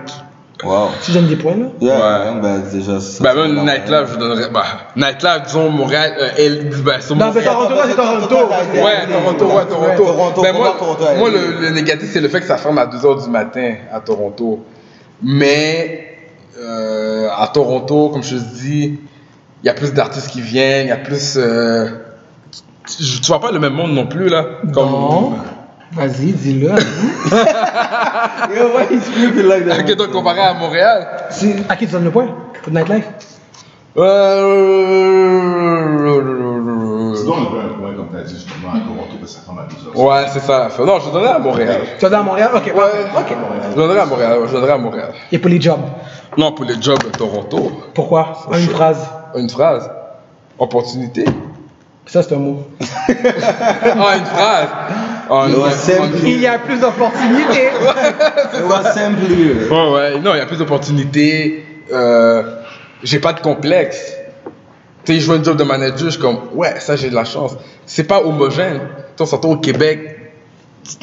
Wow. 0.64 0.90
Si 1.02 1.12
je 1.12 1.18
donne 1.20 1.28
des 1.28 1.36
points, 1.38 1.56
là. 1.56 1.66
Yeah, 1.82 1.96
Ouais. 2.34 2.42
ben 2.42 2.60
déjà. 2.72 3.00
ça, 3.00 3.24
Ben, 3.24 3.32
c'est 3.34 3.48
même 3.48 3.66
Nightlife, 3.66 4.14
je 4.14 4.18
donnerais. 4.18 4.50
Bah, 4.54 4.64
Nightlife, 4.96 5.42
disons, 5.48 5.70
Montréal, 5.70 6.14
euh, 6.20 6.30
elle, 6.38 6.70
ben, 6.84 7.02
sur 7.02 7.16
Non, 7.16 7.26
mais 7.34 7.42
Montréal. 7.42 7.46
Toronto, 7.54 7.76
c'est 7.88 7.96
Toronto. 7.96 8.36
Ouais, 8.36 9.08
Toronto, 9.08 9.46
ouais, 9.46 9.66
Toronto. 9.66 10.04
Toronto, 10.04 10.42
Ben, 10.42 10.56
moi, 10.56 10.76
Toronto, 10.78 11.04
moi 11.18 11.30
le, 11.30 11.62
le 11.62 11.70
négatif, 11.72 12.10
c'est 12.14 12.22
le 12.22 12.28
fait 12.30 12.42
que 12.42 12.48
ça 12.48 12.58
ferme 12.58 12.78
à 12.78 12.86
2h 12.86 13.24
du 13.24 13.30
matin 13.30 13.76
à 13.92 14.00
Toronto. 14.02 14.64
Mais, 15.24 16.18
euh, 16.60 17.28
à 17.36 17.48
Toronto, 17.48 18.10
comme 18.10 18.24
je 18.24 18.36
te 18.36 18.56
dis, 18.56 19.00
il 19.64 19.68
y 19.68 19.70
a 19.70 19.74
plus 19.74 19.94
d'artistes 19.94 20.30
qui 20.30 20.42
viennent, 20.42 20.88
il 20.88 20.90
y 20.90 20.94
a 20.94 20.98
plus. 20.98 21.36
euh, 21.38 21.88
tu, 22.88 23.20
tu 23.22 23.28
vois 23.28 23.40
pas 23.40 23.52
le 23.52 23.60
même 23.60 23.74
monde 23.74 23.94
non 23.94 24.08
plus, 24.08 24.28
là. 24.30 24.46
Comme, 24.74 24.90
Non. 24.92 25.34
Vas-y, 25.94 26.32
dis-le. 26.32 26.68
Yo, 26.70 26.76
why 28.74 29.00
screaming 29.02 29.48
like 29.48 29.66
that? 29.66 29.80
Ok, 29.82 29.96
donc 29.98 30.12
comparé 30.12 30.40
à 30.42 30.54
Montréal. 30.54 31.08
À 31.68 31.76
qui 31.76 31.86
tu 31.86 31.92
donnes 31.92 32.06
le 32.06 32.12
point? 32.12 32.28
Pour 32.64 32.72
Nightlife? 32.72 33.08
Euh... 33.98 34.72
Sinon, 37.16 37.34
on 37.34 37.56
avait 37.56 37.66
un 37.66 37.74
point, 37.78 37.94
comme 37.94 38.08
tu 38.10 38.18
as 38.18 38.24
dit, 38.24 38.36
justement, 38.36 38.70
à 38.70 38.80
Toronto, 38.80 39.18
que 39.22 39.28
ça 39.28 39.40
ressemble 39.42 39.60
à 39.60 39.64
12 39.64 39.88
heures. 39.88 39.98
Ouais, 40.00 40.26
c'est 40.32 40.40
ça. 40.40 40.70
Non, 40.80 41.00
je 41.00 41.10
donnerais 41.12 41.34
à 41.34 41.40
Montréal. 41.40 41.82
Tu 42.00 42.06
vas 42.06 42.10
dans 42.10 42.24
Montréal? 42.24 42.52
Ok, 42.56 42.66
ouais. 42.68 42.72
ok. 42.74 43.36
Je 43.72 43.76
donnerais 43.76 44.00
à 44.00 44.06
Montréal. 44.06 44.40
Je 44.48 44.52
donnerais 44.52 44.72
à 44.72 44.78
Montréal. 44.78 45.14
Et 45.32 45.40
pour 45.40 45.50
les 45.50 45.60
jobs? 45.60 45.82
Non, 46.38 46.54
pour 46.54 46.64
les 46.64 46.82
jobs 46.82 47.04
Toronto. 47.18 47.72
Pourquoi? 47.94 48.32
Une 48.54 48.70
phrase. 48.70 49.10
Une 49.36 49.50
phrase. 49.50 49.92
Opportunité. 50.58 51.26
Ça, 52.06 52.24
c'est 52.24 52.34
un 52.34 52.40
mot. 52.40 52.64
Ah, 53.10 54.18
une 54.18 54.26
phrase. 54.26 54.70
C'est- 55.72 55.98
Il 56.24 56.42
y 56.42 56.48
a 56.48 56.60
plus 56.60 56.80
d'opportunités. 56.80 57.70
It 58.54 58.64
was 58.68 58.84
simply. 58.94 59.54
Ouais, 59.70 59.92
ouais. 59.94 60.20
Non, 60.20 60.34
il 60.34 60.38
y 60.38 60.42
a 60.42 60.46
plus 60.46 60.58
d'opportunités. 60.58 61.66
Euh, 61.92 62.44
j'ai 63.04 63.20
pas 63.20 63.34
de 63.34 63.40
complexe. 63.40 64.14
Tu 65.06 65.14
sais, 65.14 65.20
je 65.20 65.26
vois 65.26 65.36
un 65.38 65.44
job 65.44 65.58
de 65.58 65.64
manager, 65.64 65.98
je 66.06 66.10
suis 66.12 66.20
comme, 66.20 66.38
ouais, 66.54 66.80
ça, 66.80 66.96
j'ai 66.96 67.10
de 67.10 67.16
la 67.16 67.24
chance. 67.26 67.56
C'est 67.86 68.04
pas 68.04 68.22
homogène. 68.24 68.80
Tu 69.18 69.24
sais, 69.24 69.26
surtout 69.26 69.48
au 69.50 69.58
Québec, 69.58 70.32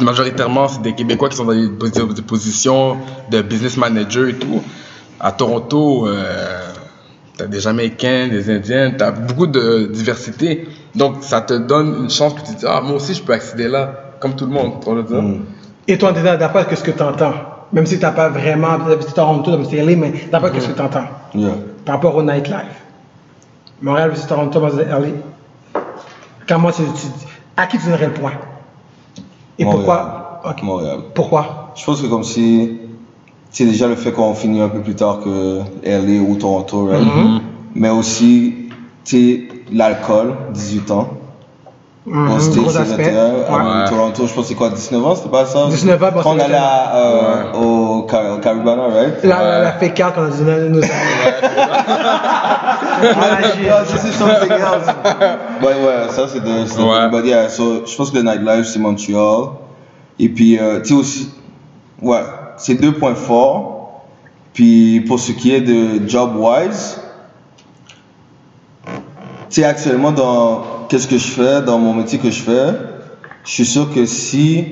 majoritairement, 0.01 0.69
c'est 0.69 0.83
des 0.83 0.95
Québécois 0.95 1.29
qui 1.29 1.37
sont 1.37 1.45
dans 1.45 1.53
des 1.55 2.23
positions 2.23 2.99
de 3.31 3.41
business 3.43 3.77
manager 3.77 4.29
et 4.29 4.35
tout. 4.35 4.63
À 5.21 5.33
Toronto, 5.33 6.07
euh, 6.07 6.23
t'as 7.37 7.47
des 7.47 7.61
Jamaïcains, 7.61 8.29
des 8.29 8.49
Indiens, 8.51 8.93
t'as 8.97 9.11
beaucoup 9.11 9.47
de 9.49 9.89
diversité. 9.93 10.69
Donc, 10.95 11.17
ça 11.23 11.41
te 11.41 11.55
donne 11.55 11.97
une 12.05 12.11
chance 12.11 12.35
que 12.35 12.41
tu 12.47 12.55
te 12.55 12.61
dis, 12.61 12.67
ah, 12.69 12.81
moi 12.81 12.97
aussi, 12.97 13.15
je 13.15 13.23
peux 13.23 13.33
accéder 13.33 13.69
là, 13.69 14.08
comme 14.21 14.35
tout 14.35 14.47
le 14.47 14.53
monde. 14.53 14.73
tu 14.85 14.95
le 14.95 15.03
dire? 15.03 15.23
Et 15.87 15.97
toi, 15.97 16.13
t'es 16.13 16.23
d'après 16.23 16.75
ce 16.75 16.83
que 16.83 16.91
tu 16.91 17.03
entends. 17.03 17.33
Même 17.73 17.87
si 17.87 17.99
t'as 17.99 18.13
pas 18.13 18.29
vraiment, 18.31 18.79
visité 18.79 19.13
Toronto, 19.15 19.57
visité 19.59 19.83
LA, 19.83 19.97
mais 19.97 20.13
d'après 20.31 20.59
ce 20.61 20.69
que 20.69 20.73
tu 20.73 20.81
entends. 20.81 21.05
Yeah. 21.35 21.51
Par 21.85 21.97
rapport 21.97 22.17
au 22.17 22.23
nightlife. 22.23 22.83
Montréal 23.83 24.11
visite 24.11 24.29
Toronto, 24.29 24.61
moi, 24.61 24.71
LA. 24.71 25.81
Comment 26.49 26.71
tu, 26.71 26.83
tu- 26.83 27.07
à 27.57 27.67
qui 27.67 27.79
tu 27.79 27.85
donnerais 27.87 28.07
le 28.07 28.13
point? 28.13 28.33
Et 29.59 29.65
Montréal. 29.65 29.85
pourquoi? 29.85 30.55
Montréal. 30.63 30.99
Pourquoi? 31.15 31.73
Je 31.75 31.85
pense 31.85 32.01
que 32.01 32.07
comme 32.07 32.25
si. 32.25 32.79
C'est 33.51 33.65
déjà 33.65 33.89
le 33.89 33.95
fait 33.97 34.13
qu'on 34.13 34.35
finit 34.35 34.61
un 34.61 34.69
peu 34.69 34.81
plus 34.81 34.95
tard 34.95 35.21
que 35.25 35.61
LA 35.83 36.21
ou 36.23 36.37
Toronto, 36.37 36.87
right? 36.87 37.03
Mm-hmm. 37.03 37.41
Mais 37.75 37.89
aussi, 37.89 38.69
tu 39.05 39.49
l'alcool, 39.73 40.35
18 40.53 40.91
ans. 40.91 41.09
Mhm, 42.07 42.31
Au 42.33 42.39
States, 42.41 42.57
Gros 42.63 42.71
c'est 42.71 42.79
aspect. 42.79 43.11
21. 43.11 43.83
Ouais. 43.83 43.89
Toronto, 43.91 44.27
je 44.27 44.33
pense 44.33 44.43
que 44.45 44.49
c'est 44.49 44.55
quoi, 44.55 44.71
19 44.71 45.05
ans, 45.07 45.15
c'était 45.15 45.29
pas 45.29 45.45
ça? 45.45 45.67
19 45.69 46.03
ans, 46.03 46.11
Quand 46.23 46.31
on 46.35 46.39
allait 46.39 46.55
à, 46.55 46.97
euh, 46.97 47.53
au 47.53 48.03
Car- 48.05 48.41
Caribana, 48.41 48.85
right? 48.89 49.23
La, 49.25 49.43
la, 49.43 49.59
la 49.65 49.73
fake 49.73 49.95
card 49.95 50.15
qu'on 50.15 50.23
a 50.25 50.31
donné 50.31 50.53
à 50.53 50.59
nos 50.69 50.79
amis. 50.83 50.91
Ah, 52.11 53.39
Ah, 53.71 53.83
this 53.85 54.05
is 54.05 54.13
something 54.15 54.51
else. 54.51 54.87
ouais, 55.63 55.67
ouais, 55.67 56.09
ça 56.11 56.27
c'est 56.29 56.43
de. 56.43 56.51
Ouais. 56.83 57.11
But 57.11 57.27
yeah, 57.27 57.49
so, 57.49 57.85
je 57.87 57.95
pense 57.97 58.11
que 58.11 58.17
le 58.17 58.23
nightlife 58.23 58.67
c'est 58.67 58.79
Montréal. 58.79 59.51
Et 60.19 60.29
puis, 60.29 60.59
euh, 60.59 60.81
tu 60.81 60.89
sais 60.89 60.95
aussi. 60.95 61.31
Ouais, 62.03 62.23
c'est 62.57 62.75
deux 62.75 62.93
points 62.93 63.15
forts. 63.15 64.03
Puis 64.55 65.01
pour 65.07 65.21
ce 65.21 65.33
qui 65.33 65.55
est 65.55 65.61
de 65.61 66.09
job 66.09 66.31
wise, 66.37 67.01
tu 68.87 68.91
sais, 69.51 69.65
actuellement, 69.65 70.11
dans 70.11 70.63
qu'est-ce 70.89 71.07
que 71.07 71.19
je 71.19 71.27
fais, 71.27 71.63
dans 71.63 71.79
mon 71.79 71.95
métier 71.95 72.19
que 72.19 72.31
je 72.31 72.41
fais, 72.43 72.73
je 73.45 73.51
suis 73.51 73.67
sûr 73.67 73.93
que 73.93 74.07
si 74.07 74.65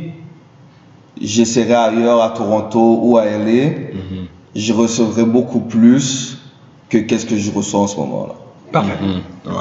j'essaierais 1.21 1.75
ailleurs 1.75 2.23
à 2.23 2.31
Toronto 2.31 3.01
ou 3.03 3.17
à 3.19 3.25
LA, 3.25 3.71
je 4.55 4.73
recevrais 4.73 5.25
beaucoup 5.25 5.61
plus 5.61 6.39
que 6.89 6.99
qu'est-ce 6.99 7.27
que 7.27 7.37
je 7.37 7.51
reçois 7.51 7.81
en 7.81 7.87
ce 7.87 7.97
moment-là. 7.97 8.35
Parfait. 8.73 8.99
Ouais. 9.45 9.53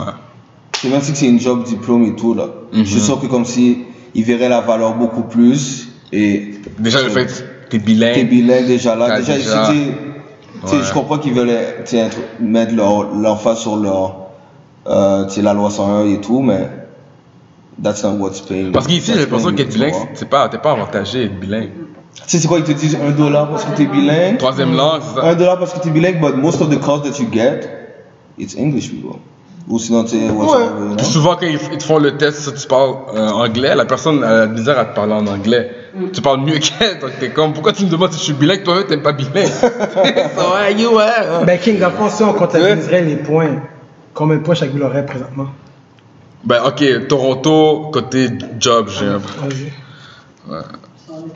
C'est 0.82 0.90
même 0.90 1.02
si 1.02 1.16
c'est 1.16 1.28
une 1.28 1.40
job 1.40 1.64
diplôme 1.64 2.04
et 2.06 2.16
tout, 2.16 2.34
là. 2.34 2.48
Je 2.74 2.84
suis 2.84 3.00
sûr 3.00 3.20
que 3.20 3.28
comme 3.28 3.46
si 3.46 3.80
ils 4.14 4.24
verraient 4.24 4.50
la 4.50 4.62
valeur 4.62 4.96
beaucoup 4.96 5.24
plus 5.24 5.90
et 6.12 6.52
Déjà, 6.80 7.02
le 7.02 7.10
fait 7.10 7.26
que 7.26 7.32
t'es 7.32 7.46
t'es 7.70 7.80
bilingue. 7.80 8.30
bilingue 8.30 8.68
déjà 8.68 8.96
là. 8.96 9.20
Déjà, 9.20 9.38
déjà. 9.38 9.72
Ouais. 9.72 10.80
je 10.84 10.94
comprends 10.94 11.18
qu'ils 11.18 11.34
veulent 11.34 11.52
mettre 12.40 12.74
leur, 12.74 13.14
l'emphase 13.14 13.60
sur 13.60 13.76
leur, 13.76 14.25
euh, 14.88 15.26
tu 15.26 15.36
sais, 15.36 15.42
la 15.42 15.54
loi 15.54 15.70
101 15.70 16.06
et 16.06 16.22
tout, 16.22 16.42
mais 16.42 16.70
that's 17.82 18.04
not 18.04 18.18
what's 18.20 18.42
paying. 18.42 18.72
Parce 18.72 18.88
qu'ici, 18.88 19.12
j'ai 19.14 19.22
l'impression 19.22 19.54
qu'être 19.54 19.74
bilingue, 19.74 19.94
c'est 20.14 20.30
pas, 20.30 20.48
t'es 20.50 20.58
pas 20.58 20.72
avantagé 20.72 21.24
d'être 21.24 21.40
bilingue. 21.40 21.72
Tu 22.16 22.22
sais, 22.28 22.40
c'est 22.40 22.48
quoi, 22.48 22.60
ils 22.60 22.64
te 22.64 22.72
disent 22.72 22.98
un 23.02 23.12
dollar 23.12 23.50
parce 23.50 23.66
que 23.66 23.76
t'es 23.76 23.86
bilingue? 23.86 24.38
Troisième 24.38 24.76
langue, 24.76 25.02
c'est 25.02 25.20
ça. 25.20 25.28
Un 25.28 25.36
dollar 25.36 25.60
parce 25.60 25.74
que 25.74 25.80
t'es 25.80 25.90
bilingue, 25.90 26.22
but 26.22 26.36
most 26.36 26.62
of 26.62 26.70
the 26.70 26.80
calls 26.80 27.02
that 27.02 27.20
you 27.20 27.28
get, 27.32 27.68
it's 28.38 28.56
English 28.56 28.90
people. 28.90 29.20
Ou 29.68 29.80
sinon, 29.80 30.04
tu 30.04 30.12
sais, 30.12 30.28
know? 30.28 30.96
Puis 30.96 31.06
souvent, 31.08 31.36
quand 31.36 31.48
ils, 31.48 31.58
ils 31.72 31.78
te 31.80 31.84
font 31.84 31.98
le 31.98 32.18
test, 32.18 32.40
si 32.40 32.54
tu 32.54 32.68
parles 32.68 32.98
euh, 33.16 33.30
anglais, 33.30 33.74
la 33.74 33.86
personne 33.86 34.24
a 34.24 34.42
la 34.42 34.48
misère 34.48 34.78
à 34.78 34.86
te 34.86 34.96
parler 34.96 35.14
en 35.14 35.26
anglais. 35.26 35.72
Tu 36.14 36.22
parles 36.22 36.42
mieux 36.42 36.58
qu'elle, 36.60 37.00
donc 37.00 37.12
t'es 37.20 37.30
comme, 37.30 37.54
pourquoi 37.54 37.74
tu 37.74 37.86
me 37.86 37.90
demandes 37.90 38.12
si 38.12 38.20
je 38.20 38.24
suis 38.26 38.34
bilingue, 38.34 38.64
toi-même 38.64 38.86
t'es 38.86 38.98
pas 38.98 39.12
bilingue. 39.12 39.34
so, 39.48 40.54
ouais, 40.54 40.74
you, 40.78 40.96
ouais. 40.96 41.46
Ben, 41.46 41.60
King, 41.60 41.80
fond, 41.80 42.10
si 42.10 42.24
on 42.24 42.34
comptabiliserait 42.34 43.02
les 43.02 43.16
points, 43.16 43.62
combien 44.16 44.38
de 44.38 44.42
points 44.42 44.56
chaque 44.56 44.72
ville 44.72 44.82
aurait 44.84 45.06
présentement? 45.06 45.48
Ben, 46.44 46.62
ok, 46.66 47.08
Toronto, 47.08 47.90
côté 47.94 48.30
job, 48.60 48.88
j'ai 48.90 49.06
un. 49.06 49.18
Vas-y. 49.18 49.72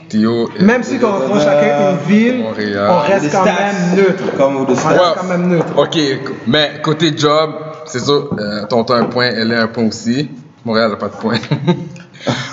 Théo. 0.09 0.49
et- 0.59 0.63
Même 0.63 0.83
si 0.83 0.95
on 1.03 1.19
prend 1.29 1.39
chacun 1.39 1.91
une 1.91 1.97
ville, 2.07 2.43
Montréal. 2.43 2.89
on 2.91 2.99
reste 3.11 3.31
quand 3.31 3.43
même 3.45 3.95
neutre. 3.95 4.23
Comme 4.37 4.57
On 4.57 4.65
reste 4.65 4.85
Ouais. 4.87 4.97
quand 5.15 5.27
même 5.27 5.47
neutre. 5.47 5.73
Ok, 5.77 5.97
mais 6.47 6.81
côté 6.83 7.15
job, 7.17 7.51
c'est 7.85 7.99
sûr, 7.99 8.29
euh, 8.37 8.65
Toronto 8.67 8.93
a 8.93 8.97
un 8.97 9.05
point, 9.05 9.27
elle 9.27 9.53
a 9.53 9.61
un 9.63 9.67
point 9.67 9.85
aussi. 9.85 10.29
Montréal 10.65 10.89
n'a 10.91 10.97
pas 10.97 11.07
de 11.07 11.13
point. 11.15 11.37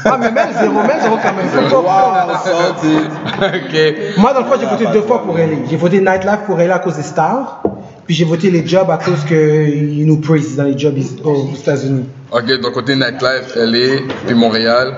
Ah, 0.05 0.17
mais 0.21 0.31
même 0.31 0.49
zéro, 0.59 0.75
même 0.75 1.01
zéro 1.03 1.17
quand 1.21 1.35
même. 1.35 1.73
Wow, 1.73 1.83
ok. 3.57 4.19
Moi, 4.19 4.33
dans 4.33 4.41
le 4.41 4.47
fond, 4.47 4.55
j'ai 4.61 4.67
voté 4.67 4.87
deux 4.93 5.03
fois 5.03 5.23
pour 5.25 5.37
LA. 5.37 5.67
J'ai 5.69 5.77
voté 5.77 6.01
Nightlife 6.01 6.41
pour 6.47 6.57
LA 6.59 6.77
à 6.77 6.79
cause 6.79 6.95
des 6.97 7.03
stars. 7.03 7.63
Puis 8.07 8.15
j'ai 8.15 8.25
voté 8.25 8.51
les 8.51 8.65
jobs 8.67 8.89
à 8.91 8.99
cause 8.99 9.25
qu'ils 9.27 10.07
nous 10.07 10.19
praisent 10.21 10.57
dans 10.57 10.65
les 10.65 10.79
jobs 10.79 10.97
aux 11.25 11.51
États-Unis. 11.55 12.05
Ok, 12.31 12.61
donc 12.61 12.73
côté 12.73 12.95
nightlife, 12.95 13.55
LA, 13.57 14.03
puis 14.27 14.35
Montréal. 14.35 14.97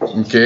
Ok. 0.00 0.36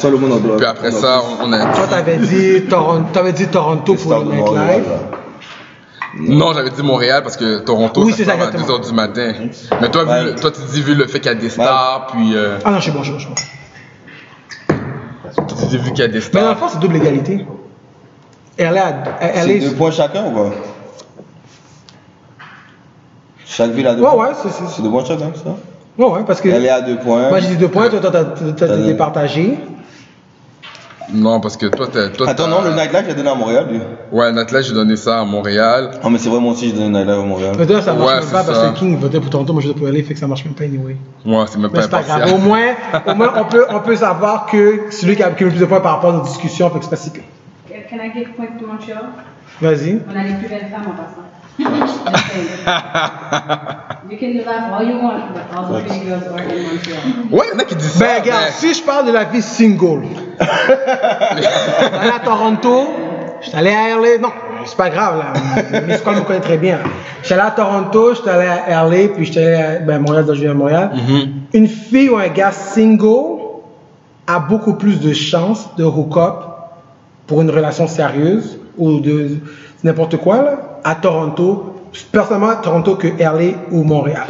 Toi, 0.00 0.10
le 0.10 0.16
monde 0.18 0.32
en 0.32 0.36
bloc. 0.38 0.56
Puis 0.58 0.66
après 0.66 0.90
ça, 0.90 1.22
on 1.42 1.52
a. 1.52 1.72
Toi, 1.72 1.86
t'avais 1.88 2.16
dit, 2.18 2.62
Toronto, 2.68 3.06
t'avais 3.12 3.32
dit 3.32 3.46
Toronto 3.46 3.94
pour 3.94 4.14
le 4.18 4.24
Nightlife. 4.24 4.86
Non, 6.18 6.52
j'avais 6.54 6.70
dit 6.70 6.82
Montréal 6.82 7.22
parce 7.22 7.36
que 7.36 7.58
Toronto, 7.58 8.02
Oui, 8.02 8.10
ça 8.12 8.16
c'est 8.18 8.24
ça, 8.24 8.32
à 8.32 8.34
exactement. 8.36 8.66
2h 8.78 8.88
du 8.88 8.94
matin. 8.94 9.32
Mais 9.80 9.90
toi, 9.90 10.04
Ouais. 10.04 10.34
tu 10.34 10.72
dis 10.72 10.80
vu 10.82 10.94
le 10.94 11.06
fait 11.06 11.20
qu'il 11.20 11.30
y 11.30 11.34
a 11.34 11.38
des 11.38 11.50
stars, 11.50 12.08
puis. 12.12 12.32
euh, 12.34 12.58
Ah 12.64 12.70
non, 12.70 12.78
je 12.78 12.82
suis 12.84 12.90
bon, 12.92 13.02
je 13.02 13.12
suis 13.12 13.12
bon, 13.28 13.34
je 13.36 13.42
suis 14.72 14.74
bon. 15.38 15.44
tu 15.60 15.66
dis 15.66 15.78
vu 15.78 15.90
qu'il 15.92 15.98
y 16.00 16.02
a 16.02 16.08
des 16.08 16.20
Mais 16.34 16.40
dans 16.40 16.48
le 16.50 16.54
stars. 16.54 16.58
fond, 16.58 16.68
c'est 16.72 16.80
double 16.80 16.96
égalité. 16.96 17.46
Elle 18.58 18.76
a, 18.78 18.92
elle 19.20 19.44
C'est 19.44 19.56
est. 19.56 19.60
deux 19.60 19.74
points 19.74 19.90
chacun 19.90 20.24
ou 20.26 20.30
quoi 20.30 20.50
Chaque 23.44 23.70
ville 23.72 23.86
a 23.86 23.94
deux 23.94 24.02
Ouais, 24.02 24.10
points. 24.10 24.28
ouais, 24.28 24.34
c'est 24.42 24.48
c'est- 24.50 24.64
C'est 24.68 24.82
deux 24.82 24.90
points 24.90 25.04
chacun, 25.04 25.30
ça? 25.34 25.50
Ouais, 25.98 26.06
ouais, 26.10 26.24
parce 26.26 26.40
que. 26.40 26.48
Elle 26.48 26.64
est 26.64 26.70
à 26.70 26.80
deux 26.80 26.96
points. 26.96 27.28
Moi, 27.28 27.40
j'ai 27.40 27.48
dit 27.48 27.56
deux 27.56 27.68
points, 27.68 27.88
toi, 27.88 28.00
t'as 28.02 28.76
départagé. 28.76 29.58
Non, 31.14 31.38
parce 31.40 31.56
que 31.56 31.66
toi, 31.66 31.86
toi, 31.86 32.02
Attends, 32.28 32.34
t'as- 32.44 32.50
non, 32.50 32.62
le 32.62 32.70
nightlife, 32.72 33.08
a 33.08 33.14
donné 33.14 33.30
à 33.30 33.34
Montréal, 33.36 33.66
lui. 33.70 33.80
Ouais, 34.10 34.32
Nathalie, 34.32 34.66
j'ai 34.66 34.74
donné 34.74 34.96
ça 34.96 35.20
à 35.20 35.24
Montréal. 35.24 35.92
Ah, 36.02 36.08
mais 36.10 36.18
c'est 36.18 36.28
vrai, 36.28 36.40
moi 36.40 36.52
aussi, 36.52 36.66
j'ai 36.66 36.72
donné 36.72 36.88
le 36.88 36.94
nightlife 36.98 37.22
à 37.22 37.24
Montréal. 37.24 37.52
Mais 37.56 37.64
d'ailleurs, 37.64 37.84
ça 37.84 37.92
marche 37.94 38.08
Ouais, 38.10 38.20
même 38.20 38.30
pas 38.30 38.42
parce 38.42 38.58
que 38.58 38.78
King 38.78 38.98
votait 38.98 39.20
pour 39.20 39.30
Toronto, 39.30 39.52
moi 39.52 39.62
je 39.62 39.68
votais 39.68 39.78
pour 39.78 39.88
LA, 39.88 40.02
fait 40.02 40.14
que 40.14 40.18
ça 40.18 40.26
marche 40.26 40.44
même 40.44 40.54
pas 40.54 40.64
anyway. 40.64 40.96
Ouais, 41.24 41.44
c'est 41.48 41.58
même 41.58 41.70
Mais 41.72 41.78
pas 41.78 41.82
c'est 41.82 41.88
pas 41.90 42.02
grave. 42.02 42.32
Au 42.34 42.38
moins, 42.38 42.74
au 43.06 43.14
moins 43.14 43.32
on, 43.36 43.44
peut, 43.44 43.64
on 43.70 43.78
peut 43.80 43.94
savoir 43.94 44.46
que 44.46 44.86
celui 44.90 45.14
qui 45.14 45.22
a, 45.22 45.30
qui 45.30 45.44
a 45.44 45.46
le 45.46 45.52
plus 45.52 45.60
de 45.60 45.64
points 45.66 45.80
par 45.80 45.92
rapport 45.92 46.10
à 46.10 46.14
nos 46.14 46.22
discussions, 46.24 46.68
fait 46.70 46.78
que 46.80 46.84
c'est 46.84 46.90
pas 46.90 46.96
si. 46.96 47.12
Can 47.88 48.00
I 48.00 48.10
give 48.12 48.34
point 48.36 48.58
to 48.58 48.66
Montreal? 48.66 49.04
Vas-y. 49.60 50.00
On 50.10 50.16
a 50.18 50.22
les 50.24 50.34
plus 50.34 50.48
belles 50.48 50.68
femmes 50.70 50.88
en 50.88 50.96
passant. 50.96 51.22
you 54.10 54.18
can 54.18 54.44
laugh 54.44 54.70
all 54.72 54.82
you 54.84 54.98
want, 54.98 55.32
but 55.32 55.44
all 55.56 55.72
the 55.72 55.80
pretty 55.84 56.04
girls 56.04 56.24
are 56.24 56.38
in 56.38 56.62
Montreal? 56.64 57.00
Ouais, 57.30 57.46
il 57.46 57.52
y 57.52 57.56
en 57.56 57.58
a 57.60 57.64
qui 57.64 57.76
disent 57.76 57.92
ça. 57.92 58.04
Ben, 58.04 58.20
regarde, 58.22 58.42
mais- 58.46 58.52
si 58.52 58.74
je 58.74 58.82
parle 58.82 59.06
de 59.06 59.12
la 59.12 59.24
vie 59.24 59.40
single, 59.40 60.02
j'étais 60.38 61.96
allé 61.98 62.10
à 62.14 62.18
Toronto, 62.22 62.88
j'étais 63.40 63.56
allé 63.56 63.70
à 63.70 63.96
LA, 63.96 64.18
non, 64.20 64.32
c'est 64.66 64.76
pas 64.76 64.90
grave, 64.90 65.18
là, 65.18 65.32
mes 65.86 65.96
scores 65.96 66.14
me 66.14 66.20
connaissent 66.22 66.42
très 66.42 66.58
bien. 66.58 66.80
J'étais 67.22 67.34
allé 67.34 67.42
à 67.44 67.50
Toronto, 67.52 68.14
j'étais 68.14 68.30
allé 68.30 68.48
à 68.48 68.84
LA, 68.84 69.08
puis 69.14 69.24
j'étais 69.24 69.44
allé 69.46 69.56
à 69.56 69.78
ben, 69.78 70.00
Montréal, 70.00 70.26
je 70.28 70.32
viens 70.40 70.50
à 70.50 70.54
Montréal. 70.54 70.90
Une 71.54 71.68
fille 71.68 72.10
ou 72.10 72.18
un 72.18 72.28
gars 72.28 72.52
single 72.52 73.40
a 74.26 74.40
beaucoup 74.40 74.74
plus 74.74 75.00
de 75.00 75.12
chances 75.14 75.74
de 75.76 75.84
hook 75.84 76.16
up 76.16 76.34
pour 77.26 77.42
une 77.42 77.50
relation 77.50 77.86
sérieuse 77.88 78.58
ou 78.78 79.00
de 79.00 79.38
n'importe 79.84 80.16
quoi, 80.18 80.42
là, 80.42 80.80
à 80.84 80.94
Toronto, 80.94 81.74
personnellement 82.12 82.50
à 82.50 82.56
Toronto 82.56 82.96
que 82.96 83.08
LA 83.08 83.56
ou 83.70 83.82
Montréal. 83.82 84.28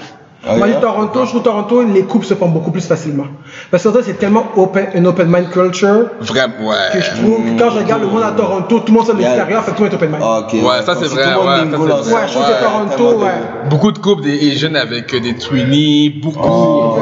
Ah 0.49 0.55
je 0.61 0.65
dis 0.73 0.81
Toronto, 0.81 1.21
je 1.25 1.29
trouve 1.31 1.43
Toronto, 1.43 1.83
les 1.83 2.03
couples 2.05 2.25
se 2.27 2.35
font 2.35 2.49
beaucoup 2.49 2.71
plus 2.71 2.87
facilement. 2.87 3.25
Parce 3.71 3.83
que 3.83 4.03
c'est 4.03 4.15
tellement 4.19 4.45
open, 4.57 4.87
une 4.95 5.07
open 5.07 5.27
mind 5.29 5.51
culture 5.51 6.07
Vraiment, 6.21 6.69
ouais. 6.69 6.77
que 6.93 7.01
je 7.01 7.11
trouve 7.11 7.39
que 7.45 7.59
quand 7.59 7.71
je 7.71 7.79
regarde 7.79 8.03
le 8.03 8.09
monde 8.09 8.23
à 8.23 8.31
Toronto, 8.31 8.79
tout 8.81 8.85
le 8.89 8.93
monde 8.93 9.07
sort 9.07 9.15
de 9.17 9.21
Yeah. 9.23 9.31
l'extérieur, 9.31 9.65
fait 9.65 9.73
tout 9.73 9.83
le 9.83 9.91
monde 9.91 9.93
est 9.93 9.97
open 9.97 10.11
mind. 10.11 10.23
Ok. 10.23 10.53
Ouais, 10.55 10.83
ça, 10.85 10.95
c'est 10.95 11.07
vrai, 11.09 11.25
ouais, 11.35 11.45
mingle 11.45 11.71
ça, 11.73 11.77
c'est 11.77 11.93
ensemble. 11.93 12.03
vrai. 12.03 12.15
ouais, 12.15 12.21
je 12.29 12.33
trouve 12.33 12.45
ouais, 12.47 12.53
que 12.53 12.65
Toronto, 12.65 12.97
tellement 12.97 13.25
ouais. 13.25 13.69
Beaucoup 13.71 13.93
de 13.93 13.99
couples 13.99 14.23
des 14.23 14.53
Asian 14.53 14.75
avec 14.77 15.13
euh, 15.15 15.21
des 15.21 15.37
twinnies, 15.37 16.11
beaucoup. 16.11 16.39
Oh, 16.45 16.99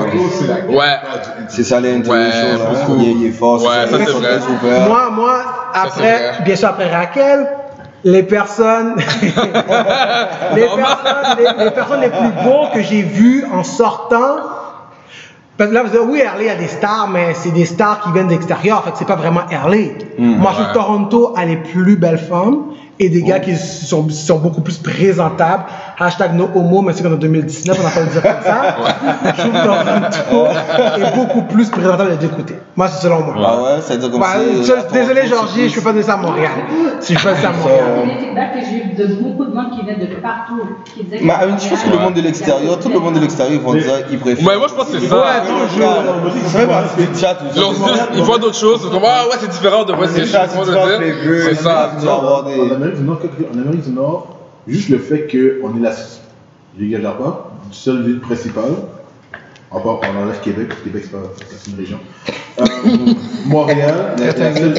Ouais. 0.71 0.97
C'est 1.49 1.65
ça 1.65 1.81
les 1.81 1.97
Ouais, 1.97 2.03
là. 2.03 2.87
beaucoup. 2.87 3.01
Il 3.03 3.27
est- 3.27 3.31
fort. 3.33 3.61
Ouais, 3.63 3.69
ça, 3.91 3.99
c'est 3.99 4.11
vrai. 4.11 4.39
Moi, 4.89 5.11
moi, 5.11 5.35
après, 5.75 6.33
bien 6.45 6.57
sûr, 6.57 6.69
après 6.69 6.91
Raquel, 6.91 7.47
les 8.05 8.23
personnes, 8.23 8.97
les, 9.23 9.31
personnes 9.31 9.63
les, 11.39 11.65
les 11.65 11.71
personnes 11.71 12.01
les 12.01 12.11
plus 12.11 12.45
beaux 12.45 12.67
que 12.73 12.83
j'ai 12.83 13.03
vues 13.03 13.45
en 13.53 13.65
sortant, 13.65 14.37
parce 15.57 15.71
que 15.71 15.75
là, 15.75 15.85
vous 15.85 15.91
dites, 15.91 16.01
oui, 16.09 16.21
RLA, 16.21 16.43
il 16.43 16.47
y 16.47 16.51
a 16.51 16.57
des 16.57 16.67
stars, 16.67 17.09
mais 17.09 17.33
c'est 17.35 17.53
des 17.53 17.65
stars 17.65 18.01
qui 18.03 18.13
viennent 18.13 18.27
d'extérieur, 18.29 18.83
fait 18.83 18.91
que 18.91 18.99
c'est 18.99 19.07
pas 19.07 19.15
vraiment 19.15 19.43
RLA. 19.49 19.77
Moi, 20.19 20.51
je 20.51 20.57
trouve 20.57 20.67
Ouais. 20.67 20.73
Toronto 20.75 21.33
a 21.37 21.45
les 21.45 21.57
plus 21.57 21.97
belles 21.97 22.19
femmes 22.19 22.65
et 22.99 23.09
des 23.09 23.23
gars 23.23 23.39
qui 23.39 23.57
sont, 23.57 24.09
sont 24.09 24.39
beaucoup 24.39 24.63
plus 24.63 24.79
présentables. 24.79 25.65
Hashtag 25.99 26.35
no 26.35 26.51
homo, 26.55 26.83
mais 26.83 26.93
c'est 26.93 27.03
qu'en 27.05 27.11
2019, 27.11 27.79
on 27.79 27.83
n'a 27.85 27.91
pas 27.91 28.01
le 28.01 28.07
dire 28.07 28.23
comme 28.23 28.43
ça. 28.43 28.77
Je 29.37 29.43
trouve 29.43 29.53
que 29.53 31.01
est 31.03 31.15
beaucoup 31.15 31.43
plus 31.43 31.69
présentable 31.71 32.19
deux 32.19 32.29
côtés. 32.29 32.57
Moi, 32.77 32.89
c'est 32.89 33.03
selon 33.03 33.21
moi. 33.21 33.35
Ah 33.47 33.63
ouais, 33.63 33.81
dire 33.99 34.11
comme 34.11 34.21
Ouais, 34.21 34.27
si. 34.63 34.65
je- 34.65 34.73
euh, 34.73 34.77
désolé 34.93 35.27
Georgie, 35.29 35.69
je 35.69 35.75
peux 35.77 35.81
pas 35.83 35.93
dire 35.93 36.03
ça 36.05 36.15
à 36.15 36.17
Montréal. 36.17 36.51
Si 37.01 37.15
je 37.15 37.19
fais 37.21 37.35
ça 37.37 37.51
à 37.51 37.53
Montréal. 37.53 37.85
Les 38.07 38.27
feedbacks 38.27 38.53
que 38.55 38.61
j'ai 38.61 38.77
eu 38.77 39.09
de 39.09 39.15
beaucoup 39.23 39.45
de 39.45 39.55
monde 39.55 39.71
qui 39.71 39.85
viennent 39.85 40.01
de 40.01 40.07
partout, 40.21 40.61
qui 40.95 41.05
disaient 41.05 41.19
que. 41.19 41.25
Mais 41.25 41.33
je 41.59 41.69
pense 41.69 41.83
que 41.83 41.91
le 41.91 41.99
monde 41.99 42.15
de 42.15 42.21
l'extérieur, 42.23 42.79
tout 42.81 42.89
le 42.89 42.99
monde 42.99 43.15
de 43.15 43.21
l'extérieur, 43.21 43.55
ils 43.55 43.61
vont 43.65 43.75
dire 43.75 44.07
qu'ils 44.09 44.19
préfèrent. 44.19 44.47
Ouais, 44.47 44.57
moi, 44.59 44.67
je 44.69 44.75
pense 44.75 44.89
que 44.89 44.99
c'est 44.99 45.07
ça. 45.07 45.25
C'est 46.49 46.67
pas 46.67 46.85
Genre, 47.55 47.73
juste, 47.73 48.09
ils 48.15 48.23
voient 48.23 48.39
d'autres 48.39 48.59
choses, 48.59 48.81
ils 48.85 48.91
comme, 48.91 49.03
ah 49.07 49.25
ouais, 49.29 49.37
c'est 49.41 49.51
différent 49.51 49.85
de 49.85 49.93
moi, 49.93 50.07
c'est 50.09 50.27
ça, 50.27 50.47
c'est 50.49 50.59
de 50.59 51.43
C'est 51.45 51.55
ça. 51.55 51.91
En 52.05 53.59
Amérique 53.59 53.85
du 53.85 53.91
Nord, 53.93 54.34
juste 54.67 54.89
le 54.89 54.99
fait 54.99 55.27
qu'on 55.27 55.77
est 55.77 56.99
la, 56.99 57.11
pas, 57.13 57.53
seule 57.71 58.03
ville 58.05 58.21
principale, 58.21 58.73
à 59.71 59.81
part 59.81 60.01
on 60.03 60.23
enlève 60.23 60.41
Québec, 60.43 60.69
parce 60.69 60.81
que 60.81 60.85
Québec 60.85 61.03
c'est 61.05 61.13
pas 61.13 61.23
c'est 61.49 61.71
une 61.71 61.77
région. 61.77 61.99
Euh, 62.61 62.65
Montréal, 63.47 64.15
est 64.19 64.39
la 64.39 64.55
seule, 64.55 64.75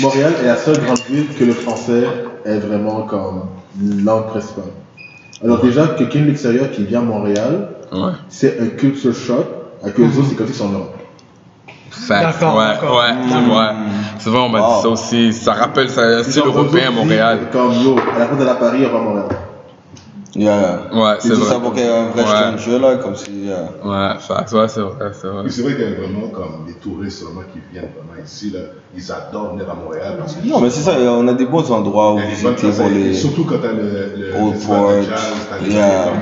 Montréal 0.00 0.32
est 0.42 0.46
la 0.46 0.56
seule 0.56 0.80
grande 0.84 1.00
ville 1.08 1.26
que 1.38 1.44
le 1.44 1.52
français 1.52 2.04
est 2.44 2.58
vraiment 2.58 3.02
comme 3.02 3.42
langue 4.04 4.26
principale. 4.26 4.64
Alors 5.42 5.62
déjà, 5.62 5.88
quelqu'un 5.96 6.20
de 6.20 6.26
l'extérieur 6.26 6.70
qui 6.70 6.84
vient 6.84 7.00
à 7.00 7.04
Montréal, 7.04 7.70
Ouais. 7.90 8.10
c'est 8.28 8.60
un 8.60 8.66
culture 8.66 9.14
shock, 9.14 9.46
à 9.82 9.88
que 9.90 10.02
les 10.02 10.18
autres 10.18 10.28
c'est 10.28 10.34
comme 10.34 10.46
s'ils 10.46 10.56
sont 10.56 10.66
en 10.66 10.72
Europe. 10.72 10.97
D'accord, 12.08 12.56
Ouais, 12.56 13.12
on 14.26 14.48
m'a 14.48 14.60
Wow. 14.60 14.66
dit 14.76 14.82
ça 14.82 14.88
aussi. 14.88 15.32
Ça 15.32 15.52
rappelle, 15.54 15.88
ça, 15.90 16.22
style 16.24 16.42
européen 16.44 16.88
à 16.88 16.90
Montréal. 16.90 17.38
Comme 17.52 17.72
yo, 17.72 17.96
à 18.14 18.18
la 18.18 18.26
fin 18.26 18.36
de 18.36 18.44
la 18.44 18.54
Paris, 18.54 18.84
on 18.86 18.92
va 18.92 18.98
à 18.98 19.02
Montréal. 19.02 19.28
Yeah. 20.36 20.80
Ouais, 20.92 21.16
c'est 21.20 21.30
vrai. 21.32 21.46
ça 21.46 21.58
pour 21.58 21.72
qu'il 21.72 21.82
y 21.82 21.86
ait 21.86 21.90
un 21.90 22.10
vrai 22.10 22.22
Ouais. 22.22 22.28
stranger 22.28 22.78
là, 22.78 22.96
comme 22.96 23.16
si. 23.16 23.48
Ouais, 23.82 24.08
fact, 24.20 24.52
ouais, 24.52 24.68
c'est 24.68 24.80
vrai, 24.80 25.10
c'est 25.12 25.26
vrai. 25.26 25.42
Oui, 25.44 25.50
c'est 25.50 25.62
vrai 25.62 25.74
qu'il 25.74 25.84
y 25.84 25.86
a 25.86 25.96
vraiment 25.96 26.28
comme 26.28 26.66
des 26.66 26.74
touristes 26.74 27.24
vraiment 27.24 27.40
qui 27.52 27.60
viennent 27.72 27.88
vraiment 27.96 28.22
ici, 28.24 28.50
là, 28.50 28.60
ils 28.94 29.10
adorent 29.10 29.52
venir 29.54 29.68
à 29.70 29.74
Montréal 29.74 30.16
parce 30.18 30.34
que 30.34 30.46
Non, 30.46 30.60
mais 30.60 30.70
c'est 30.70 30.82
ça, 30.82 30.92
on 31.00 31.26
a 31.26 31.32
des 31.32 31.46
bons 31.46 31.68
endroits 31.72 32.12
où 32.12 32.18
visiter 32.18 32.70
pour 32.70 32.88
les. 32.90 33.14
Surtout 33.14 33.46
quand 33.46 33.58
t'as 33.60 33.72
le, 33.72 34.12
le, 34.16 34.34
Old 34.40 34.64
Port, 34.64 34.92
yeah. 35.66 36.12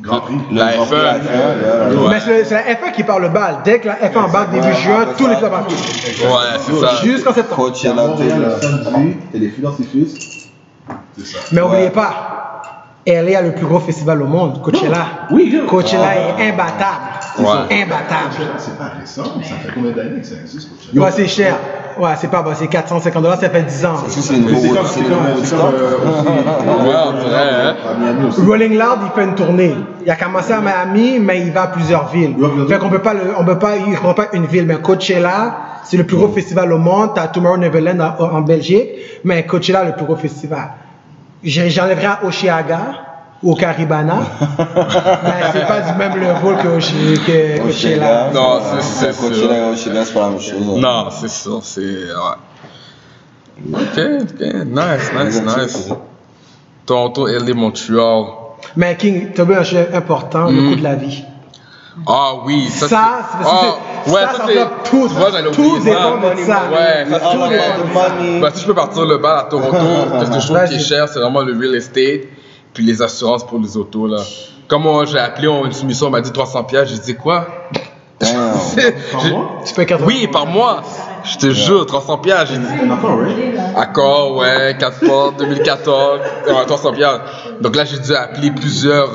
Grand 0.00 0.20
Prix. 0.20 0.34
La 0.52 0.72
les 0.72 0.78
F1. 0.78 0.80
F1, 0.80 0.92
yeah. 0.92 2.00
Ouais. 2.00 2.08
Mais 2.10 2.44
c'est 2.44 2.50
la 2.50 2.74
F1 2.74 2.92
qui 2.92 3.02
parle 3.02 3.22
le 3.22 3.28
bal. 3.28 3.58
Dès 3.64 3.80
que 3.80 3.88
la 3.88 3.96
F1 3.96 4.18
embarque 4.18 4.52
début 4.52 4.74
juin, 4.74 5.06
tous 5.16 5.26
les 5.26 5.36
clubs 5.36 5.52
embarquent. 5.52 5.70
Ouais, 5.70 6.58
c'est 6.58 6.74
ça. 6.74 7.02
Jusqu'en 7.02 7.34
septembre. 7.34 7.70
Coachella, 7.70 8.14
et 9.34 9.38
les 9.38 9.50
finances. 9.50 9.76
C'est 11.16 11.26
ça. 11.26 11.38
Mais 11.52 11.60
n'oubliez 11.60 11.90
pas, 11.90 12.39
LA 13.06 13.38
a 13.38 13.42
le 13.42 13.52
plus 13.52 13.66
gros 13.66 13.80
festival 13.80 14.20
au 14.22 14.26
monde, 14.26 14.60
Coachella. 14.62 15.06
Oui, 15.30 15.50
je- 15.52 15.66
Coachella 15.66 16.14
est 16.16 16.48
imbattable. 16.50 17.06
Ouais. 17.38 17.82
Imbattable. 17.82 18.34
C'est 18.58 18.76
pas 18.78 18.92
récent, 19.00 19.24
ça 19.42 19.54
fait 19.56 19.72
combien 19.74 19.92
d'années 19.92 20.20
que 20.20 20.26
ça 20.26 20.34
existe 20.42 20.68
Coachella? 20.70 21.02
Ouais, 21.04 21.10
c'est 21.12 21.26
cher. 21.26 21.56
Ouais, 21.98 22.10
c'est 22.18 22.30
pas 22.30 22.42
bon, 22.42 22.52
c'est 22.54 22.68
450 22.68 23.22
dollars, 23.22 23.40
ça 23.40 23.50
fait 23.50 23.62
10 23.62 23.84
ans. 23.84 23.94
C'est 24.06 24.20
c'est 24.20 24.38
nouveau 24.38 24.52
nouveau 24.54 24.76
à. 24.76 24.82
Rolling 28.46 28.72
Loud, 28.78 28.98
il 29.04 29.10
fait 29.14 29.24
une 29.24 29.34
tournée. 29.34 29.74
Il 30.04 30.10
a 30.10 30.16
commencé 30.16 30.52
à 30.52 30.60
Miami, 30.60 31.18
mais 31.18 31.40
il 31.40 31.52
va 31.52 31.62
à 31.62 31.66
plusieurs 31.68 32.08
villes. 32.08 32.36
Fait 32.68 32.78
qu'on 32.78 32.88
peut 32.90 33.00
pas, 33.00 33.14
le, 33.14 33.20
on 33.38 33.44
peut 33.44 33.58
pas, 33.58 33.76
il 33.76 33.94
prend 33.94 34.14
pas 34.14 34.28
une 34.32 34.46
ville. 34.46 34.66
Mais 34.66 34.76
Coachella, 34.76 35.58
c'est 35.84 35.96
le 35.96 36.04
plus 36.04 36.16
gros 36.16 36.28
festival 36.28 36.72
au 36.72 36.78
monde. 36.78 37.10
T'as 37.14 37.28
Tomorrow 37.28 37.56
Neverland 37.58 38.00
en, 38.18 38.24
en 38.24 38.40
Belgique, 38.42 38.88
mais 39.24 39.44
Coachella, 39.44 39.84
le 39.84 39.92
plus 39.92 40.04
gros 40.06 40.16
festival. 40.16 40.70
J'enlèverais 41.42 42.06
à 42.06 42.20
Oshiaga 42.24 42.80
ou 43.42 43.52
au 43.52 43.54
Caribana, 43.54 44.18
mais 44.58 45.32
c'est 45.52 45.66
pas 45.66 45.80
du 45.80 45.96
même 45.98 46.12
level 46.14 46.56
que, 46.62 46.68
Oshi- 46.78 47.18
que 47.26 47.58
Coachella. 47.58 47.60
Coachella. 47.62 48.30
Non, 48.34 48.60
c'est- 48.80 49.12
sûr. 49.12 49.50
et 49.52 49.58
Coachella, 49.70 50.04
c'est 50.04 50.12
pas 50.14 50.20
la 50.20 50.28
même 50.28 50.40
chose. 50.40 50.52
hein. 50.60 50.78
Non, 50.78 51.08
c'est 51.10 51.28
sûr, 51.30 51.60
c'est. 51.62 51.80
Ouais. 51.80 53.72
Ok, 53.72 53.98
ok, 54.22 54.40
nice, 54.66 55.10
nice, 55.18 55.42
nice. 55.42 55.88
Toronto, 56.84 57.26
LA, 57.26 57.54
Montréal. 57.54 58.24
Mais 58.76 58.96
King, 58.96 59.28
t'as 59.34 59.44
vu 59.44 59.54
un 59.54 59.64
sujet 59.64 59.88
important, 59.94 60.50
le 60.50 60.70
coût 60.70 60.76
de 60.76 60.82
la 60.82 60.94
vie. 60.94 61.24
Ah 62.06 62.32
oui, 62.44 62.68
ça, 62.68 62.88
Ça, 62.88 63.08
c'est. 63.32 63.46
Ah, 63.46 64.10
ouais, 64.10 64.20
ça, 64.20 64.32
ça, 64.32 64.46
ça 64.46 64.70
tout. 64.84 65.08
Tout 65.52 65.78
dépend 65.80 66.16
de 66.18 66.36
ça. 66.46 66.62
Ouais, 66.72 67.06
ça, 67.10 67.18
the 67.18 67.94
money. 67.94 68.40
Bah, 68.40 68.48
si 68.54 68.62
je 68.62 68.66
peux 68.66 68.74
partir 68.74 69.04
le 69.04 69.18
bal 69.18 69.38
à 69.38 69.42
Toronto, 69.44 69.76
parce 70.10 70.30
que 70.30 70.40
je 70.40 70.44
trouve 70.46 70.56
Vas-y. 70.56 70.68
qui 70.70 70.74
est 70.76 70.78
cher, 70.78 71.08
c'est 71.08 71.18
vraiment 71.18 71.42
le 71.42 71.52
real 71.58 71.74
estate, 71.74 72.28
puis 72.72 72.84
les 72.84 73.02
assurances 73.02 73.44
pour 73.46 73.58
les 73.58 73.76
autos, 73.76 74.06
là. 74.06 74.18
Comme 74.68 74.82
moi, 74.82 75.04
j'ai 75.04 75.18
appelé, 75.18 75.48
on, 75.48 75.66
une 75.66 75.72
soumission, 75.72 76.06
on 76.06 76.10
m'a 76.10 76.20
dit 76.20 76.30
300 76.32 76.64
pièces, 76.64 76.88
j'ai 76.90 76.98
dit 76.98 77.16
quoi? 77.16 77.46
Damn. 78.20 78.52
J'ai- 78.76 78.94
Tu 79.66 79.74
payes 79.74 79.86
80. 79.86 80.06
Oui, 80.06 80.28
par 80.30 80.46
mois. 80.46 80.82
Je 81.24 81.36
te 81.36 81.50
jure, 81.50 81.84
300 81.86 82.18
pièces, 82.18 82.48
j'ai 82.50 82.58
dit. 82.58 82.66
Accord, 83.76 84.36
ouais, 84.36 84.76
4 84.78 85.00
portes, 85.06 85.38
2014, 85.38 86.20
ouais, 86.46 86.66
300 86.66 86.92
piastres. 86.92 87.22
Donc 87.60 87.76
là, 87.76 87.84
j'ai 87.84 87.98
dû 87.98 88.14
appeler 88.14 88.50
plusieurs 88.52 89.10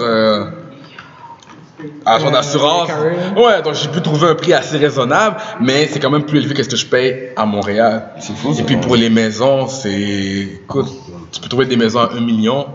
euh, 1.86 1.90
agents 2.06 2.32
d'assurance. 2.32 2.90
Ouais, 3.36 3.62
donc 3.64 3.74
j'ai 3.76 3.88
pu 3.90 4.02
trouver 4.02 4.28
un 4.30 4.36
prix 4.36 4.54
assez 4.54 4.78
raisonnable, 4.78 5.38
mais 5.62 5.88
c'est 5.92 6.00
quand 6.00 6.10
même 6.12 6.24
plus 6.24 6.40
élevé 6.40 6.54
que 6.54 6.64
ce 6.64 6.70
que 6.70 6.76
je 6.76 6.86
paye 6.86 7.30
à 7.36 7.46
Montréal. 7.46 8.10
C'est 8.20 8.36
fou, 8.36 8.54
ça. 8.54 8.62
Et 8.62 8.64
puis 8.64 8.78
pour 8.78 8.96
les 8.96 9.10
maisons, 9.10 9.68
c'est. 9.68 9.92
Écoute, 10.64 10.88
tu 11.32 11.42
peux 11.42 11.50
trouver 11.50 11.66
des 11.66 11.78
maisons 11.78 12.00
à 12.00 12.10
1 12.16 12.22
million 12.22 12.68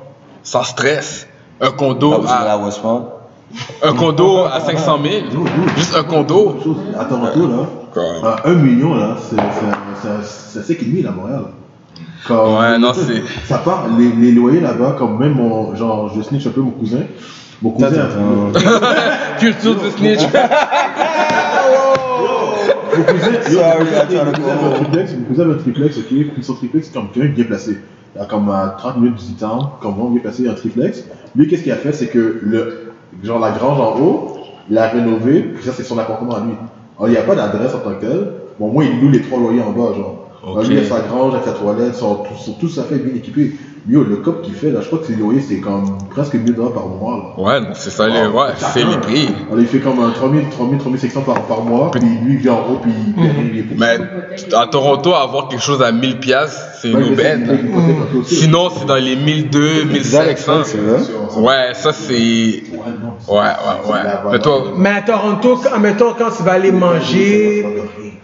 sans 0.42 0.62
stress. 0.62 1.26
Un 1.60 1.70
condo 1.72 2.24
à, 2.26 2.52
à 2.52 2.56
Westmount. 2.58 3.08
un 3.82 3.92
condo 3.94 4.44
à 4.44 4.60
500 4.60 4.98
000. 5.02 5.44
Juste 5.76 5.94
un 5.96 6.04
condo. 6.04 6.56
Chose, 6.64 6.76
À 6.98 7.04
Toronto, 7.04 7.48
là, 7.48 8.36
à 8.44 8.48
1 8.48 8.54
million, 8.54 8.94
là, 8.94 9.16
c'est 9.18 9.36
c'est- 9.36 10.22
c'est- 10.22 10.62
c'est 10.64 10.74
5,5 10.74 11.06
à 11.06 11.10
Montréal. 11.10 11.42
Comme- 12.26 12.54
Ouais, 12.58 12.78
non, 12.78 12.92
c'est- 12.94 13.22
Ça 13.46 13.58
part, 13.58 13.86
les, 13.98 14.10
les 14.12 14.32
loyers 14.32 14.60
là-bas, 14.60 14.94
comme 14.98 15.18
même 15.18 15.34
mon. 15.34 15.74
Genre, 15.74 16.12
je 16.16 16.22
snitch 16.22 16.46
un 16.46 16.50
peu 16.50 16.60
mon 16.60 16.70
cousin. 16.70 17.00
Mon 17.62 17.70
cousin. 17.70 18.08
Culture 19.38 19.76
de 19.76 19.90
snitch. 19.90 20.20
Sorry, 23.50 23.86
I 23.86 24.06
tried 24.06 24.34
to 24.34 25.16
vous 25.28 25.34
go 25.34 25.42
avez 25.42 25.52
un 25.52 25.58
triplex, 25.58 25.94
triplex, 25.94 25.98
ok, 25.98 26.42
son 26.42 26.54
triplex, 26.54 26.90
comme 26.90 27.08
quelqu'un 27.10 27.34
bien 27.34 27.44
placé. 27.44 27.78
A 28.18 28.24
comme 28.24 28.48
à 28.50 28.74
30 28.78 28.96
minutes 28.98 29.24
du 29.24 29.34
temps, 29.34 29.78
comme 29.80 29.92
vraiment 29.92 30.10
bien 30.10 30.20
placé, 30.20 30.48
a 30.48 30.52
un 30.52 30.54
triplex. 30.54 31.04
Lui, 31.36 31.46
qu'est-ce 31.46 31.62
qu'il 31.62 31.72
a 31.72 31.76
fait, 31.76 31.92
c'est 31.92 32.08
que 32.08 32.40
le, 32.42 32.92
genre 33.22 33.38
la 33.38 33.52
grange 33.52 33.78
en 33.78 34.00
haut, 34.00 34.38
il 34.68 34.74
l'a 34.74 34.88
rénové, 34.88 35.42
puis 35.42 35.64
ça, 35.64 35.72
c'est 35.72 35.84
son 35.84 35.98
appartement 35.98 36.36
à 36.36 36.40
lui. 36.40 36.54
Alors, 36.98 37.08
il 37.08 37.12
n'y 37.12 37.18
a 37.18 37.22
pas 37.22 37.34
d'adresse 37.34 37.74
en 37.74 37.78
tant 37.78 37.94
que 37.94 38.00
tel. 38.00 38.32
Bon, 38.58 38.68
moi, 38.68 38.84
il 38.84 39.00
loue 39.00 39.10
les 39.10 39.22
trois 39.22 39.38
loyers 39.38 39.62
en 39.62 39.70
bas, 39.70 39.94
genre. 39.94 40.29
Alors, 40.42 40.56
Ok. 40.58 40.66
lui, 40.68 40.76
il 40.76 40.80
a 40.80 40.84
sa 40.88 41.00
grange 41.00 41.34
avec 41.34 41.46
sa 41.46 41.52
toilette, 41.52 41.94
son, 41.94 42.14
tout, 42.16 42.34
son- 42.38 42.52
tout 42.52 42.68
ça 42.68 42.84
fait 42.84 42.96
bien 42.96 43.14
équipé. 43.14 43.52
Lui, 43.88 43.96
oh, 43.96 44.04
le 44.06 44.16
cop 44.16 44.42
qu'il 44.42 44.52
fait, 44.54 44.70
là, 44.70 44.80
je 44.82 44.86
crois 44.88 44.98
que 44.98 45.06
ses 45.06 45.14
loyers, 45.16 45.40
c'est 45.40 45.58
comme 45.60 45.96
presque 46.10 46.34
1000 46.34 46.54
dollars 46.54 46.72
par 46.72 46.86
mois, 46.86 47.34
là. 47.38 47.42
Ouais, 47.42 47.66
c'est 47.74 47.88
ça, 47.88 48.06
les, 48.08 48.26
ouais, 48.26 48.48
c'est 48.56 48.84
les 48.84 48.98
prix. 48.98 49.28
Alors, 49.48 49.58
il 49.60 49.66
fait 49.66 49.78
comme 49.78 50.00
un 50.00 50.10
3000, 50.10 50.50
3000, 50.50 50.78
3500 50.78 51.22
par, 51.22 51.42
par 51.44 51.62
mois, 51.62 51.90
puis 51.90 52.00
lui, 52.02 52.34
il 52.34 52.38
vit 52.40 52.50
en 52.50 52.58
haut, 52.58 52.78
puis 52.82 52.92
il 53.16 53.24
il- 53.24 53.56
il- 53.70 53.78
Mais 53.78 53.96
à 54.54 54.66
Toronto, 54.66 55.14
avoir 55.14 55.48
quelque 55.48 55.62
chose 55.62 55.80
à 55.82 55.92
1000 55.92 56.18
piastres, 56.18 56.60
c'est 56.82 56.90
une 56.90 57.04
c'est- 57.04 57.12
aubaine. 57.12 57.58
c'est. 58.26 58.34
Sinon, 58.34 58.68
c'est 58.70 58.84
dans 58.86 58.96
les 58.96 59.16
1200, 59.16 59.86
1500. 59.92 60.52
c'est 60.64 60.76
vrai. 60.78 60.98
Ouais, 61.38 61.72
ça 61.74 61.92
c'est. 61.94 62.12
Ouais, 62.12 63.38
ouais, 63.38 63.92
ouais. 63.92 63.98
Mais 64.32 64.38
toi, 64.40 64.62
Mais 64.76 64.90
à 64.90 65.00
Toronto, 65.02 65.58
quand, 65.62 65.72
admettons, 65.74 66.12
quand 66.18 66.30
tu 66.36 66.42
vas 66.42 66.52
aller 66.52 66.72
manger, 66.72 67.64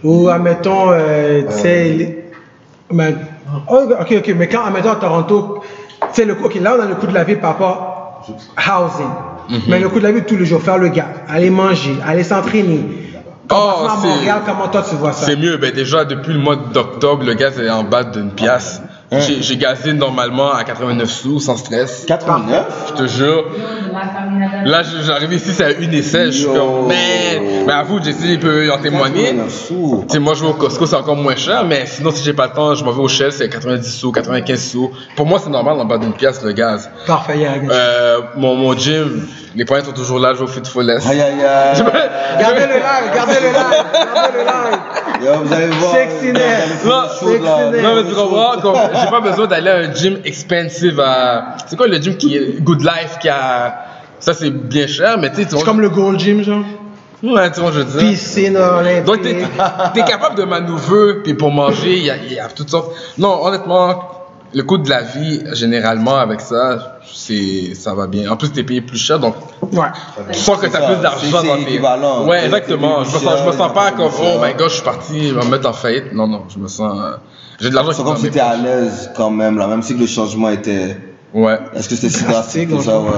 ou 0.03 0.29
admettons, 0.29 0.91
euh, 0.91 1.43
tu 1.49 1.53
sais, 1.57 1.83
les- 1.89 2.23
mais- 2.91 3.15
oh, 3.69 3.79
ok, 3.99 4.15
ok, 4.19 4.33
mais 4.37 4.47
quand, 4.47 4.63
admettons, 4.65 4.91
à 4.91 4.95
Toronto, 4.95 5.63
tu 6.13 6.23
sais, 6.23 6.27
ok, 6.31 6.55
là, 6.61 6.75
on 6.77 6.81
a 6.83 6.85
le 6.85 6.95
coût 6.95 7.07
de 7.07 7.13
la 7.13 7.23
vie 7.23 7.35
par 7.35 7.51
rapport 7.51 8.25
housing. 8.57 9.07
Mais 9.67 9.79
le 9.79 9.87
coût 9.89 9.99
de 9.99 10.03
la 10.03 10.11
vie 10.11 10.23
tous 10.23 10.35
les 10.35 10.45
jours, 10.45 10.61
faire 10.61 10.77
le 10.77 10.89
gars, 10.89 11.07
aller 11.29 11.49
manger, 11.49 11.95
aller 12.05 12.23
s'entraîner. 12.23 12.81
oh, 13.49 13.55
à 13.89 13.95
Montréal, 13.95 14.41
c'est. 14.45 14.51
comment 14.51 14.67
toi 14.67 14.83
tu 14.87 14.95
vois 14.95 15.13
ça? 15.13 15.25
C'est 15.25 15.37
mieux, 15.37 15.55
ben 15.57 15.71
déjà 15.71 16.03
depuis 16.03 16.33
le 16.33 16.39
mois 16.39 16.57
d'octobre, 16.57 17.23
le 17.23 17.33
gaz 17.33 17.57
est 17.59 17.69
en 17.69 17.83
bas 17.83 18.03
d'une 18.03 18.31
pièce. 18.31 18.81
J'ai 19.09 19.41
j'ai 19.41 19.55
gazé 19.55 19.93
normalement 19.93 20.51
à 20.51 20.65
89 20.65 21.09
sous 21.09 21.39
sans 21.39 21.55
stress. 21.55 22.03
89? 22.07 22.65
Je 22.89 22.93
te 23.03 23.07
jure. 23.07 23.45
Là, 24.65 24.81
j'arrive 25.05 25.31
ici, 25.33 25.51
c'est 25.53 25.63
à 25.63 25.71
une 25.71 25.93
essai. 25.93 26.25
Je 26.25 26.31
suis 26.39 26.45
comme, 26.45 26.87
mais, 26.87 27.41
mais 27.65 27.71
avoue, 27.73 28.03
Jesse, 28.03 28.17
il 28.25 28.37
peut 28.39 28.69
en 28.71 28.79
témoigner. 28.79 29.27
89 29.27 29.49
sous. 29.51 30.03
Tu 30.09 30.13
sais, 30.13 30.19
moi, 30.19 30.33
je 30.33 30.43
vais 30.43 30.49
au 30.49 30.53
Costco, 30.55 30.85
c'est 30.85 30.95
encore 30.97 31.15
moins 31.15 31.37
cher, 31.37 31.63
mais 31.65 31.85
sinon, 31.85 32.11
si 32.11 32.21
j'ai 32.23 32.33
pas 32.33 32.47
le 32.47 32.53
temps, 32.53 32.75
je 32.75 32.83
m'en 32.83 32.91
vais 32.91 33.01
au 33.01 33.07
Shell, 33.07 33.31
c'est 33.31 33.47
90 33.47 33.89
sous, 33.97 34.11
95 34.11 34.59
sous. 34.61 34.91
Pour 35.15 35.25
moi, 35.25 35.39
c'est 35.41 35.49
normal 35.49 35.79
en 35.79 35.85
bas 35.85 35.97
d'une 35.97 36.13
pièce, 36.13 36.43
le 36.43 36.51
gaz. 36.51 36.89
Parfait, 37.07 37.37
yeah, 37.37 37.55
yeah. 37.57 37.71
Euh, 37.71 38.19
mon, 38.35 38.55
mon 38.55 38.75
gym, 38.77 39.25
les 39.55 39.63
points 39.63 39.83
sont 39.83 39.93
toujours 39.93 40.19
là, 40.19 40.33
je 40.33 40.39
vais 40.39 40.43
au 40.43 40.47
Fitfulness. 40.47 41.07
Aïe 41.07 41.21
aïe 41.21 41.35
me- 41.35 41.45
aïe. 41.47 42.09
Gardez 42.39 42.59
le 42.67 42.73
live, 42.73 43.13
gardez 43.15 43.33
le 43.41 43.47
live, 43.47 43.85
gardez 44.13 44.37
le 44.37 44.43
live. 44.43 44.79
Yo, 45.25 45.31
vous 45.43 45.53
allez 45.53 45.67
voir. 45.67 45.93
Sexiness. 45.95 46.83
Non, 46.85 47.95
mais 47.95 48.03
tu 48.07 48.13
comprends, 48.15 48.61
j'ai 49.01 49.09
pas 49.09 49.21
besoin 49.21 49.47
d'aller 49.47 49.69
à 49.69 49.77
un 49.77 49.93
gym 49.93 50.19
expensive 50.25 50.99
à. 50.99 51.55
C'est 51.67 51.75
quoi 51.75 51.87
le 51.87 51.97
gym 51.97 52.17
qui 52.17 52.35
est 52.35 52.61
Good 52.61 52.81
Life 52.81 53.17
qui 53.19 53.29
a. 53.29 53.85
Ça, 54.19 54.33
c'est 54.33 54.49
bien 54.49 54.87
cher, 54.87 55.17
mais 55.19 55.29
tu 55.29 55.37
sais, 55.37 55.45
tu 55.45 55.57
C'est 55.57 55.63
comme 55.63 55.79
le 55.81 55.89
Gold 55.89 56.19
Gym, 56.19 56.43
genre. 56.43 56.63
Ouais, 57.21 57.51
tu 57.51 57.59
vois, 57.61 57.71
je 57.71 57.79
veux 57.79 57.85
dire. 57.85 58.09
Piscine 58.09 58.57
olympique. 58.57 59.05
Donc, 59.05 59.21
t'es 59.21 59.99
es 59.99 60.03
capable 60.03 60.35
de 60.35 60.43
manœuvrer, 60.43 61.21
puis 61.23 61.33
pour 61.33 61.51
manger, 61.51 61.97
il 61.97 62.03
y 62.03 62.33
y 62.33 62.39
a 62.39 62.47
toutes 62.47 62.69
sortes. 62.69 62.95
Non, 63.17 63.45
honnêtement, 63.45 64.16
le 64.53 64.63
coût 64.63 64.77
de 64.77 64.89
la 64.89 65.01
vie, 65.01 65.41
généralement, 65.53 66.15
avec 66.15 66.41
ça, 66.41 66.99
c'est 67.13 67.73
ça 67.75 67.93
va 67.93 68.07
bien. 68.07 68.31
En 68.31 68.37
plus, 68.37 68.51
t'es 68.51 68.63
payé 68.63 68.81
plus 68.81 68.97
cher, 68.97 69.19
donc 69.19 69.35
Ouais. 69.71 69.87
tu 70.31 70.39
sens 70.39 70.57
que 70.59 70.67
t'as 70.67 70.87
plus 70.93 71.01
d'argent 71.01 71.43
dans 71.43 71.57
c'est 71.57 71.65
tes. 71.65 71.71
équivalent. 71.73 72.25
Ouais, 72.27 72.39
T'es- 72.39 72.45
exactement. 72.45 73.03
t'es 73.03 73.09
Je 73.09 73.15
me 73.15 73.19
sens, 73.19 73.39
je 73.43 73.47
me 73.47 73.51
sens 73.51 73.73
pas 73.73 73.91
comme, 73.91 74.11
oh 74.19 74.39
my 74.41 74.53
god, 74.53 74.69
je 74.69 74.75
suis 74.75 74.83
parti, 74.83 75.31
me 75.33 75.45
mettre 75.49 75.67
en 75.69 75.73
faillite. 75.73 76.13
Non, 76.13 76.27
non, 76.27 76.43
je 76.49 76.59
me 76.59 76.67
sens. 76.67 76.97
euh, 76.99 77.17
J'ai 77.59 77.69
de 77.69 77.75
l'argent 77.75 77.91
C'est 77.91 77.97
qui 77.97 78.03
comme 78.07 78.17
si 78.17 78.23
t'étais 78.23 78.39
à 78.39 78.55
l'aise 78.55 79.11
quand 79.15 79.29
même, 79.31 79.57
là, 79.57 79.67
même 79.67 79.81
si 79.81 79.93
le 79.95 80.05
changement 80.07 80.49
était. 80.49 80.97
Ouais. 81.33 81.59
Est-ce 81.75 81.89
que 81.89 81.95
c'était 81.95 82.09
si 82.17 82.23
drastique 82.23 82.69
que 82.69 82.79
ça, 82.81 82.99
ouais? 82.99 83.09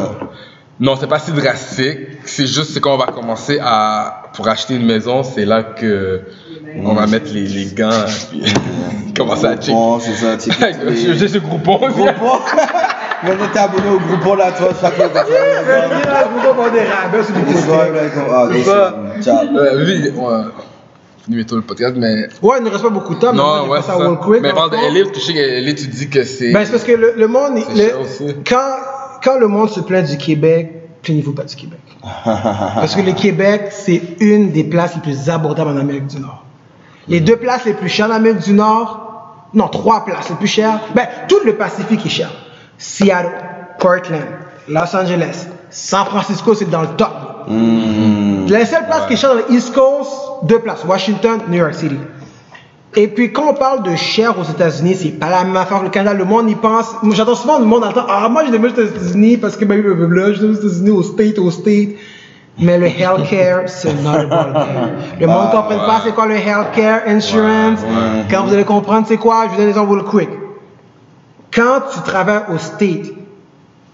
Non, 0.80 0.96
c'est 1.00 1.08
pas 1.08 1.20
si 1.20 1.32
drastique. 1.34 2.00
C'est 2.26 2.48
juste 2.48 2.72
c'est 2.74 2.80
quand 2.80 2.94
on 2.96 2.98
va 2.98 3.08
commencer 3.08 3.60
à 3.62 4.24
pour 4.34 4.48
acheter 4.48 4.76
une 4.76 4.86
maison, 4.86 5.24
c'est 5.24 5.46
là 5.46 5.62
que 5.62 6.22
on 6.84 6.94
va 6.94 7.08
mettre 7.08 7.32
les, 7.34 7.46
les 7.48 7.66
gants 7.68 7.90
puis 8.32 8.44
commencer 9.18 9.46
à 9.46 9.56
checker. 9.58 9.72
Groupon, 9.74 10.00
c'est 10.00 10.14
ça, 10.14 10.38
checker 10.38 10.74
tous 10.80 10.86
les- 10.90 11.18
J'ai 11.18 11.28
ce 11.28 11.38
groupon. 11.40 11.78
Groupon? 11.78 12.40
Maintenant, 13.24 13.46
t'es 13.52 13.60
abonné 13.60 13.90
au 13.90 14.00
groupon 14.00 14.36
là, 14.36 14.52
toi, 14.52 14.70
chaque 14.80 14.94
fois 14.96 15.10
que 15.10 15.14
tu 15.14 15.16
là, 15.18 15.24
des 17.42 17.44
fais 17.52 17.62
produits. 17.64 17.82
un 17.90 18.02
like, 18.02 18.12
ah, 18.32 18.46
C'est 18.50 18.54
des 18.58 18.64
ça. 18.64 18.96
ciao. 19.22 19.58
Euh, 19.58 19.86
oui, 19.86 20.10
ouais. 20.16 20.42
Bientôt 21.28 21.58
le 21.58 21.62
podcast, 21.62 21.94
mais. 21.98 22.28
Ouais, 22.42 22.58
il 22.60 22.64
ne 22.64 22.70
reste 22.70 22.82
pas 22.82 22.90
beaucoup 22.90 23.14
de 23.14 23.20
temps, 23.20 23.34
mais 23.34 23.70
ouais, 23.70 23.82
fait 23.82 23.88
ça 23.88 23.94
ça. 23.98 24.00
real 24.00 24.18
quick. 24.20 24.42
Mais 24.42 24.54
parle 24.54 24.72
de 24.72 24.78
que 25.12 25.16
je 25.16 25.20
sais 25.20 25.34
que 25.34 25.66
LA, 25.66 25.74
tu 25.74 25.88
dis 25.88 26.10
que 26.10 26.24
c'est. 26.24 26.52
Ben, 26.54 26.66
c'est 26.66 26.72
parce 26.72 26.84
que 26.86 26.94
le, 26.94 27.14
le 27.18 27.28
monde, 27.28 27.60
C'est 27.68 27.76
le- 27.76 27.90
cher 27.90 28.00
aussi. 28.00 28.36
quand, 28.50 28.76
quand 29.24 29.38
le 29.38 29.48
monde 29.48 29.70
se 29.70 29.82
plaint 29.82 30.08
du 30.10 30.18
Québec, 30.18 30.72
plaignez-vous 31.04 31.34
pas 31.34 31.44
du 31.44 31.56
Québec. 31.56 31.80
Parce 32.24 32.96
que 32.96 33.02
le 33.02 33.12
Québec, 33.12 33.68
c'est 33.72 34.02
une 34.22 34.52
des 34.52 34.64
places 34.64 34.96
les 34.96 35.02
plus 35.02 35.30
abordables 35.30 35.70
en 35.72 35.78
Amérique 35.78 36.08
du 36.08 36.20
Nord. 36.22 36.46
Les 37.10 37.20
deux 37.20 37.36
places 37.36 37.66
les 37.66 37.74
plus 37.74 37.90
chères 37.90 38.08
en 38.08 38.12
Amérique 38.12 38.44
du 38.44 38.54
Nord, 38.54 39.48
non, 39.54 39.68
trois 39.68 40.06
places 40.06 40.30
les 40.30 40.36
plus 40.36 40.48
chères, 40.48 40.80
ben, 40.96 41.08
tout 41.28 41.40
le 41.44 41.56
Pacifique 41.56 42.06
est 42.06 42.10
cher. 42.10 42.30
Seattle, 42.78 43.32
Portland, 43.80 44.22
Los 44.68 44.96
Angeles, 44.96 45.48
San 45.72 46.06
Francisco, 46.06 46.54
c'est 46.54 46.70
dans 46.70 46.82
le 46.82 46.88
top. 46.90 47.10
La 48.50 48.66
seule 48.66 48.86
place 48.86 49.08
qui 49.08 49.14
est 49.14 49.18
chère 49.18 49.32
dans 49.32 49.38
le 49.38 49.52
East 49.52 49.74
Coast, 49.74 50.12
deux 50.44 50.60
places, 50.60 50.86
Washington, 50.86 51.40
New 51.50 51.58
York 51.58 51.74
City. 51.74 51.98
Et 52.96 53.08
puis 53.08 53.32
quand 53.32 53.50
on 53.50 53.54
parle 53.54 53.84
de 53.84 53.96
cher 53.96 54.38
aux 54.40 54.44
États-Unis, 54.44 54.96
c'est 54.96 55.20
pas 55.20 55.30
la 55.30 55.44
même 55.44 55.56
affaire 55.56 55.80
que 55.80 55.86
le 55.86 55.90
Canada. 55.90 56.18
Le 56.18 56.26
monde 56.26 56.50
y 56.50 56.56
pense. 56.56 56.96
J'entends 57.12 57.36
souvent 57.36 57.60
le 57.60 57.66
monde 57.66 57.84
entend 57.84 58.06
Ah, 58.08 58.28
moi 58.30 58.44
je 58.46 58.52
déménage 58.52 58.80
aux 58.80 58.82
États-Unis 58.82 59.38
parce 59.38 59.58
que 59.58 59.66
ben, 59.66 59.80
blablabla, 59.82 60.34
je 60.34 60.42
vais 60.42 60.48
aux 60.48 60.54
États-Unis, 60.54 60.90
au 60.90 61.04
state, 61.04 61.38
au 61.38 61.52
state. 61.52 61.90
Mais 62.60 62.78
le 62.78 62.88
healthcare, 62.88 63.68
c'est 63.68 63.94
not. 64.02 64.24
Le 65.20 65.28
monde 65.28 65.46
ne 65.48 65.52
comprend 65.52 65.86
pas 65.86 66.02
c'est 66.04 66.12
quoi 66.14 66.26
le 66.28 66.36
healthcare 66.36 67.02
insurance. 67.08 67.80
Quand 68.30 68.46
vous 68.46 68.54
allez 68.54 68.66
comprendre 68.66 69.06
c'est 69.08 69.18
quoi, 69.18 69.46
je 69.46 69.50
vous 69.52 69.56
donne 69.58 69.66
un 69.68 69.70
exemple 69.70 69.92
real 69.94 70.04
quick. 70.04 70.30
Quand 71.54 71.82
tu 71.94 72.02
travailles 72.02 72.44
au 72.54 72.58
state 72.58 73.12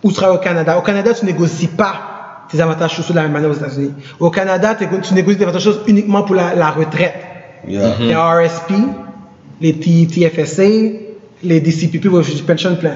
ou 0.04 0.10
tu 0.10 0.16
travailles 0.16 0.38
au 0.38 0.42
Canada, 0.42 0.78
au 0.78 0.82
Canada, 0.82 1.14
tu 1.14 1.26
négocies 1.26 1.68
pas 1.68 2.46
tes 2.52 2.60
avantages 2.60 2.96
sociaux 2.96 3.14
de 3.14 3.18
la 3.18 3.24
même 3.24 3.32
manière 3.32 3.50
aux 3.50 3.54
États-Unis. 3.54 3.94
Au 4.20 4.30
Canada, 4.30 4.76
tu 4.76 5.14
négocies 5.14 5.38
tes 5.38 5.44
avantages 5.44 5.64
sociaux 5.64 5.82
uniquement 5.88 6.24
pour 6.24 6.36
la, 6.36 6.54
la 6.56 6.70
retraite. 6.70 7.16
Yeah. 7.68 7.96
Les 8.00 8.14
RSP, 8.16 8.74
les 9.62 9.74
TFSA, 9.74 10.64
les 11.44 11.60
DCPP, 11.62 12.08
Refugee 12.12 12.44
Pension 12.44 12.76
Plan. 12.76 12.92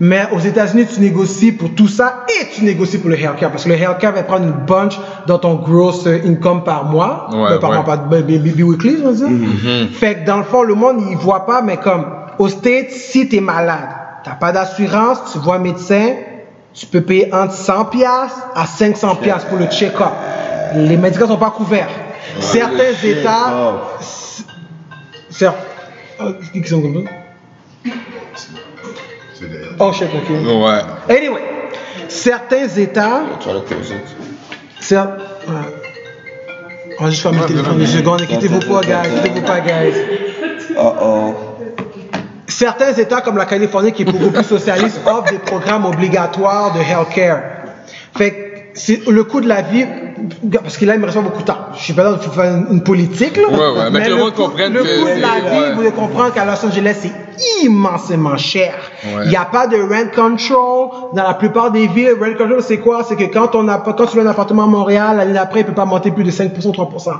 Mais 0.00 0.22
aux 0.32 0.38
États-Unis, 0.38 0.86
tu 0.86 1.00
négocies 1.00 1.50
pour 1.52 1.74
tout 1.74 1.88
ça 1.88 2.24
et 2.28 2.46
tu 2.54 2.64
négocies 2.64 2.98
pour 2.98 3.10
le 3.10 3.18
healthcare 3.18 3.50
parce 3.50 3.64
que 3.64 3.68
le 3.70 3.74
healthcare 3.74 4.12
va 4.12 4.22
prendre 4.22 4.44
une 4.44 4.52
bunch 4.52 4.96
dans 5.26 5.38
ton 5.38 5.56
gross 5.56 6.06
euh, 6.06 6.20
income 6.24 6.62
par 6.62 6.84
mois, 6.84 7.28
Ouais, 7.32 7.50
Ben, 7.50 7.58
par 7.58 7.70
ouais. 7.70 7.76
mois, 7.76 7.84
pas 7.84 7.96
ben, 7.96 8.22
ben, 8.22 8.40
bi- 8.40 8.62
weekly, 8.62 8.98
je 8.98 9.02
veux 9.08 9.14
dire. 9.28 9.88
Fait 9.92 10.20
que 10.20 10.24
dans 10.26 10.36
le 10.38 10.44
fond, 10.44 10.62
le 10.62 10.74
monde, 10.74 11.02
il 11.10 11.16
voit 11.16 11.44
pas, 11.46 11.62
mais 11.62 11.78
comme 11.78 12.06
au 12.38 12.48
States, 12.48 12.90
si 12.90 13.28
tu 13.28 13.36
es 13.36 13.40
malade, 13.40 13.88
t'as 14.22 14.34
pas 14.36 14.52
d'assurance, 14.52 15.18
tu 15.32 15.38
vois 15.38 15.56
un 15.56 15.60
médecin, 15.60 16.10
tu 16.72 16.86
peux 16.86 17.00
payer 17.00 17.34
entre 17.34 17.54
100 17.54 17.86
pièces 17.86 18.36
à 18.54 18.66
500 18.66 19.16
pièces 19.16 19.44
pour 19.48 19.58
le 19.58 19.66
check-up. 19.66 20.12
Les 20.76 20.96
médicaments 20.96 21.32
sont 21.32 21.38
pas 21.40 21.50
couverts. 21.50 21.88
Certains 22.38 22.92
États, 23.02 23.80
Certes. 25.30 25.56
Euh, 26.20 26.32
qui 26.52 26.62
sont 26.68 26.80
comme 26.82 27.04
ça? 27.04 27.90
Oh 29.78 29.92
shit, 29.92 30.08
ok. 30.14 30.30
Ouais. 30.30 31.16
Anyway, 31.16 31.42
certains 32.08 32.68
États, 32.68 33.22
certes, 34.80 35.10
ouais. 35.48 35.54
On 37.00 37.04
va 37.04 37.10
juste 37.10 37.22
fermer 37.22 37.38
le 37.40 37.46
téléphone 37.46 37.80
une 37.80 37.86
seconde, 37.86 38.22
inquiétez-vous 38.22 38.60
pas, 38.60 38.80
guys, 38.80 38.92
inquiétez-vous 38.92 39.46
pas, 39.46 39.60
guys. 39.60 39.94
Uh 40.70 40.94
oh. 41.00 41.34
Certains 42.48 42.92
États 42.94 43.20
comme 43.20 43.36
la 43.36 43.44
Californie, 43.44 43.92
qui 43.92 44.02
est 44.02 44.04
beaucoup 44.04 44.30
plus 44.30 44.44
socialiste, 44.44 45.00
offrent 45.06 45.30
des 45.30 45.38
programmes 45.38 45.84
obligatoires 45.84 46.72
de 46.74 46.80
healthcare. 46.80 47.42
Fait 48.16 48.74
que 48.74 49.10
le 49.10 49.24
coût 49.24 49.40
de 49.40 49.48
la 49.48 49.62
vie, 49.62 49.86
parce 50.62 50.76
que 50.76 50.84
là, 50.84 50.94
il 50.94 51.00
me 51.00 51.06
reste 51.06 51.18
beaucoup 51.18 51.40
de 51.40 51.46
temps. 51.46 51.58
Je 51.76 51.82
suis 51.82 51.92
pas 51.92 52.04
là 52.04 52.12
pour 52.14 52.34
faire 52.34 52.52
une, 52.70 52.82
politique, 52.82 53.36
là. 53.36 53.48
Ouais, 53.48 53.78
ouais, 53.78 53.90
mais 53.90 54.02
que 54.04 54.10
le 54.10 54.16
monde 54.16 54.34
coût- 54.34 54.42
comprenne 54.44 54.72
Le 54.72 54.80
coût 54.80 54.86
de 54.86 55.20
la 55.20 55.50
vie, 55.50 55.60
ouais. 55.60 55.72
vous 55.74 55.80
devez 55.80 55.92
comprendre 55.92 56.32
qu'à 56.32 56.44
Los 56.44 56.64
Angeles, 56.66 56.96
c'est 57.00 57.12
immensément 57.64 58.36
cher. 58.36 58.74
Ouais. 59.04 59.22
Il 59.24 59.30
n'y 59.30 59.36
a 59.36 59.44
pas 59.44 59.66
de 59.66 59.76
rent 59.76 60.10
control. 60.14 60.88
Dans 61.14 61.22
la 61.22 61.34
plupart 61.34 61.70
des 61.70 61.86
villes, 61.86 62.12
rent 62.20 62.36
control, 62.36 62.62
c'est 62.62 62.78
quoi? 62.78 63.04
C'est 63.08 63.16
que 63.16 63.24
quand, 63.32 63.54
on 63.54 63.68
a, 63.68 63.78
quand 63.78 64.06
tu 64.06 64.16
veux 64.16 64.26
un 64.26 64.30
appartement 64.30 64.64
à 64.64 64.66
Montréal, 64.66 65.16
l'année 65.18 65.32
d'après, 65.34 65.60
il 65.60 65.66
peut 65.66 65.72
pas 65.72 65.84
monter 65.84 66.10
plus 66.10 66.24
de 66.24 66.30
5%, 66.30 66.50
3%. 66.72 67.10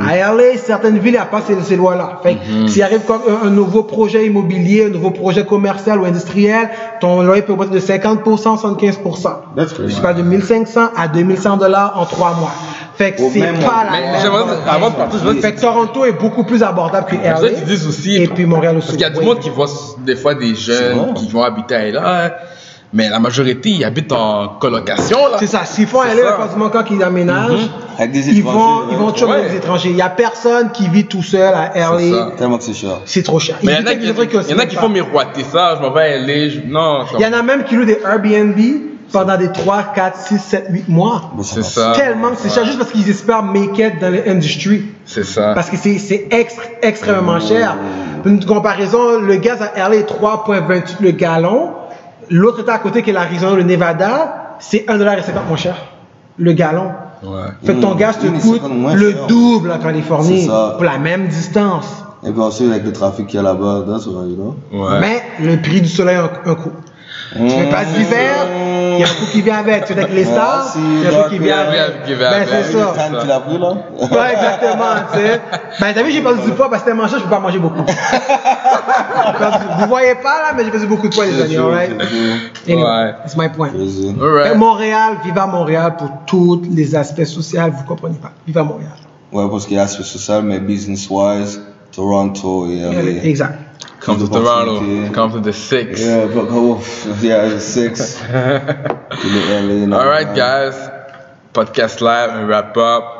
À 0.00 0.16
LA, 0.16 0.56
certaines 0.58 0.98
villes, 0.98 1.06
il 1.08 1.12
n'y 1.12 1.16
a 1.18 1.24
pas 1.26 1.40
ces, 1.46 1.60
ces 1.62 1.76
lois-là. 1.76 2.20
Fait 2.22 2.36
que 2.36 2.68
s'il 2.68 2.82
arrive 2.82 3.00
un, 3.10 3.46
un 3.48 3.50
nouveau 3.50 3.82
projet 3.82 4.26
immobilier, 4.26 4.86
un 4.86 4.90
nouveau 4.90 5.10
projet 5.10 5.44
commercial 5.44 5.98
ou 6.00 6.04
industriel, 6.04 6.70
ton 7.00 7.22
loyer 7.22 7.42
peut 7.42 7.52
augmenter 7.52 7.74
de 7.74 7.80
50%, 7.80 8.22
75%. 8.24 9.28
That's. 9.56 9.74
Je 9.86 10.00
parle 10.00 10.16
de 10.16 10.22
1500 10.22 10.80
à 10.96 11.08
2100 11.08 11.56
dollars 11.56 11.94
en 11.96 12.04
trois 12.04 12.27
mois. 12.34 12.52
Fait 12.96 13.12
que 13.12 13.22
c'est 13.32 13.40
pas 13.40 13.84
la 13.84 13.90
Mais 13.92 14.22
même. 14.22 14.32
avant 14.68 14.90
de 14.90 14.94
partir, 14.96 15.20
je 15.22 15.28
veux 15.28 15.40
Fait 15.40 15.52
que 15.54 15.60
Toronto 15.60 16.04
est 16.04 16.12
beaucoup 16.18 16.42
plus 16.44 16.62
abordable 16.64 17.06
que 17.06 17.14
LA. 17.14 17.34
qu'ils 17.50 17.64
disent 17.64 17.86
aussi. 17.86 18.16
Et 18.16 18.26
puis 18.26 18.44
Montréal 18.44 18.76
aussi. 18.78 18.86
Parce 18.88 18.96
qu'il 18.96 19.02
y 19.02 19.04
a 19.04 19.10
du 19.10 19.24
monde 19.24 19.38
qui 19.38 19.50
voit 19.50 19.66
des 20.04 20.16
fois 20.16 20.34
des 20.34 20.54
jeunes 20.56 21.14
qui 21.14 21.28
vont 21.28 21.42
habiter 21.44 21.76
à 21.76 21.84
LA, 21.90 22.34
mais 22.92 23.08
la 23.08 23.20
majorité, 23.20 23.68
ils 23.70 23.84
habitent 23.84 24.10
en 24.12 24.48
colocation, 24.58 25.18
là. 25.30 25.36
C'est 25.38 25.46
ça. 25.46 25.64
S'ils 25.64 25.86
font 25.86 26.00
aller, 26.00 26.22
quasiment 26.22 26.70
quand 26.70 26.84
ils 26.90 27.02
aménagent, 27.02 27.68
Avec 27.98 28.12
des 28.12 28.30
ils 28.30 28.42
vont, 28.42 28.88
ils 28.90 28.96
vont 28.96 29.12
toujours 29.12 29.28
Ouais. 29.28 29.36
avec 29.36 29.50
des 29.52 29.56
étrangers. 29.58 29.90
Il 29.90 29.96
y 29.96 30.02
a 30.02 30.08
personne 30.08 30.70
qui 30.72 30.88
vit 30.88 31.04
tout 31.04 31.22
seul 31.22 31.52
à. 31.54 31.72
LA. 31.76 32.30
Tellement 32.36 32.58
que 32.58 32.64
c'est 32.64 32.72
cher. 32.74 32.98
C'est 33.04 33.22
trop 33.22 33.38
cher. 33.38 33.56
Mais 33.62 33.74
il 33.74 33.78
y 33.78 33.82
en 33.82 33.86
a 33.86 33.94
qui, 33.94 34.06
y 34.06 34.54
en 34.54 34.58
a 34.58 34.66
font 34.80 34.88
miroiter 34.88 35.44
ça, 35.44 35.76
je 35.76 35.82
m'en 35.86 35.92
vais 35.92 36.00
à 36.14 36.16
LA, 36.18 36.48
je- 36.48 36.60
non. 36.66 37.04
Il 37.16 37.20
y 37.22 37.26
en 37.26 37.32
a 37.32 37.42
même 37.42 37.62
qui 37.64 37.76
louent 37.76 37.84
des 37.84 38.00
Airbnb 38.04 38.58
pendant 39.12 39.36
des 39.36 39.50
3, 39.52 39.92
4, 39.94 40.16
6, 40.18 40.38
7, 40.38 40.66
8 40.70 40.88
mois. 40.88 41.30
C'est 41.42 41.62
ça. 41.64 41.92
Tellement 41.96 42.30
que 42.30 42.36
c'est 42.38 42.50
cher 42.50 42.64
juste 42.64 42.78
parce 42.78 42.90
qu'ils 42.90 43.08
espèrent 43.08 43.42
make 43.42 43.78
it 43.78 43.98
dans 44.00 44.12
l'industrie. 44.12 44.84
C'est 45.04 45.24
ça. 45.24 45.54
Parce 45.54 45.70
que 45.70 45.76
c'est 45.76 46.26
extra- 46.30 46.64
extrêmement 46.82 47.40
cher. 47.40 47.76
Une 48.24 48.44
comparaison, 48.44 49.20
le 49.20 49.36
gaz 49.36 49.62
à 49.62 49.88
LA 49.88 49.96
est 49.96 50.08
3,28 50.08 50.96
le 51.00 51.10
gallon. 51.12 51.70
L'autre 52.30 52.60
état 52.60 52.74
à 52.74 52.78
côté 52.78 53.02
qui 53.02 53.10
est 53.10 53.12
l'Arizona, 53.14 53.56
le 53.56 53.62
Nevada, 53.62 54.56
c'est 54.58 54.84
1,50$ 54.88 55.46
moins 55.48 55.56
cher. 55.56 55.76
Le 56.36 56.52
gallon. 56.52 56.90
Ouais. 57.22 57.30
Fait 57.64 57.74
que 57.74 57.80
ton 57.80 57.94
Mmh. 57.94 57.98
gaz 57.98 58.18
te 58.18 58.26
coûte 58.26 58.62
le 58.94 59.10
cher. 59.12 59.26
double 59.26 59.72
en 59.72 59.78
Californie 59.78 60.42
C'est 60.42 60.48
ça. 60.48 60.74
pour 60.76 60.84
la 60.84 60.98
même 60.98 61.26
distance. 61.28 62.04
Et 62.26 62.30
puis 62.30 62.40
ensuite, 62.40 62.70
avec 62.70 62.84
le 62.84 62.92
trafic 62.92 63.26
qu'il 63.28 63.36
y 63.36 63.40
a 63.40 63.42
là-bas, 63.42 63.84
right, 63.88 64.04
you 64.06 64.36
know? 64.36 64.56
Ouais. 64.72 65.00
Mais 65.00 65.22
le 65.40 65.56
prix 65.60 65.80
du 65.80 65.88
soleil 65.88 66.16
a 66.16 66.24
un, 66.24 66.50
un 66.50 66.54
coût. 66.54 66.70
Tu 67.36 67.50
fais 67.50 67.68
pas 67.70 67.84
d'hiver, 67.84 68.46
il 68.94 69.00
y 69.00 69.02
a 69.02 69.06
un 69.06 69.10
coût 69.10 69.26
qui 69.30 69.42
vient 69.42 69.58
avec. 69.58 69.84
Tu 69.84 69.92
fais 69.92 70.00
avec 70.00 70.14
les 70.14 70.24
stars, 70.24 70.74
il 70.76 71.02
y 71.02 71.06
a 71.06 71.08
un 71.18 71.22
coût 71.24 71.30
qui 71.30 71.38
vient 71.38 71.58
avec. 71.58 72.18
Ben 72.18 72.46
c'est 72.46 72.72
ça. 72.72 72.94
Qu'il 73.20 73.30
a 73.30 73.40
pris, 73.40 73.58
là? 73.58 73.68
Ouais, 74.00 74.32
exactement, 74.32 74.94
tu 75.12 75.18
sais. 75.18 75.40
Ben, 75.80 75.92
t'as 75.94 76.02
vu, 76.02 76.10
j'ai 76.10 76.22
perdu 76.22 76.40
du 76.42 76.52
poids 76.52 76.70
parce 76.70 76.82
que 76.82 76.90
c'était 76.90 77.08
cher, 77.08 77.18
je 77.18 77.24
peux 77.24 77.30
pas 77.30 77.38
manger 77.38 77.58
beaucoup. 77.58 77.82
Vous 79.78 79.86
voyez 79.88 80.14
pas 80.14 80.42
là, 80.42 80.52
mais 80.56 80.64
j'ai 80.64 80.70
perdu 80.70 80.86
beaucoup 80.86 81.08
de 81.08 81.14
poids, 81.14 81.26
les 81.26 81.40
amis, 81.42 81.56
alright? 81.56 81.90
Anyway, 82.66 82.82
Ouais. 82.82 83.12
that's 83.22 83.36
my 83.36 83.48
point. 83.50 83.70
Que 83.70 84.54
Montréal, 84.56 85.18
vive 85.24 85.38
à 85.38 85.46
Montréal 85.46 85.96
pour 85.98 86.10
tous 86.26 86.62
les 86.70 86.94
aspects 86.96 87.24
sociaux, 87.24 87.60
vous 87.72 87.84
comprenez 87.84 88.16
pas. 88.16 88.32
Vive 88.46 88.58
à 88.58 88.64
Montréal. 88.64 88.92
Ouais, 89.32 89.44
parce 89.50 89.66
qu'il 89.66 89.76
y 89.76 89.78
a 89.78 89.82
l'aspect 89.82 90.02
social, 90.02 90.42
mais 90.42 90.58
business-wise, 90.58 91.60
Toronto 91.92 92.66
et 92.70 92.80
LA. 92.80 93.22
Exact. 93.24 93.58
Come 94.00 94.18
to 94.18 94.28
Toronto. 94.28 95.12
Come 95.12 95.32
to 95.32 95.40
the 95.40 95.52
six. 95.52 96.00
Yeah, 96.00 96.26
but 96.26 96.46
oh, 96.50 96.80
yeah, 97.20 97.48
the 97.48 97.60
six. 97.60 98.14
to 98.14 98.22
the 98.26 99.42
LA. 99.62 99.86
now. 99.86 99.98
Alright, 99.98 100.34
guys. 100.36 100.74
Podcast 101.52 102.00
live, 102.00 102.30
un 102.30 102.46
wrap 102.46 102.76
up. 102.76 103.18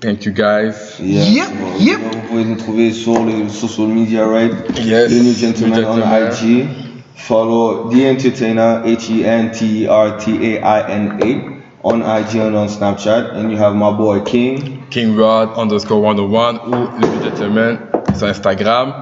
Thank 0.00 0.24
you, 0.26 0.32
guys. 0.32 0.98
Yeah. 1.00 1.22
Yep, 1.22 1.48
Bon, 1.60 1.78
yep. 1.78 2.00
Vous 2.00 2.20
pouvez 2.28 2.44
nous 2.44 2.56
trouver 2.56 2.92
sur 2.92 3.24
les 3.24 3.48
social 3.48 3.86
media, 3.86 4.26
right? 4.26 4.52
Yes, 4.80 5.10
The 5.10 5.22
New 5.22 5.32
Gentleman 5.32 5.80
New 5.80 5.88
on 5.88 6.02
IG. 6.02 6.68
Follow 7.14 7.88
The 7.88 8.08
Entertainer, 8.08 8.82
E 8.84 8.92
H-E-N-T-E-R-T-A-I-N-A, 8.94 9.98
on 11.84 12.02
IG 12.02 12.36
and 12.36 12.56
on 12.56 12.68
Snapchat. 12.68 13.34
And 13.36 13.50
you 13.52 13.56
have 13.56 13.76
my 13.76 13.92
boy 13.92 14.20
King. 14.22 14.81
King 14.92 15.16
Rod 15.18 15.48
underscore 15.56 16.02
101 16.02 16.54
ou 16.68 16.88
le 17.00 17.24
gentleman 17.24 17.78
sur 18.16 18.26
Instagram. 18.26 18.92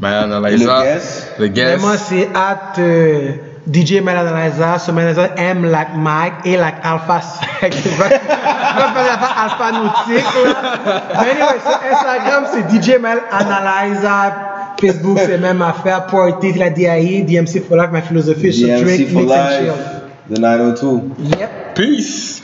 Man 0.00 0.32
Analyza. 0.32 0.78
le 0.78 0.82
guest. 0.84 1.32
Le 1.38 1.44
Mais 1.46 1.50
guest. 1.52 1.80
moi, 1.80 1.96
c'est 1.96 2.28
at 2.34 2.78
euh, 2.78 3.32
DJ 3.72 4.00
Melanalyza. 4.02 4.78
Ce 4.78 4.90
Melanalyza 4.90 5.30
M 5.36 5.70
like 5.70 5.94
Mike 5.96 6.32
et 6.44 6.56
like 6.56 6.76
Alpha. 6.82 7.20
je 7.62 7.66
vais 7.66 7.70
je 7.70 7.76
vais 7.76 8.08
faire 8.08 9.36
Alpha 9.38 9.72
Nautique. 9.72 10.26
Mais 10.84 11.30
anyway, 11.30 11.60
sur 11.62 11.78
Instagram, 11.92 12.44
c'est 12.52 12.70
DJ 12.70 12.98
Melanalyza. 12.98 14.32
Facebook, 14.80 15.18
c'est 15.24 15.38
même 15.38 15.60
affaire. 15.62 16.06
Pointer 16.06 16.54
la 16.54 16.70
DAI, 16.70 17.22
DMC 17.22 17.62
for 17.68 17.76
Life, 17.76 17.90
ma 17.92 18.00
philosophie. 18.00 18.52
So 18.52 18.66
DMC 18.66 18.82
drink, 18.82 19.08
for 19.08 19.20
mix 19.22 19.32
and 19.32 19.66
life. 19.66 19.74
The 20.30 20.38
902. 20.40 21.02
Yep. 21.38 21.74
Peace. 21.74 22.42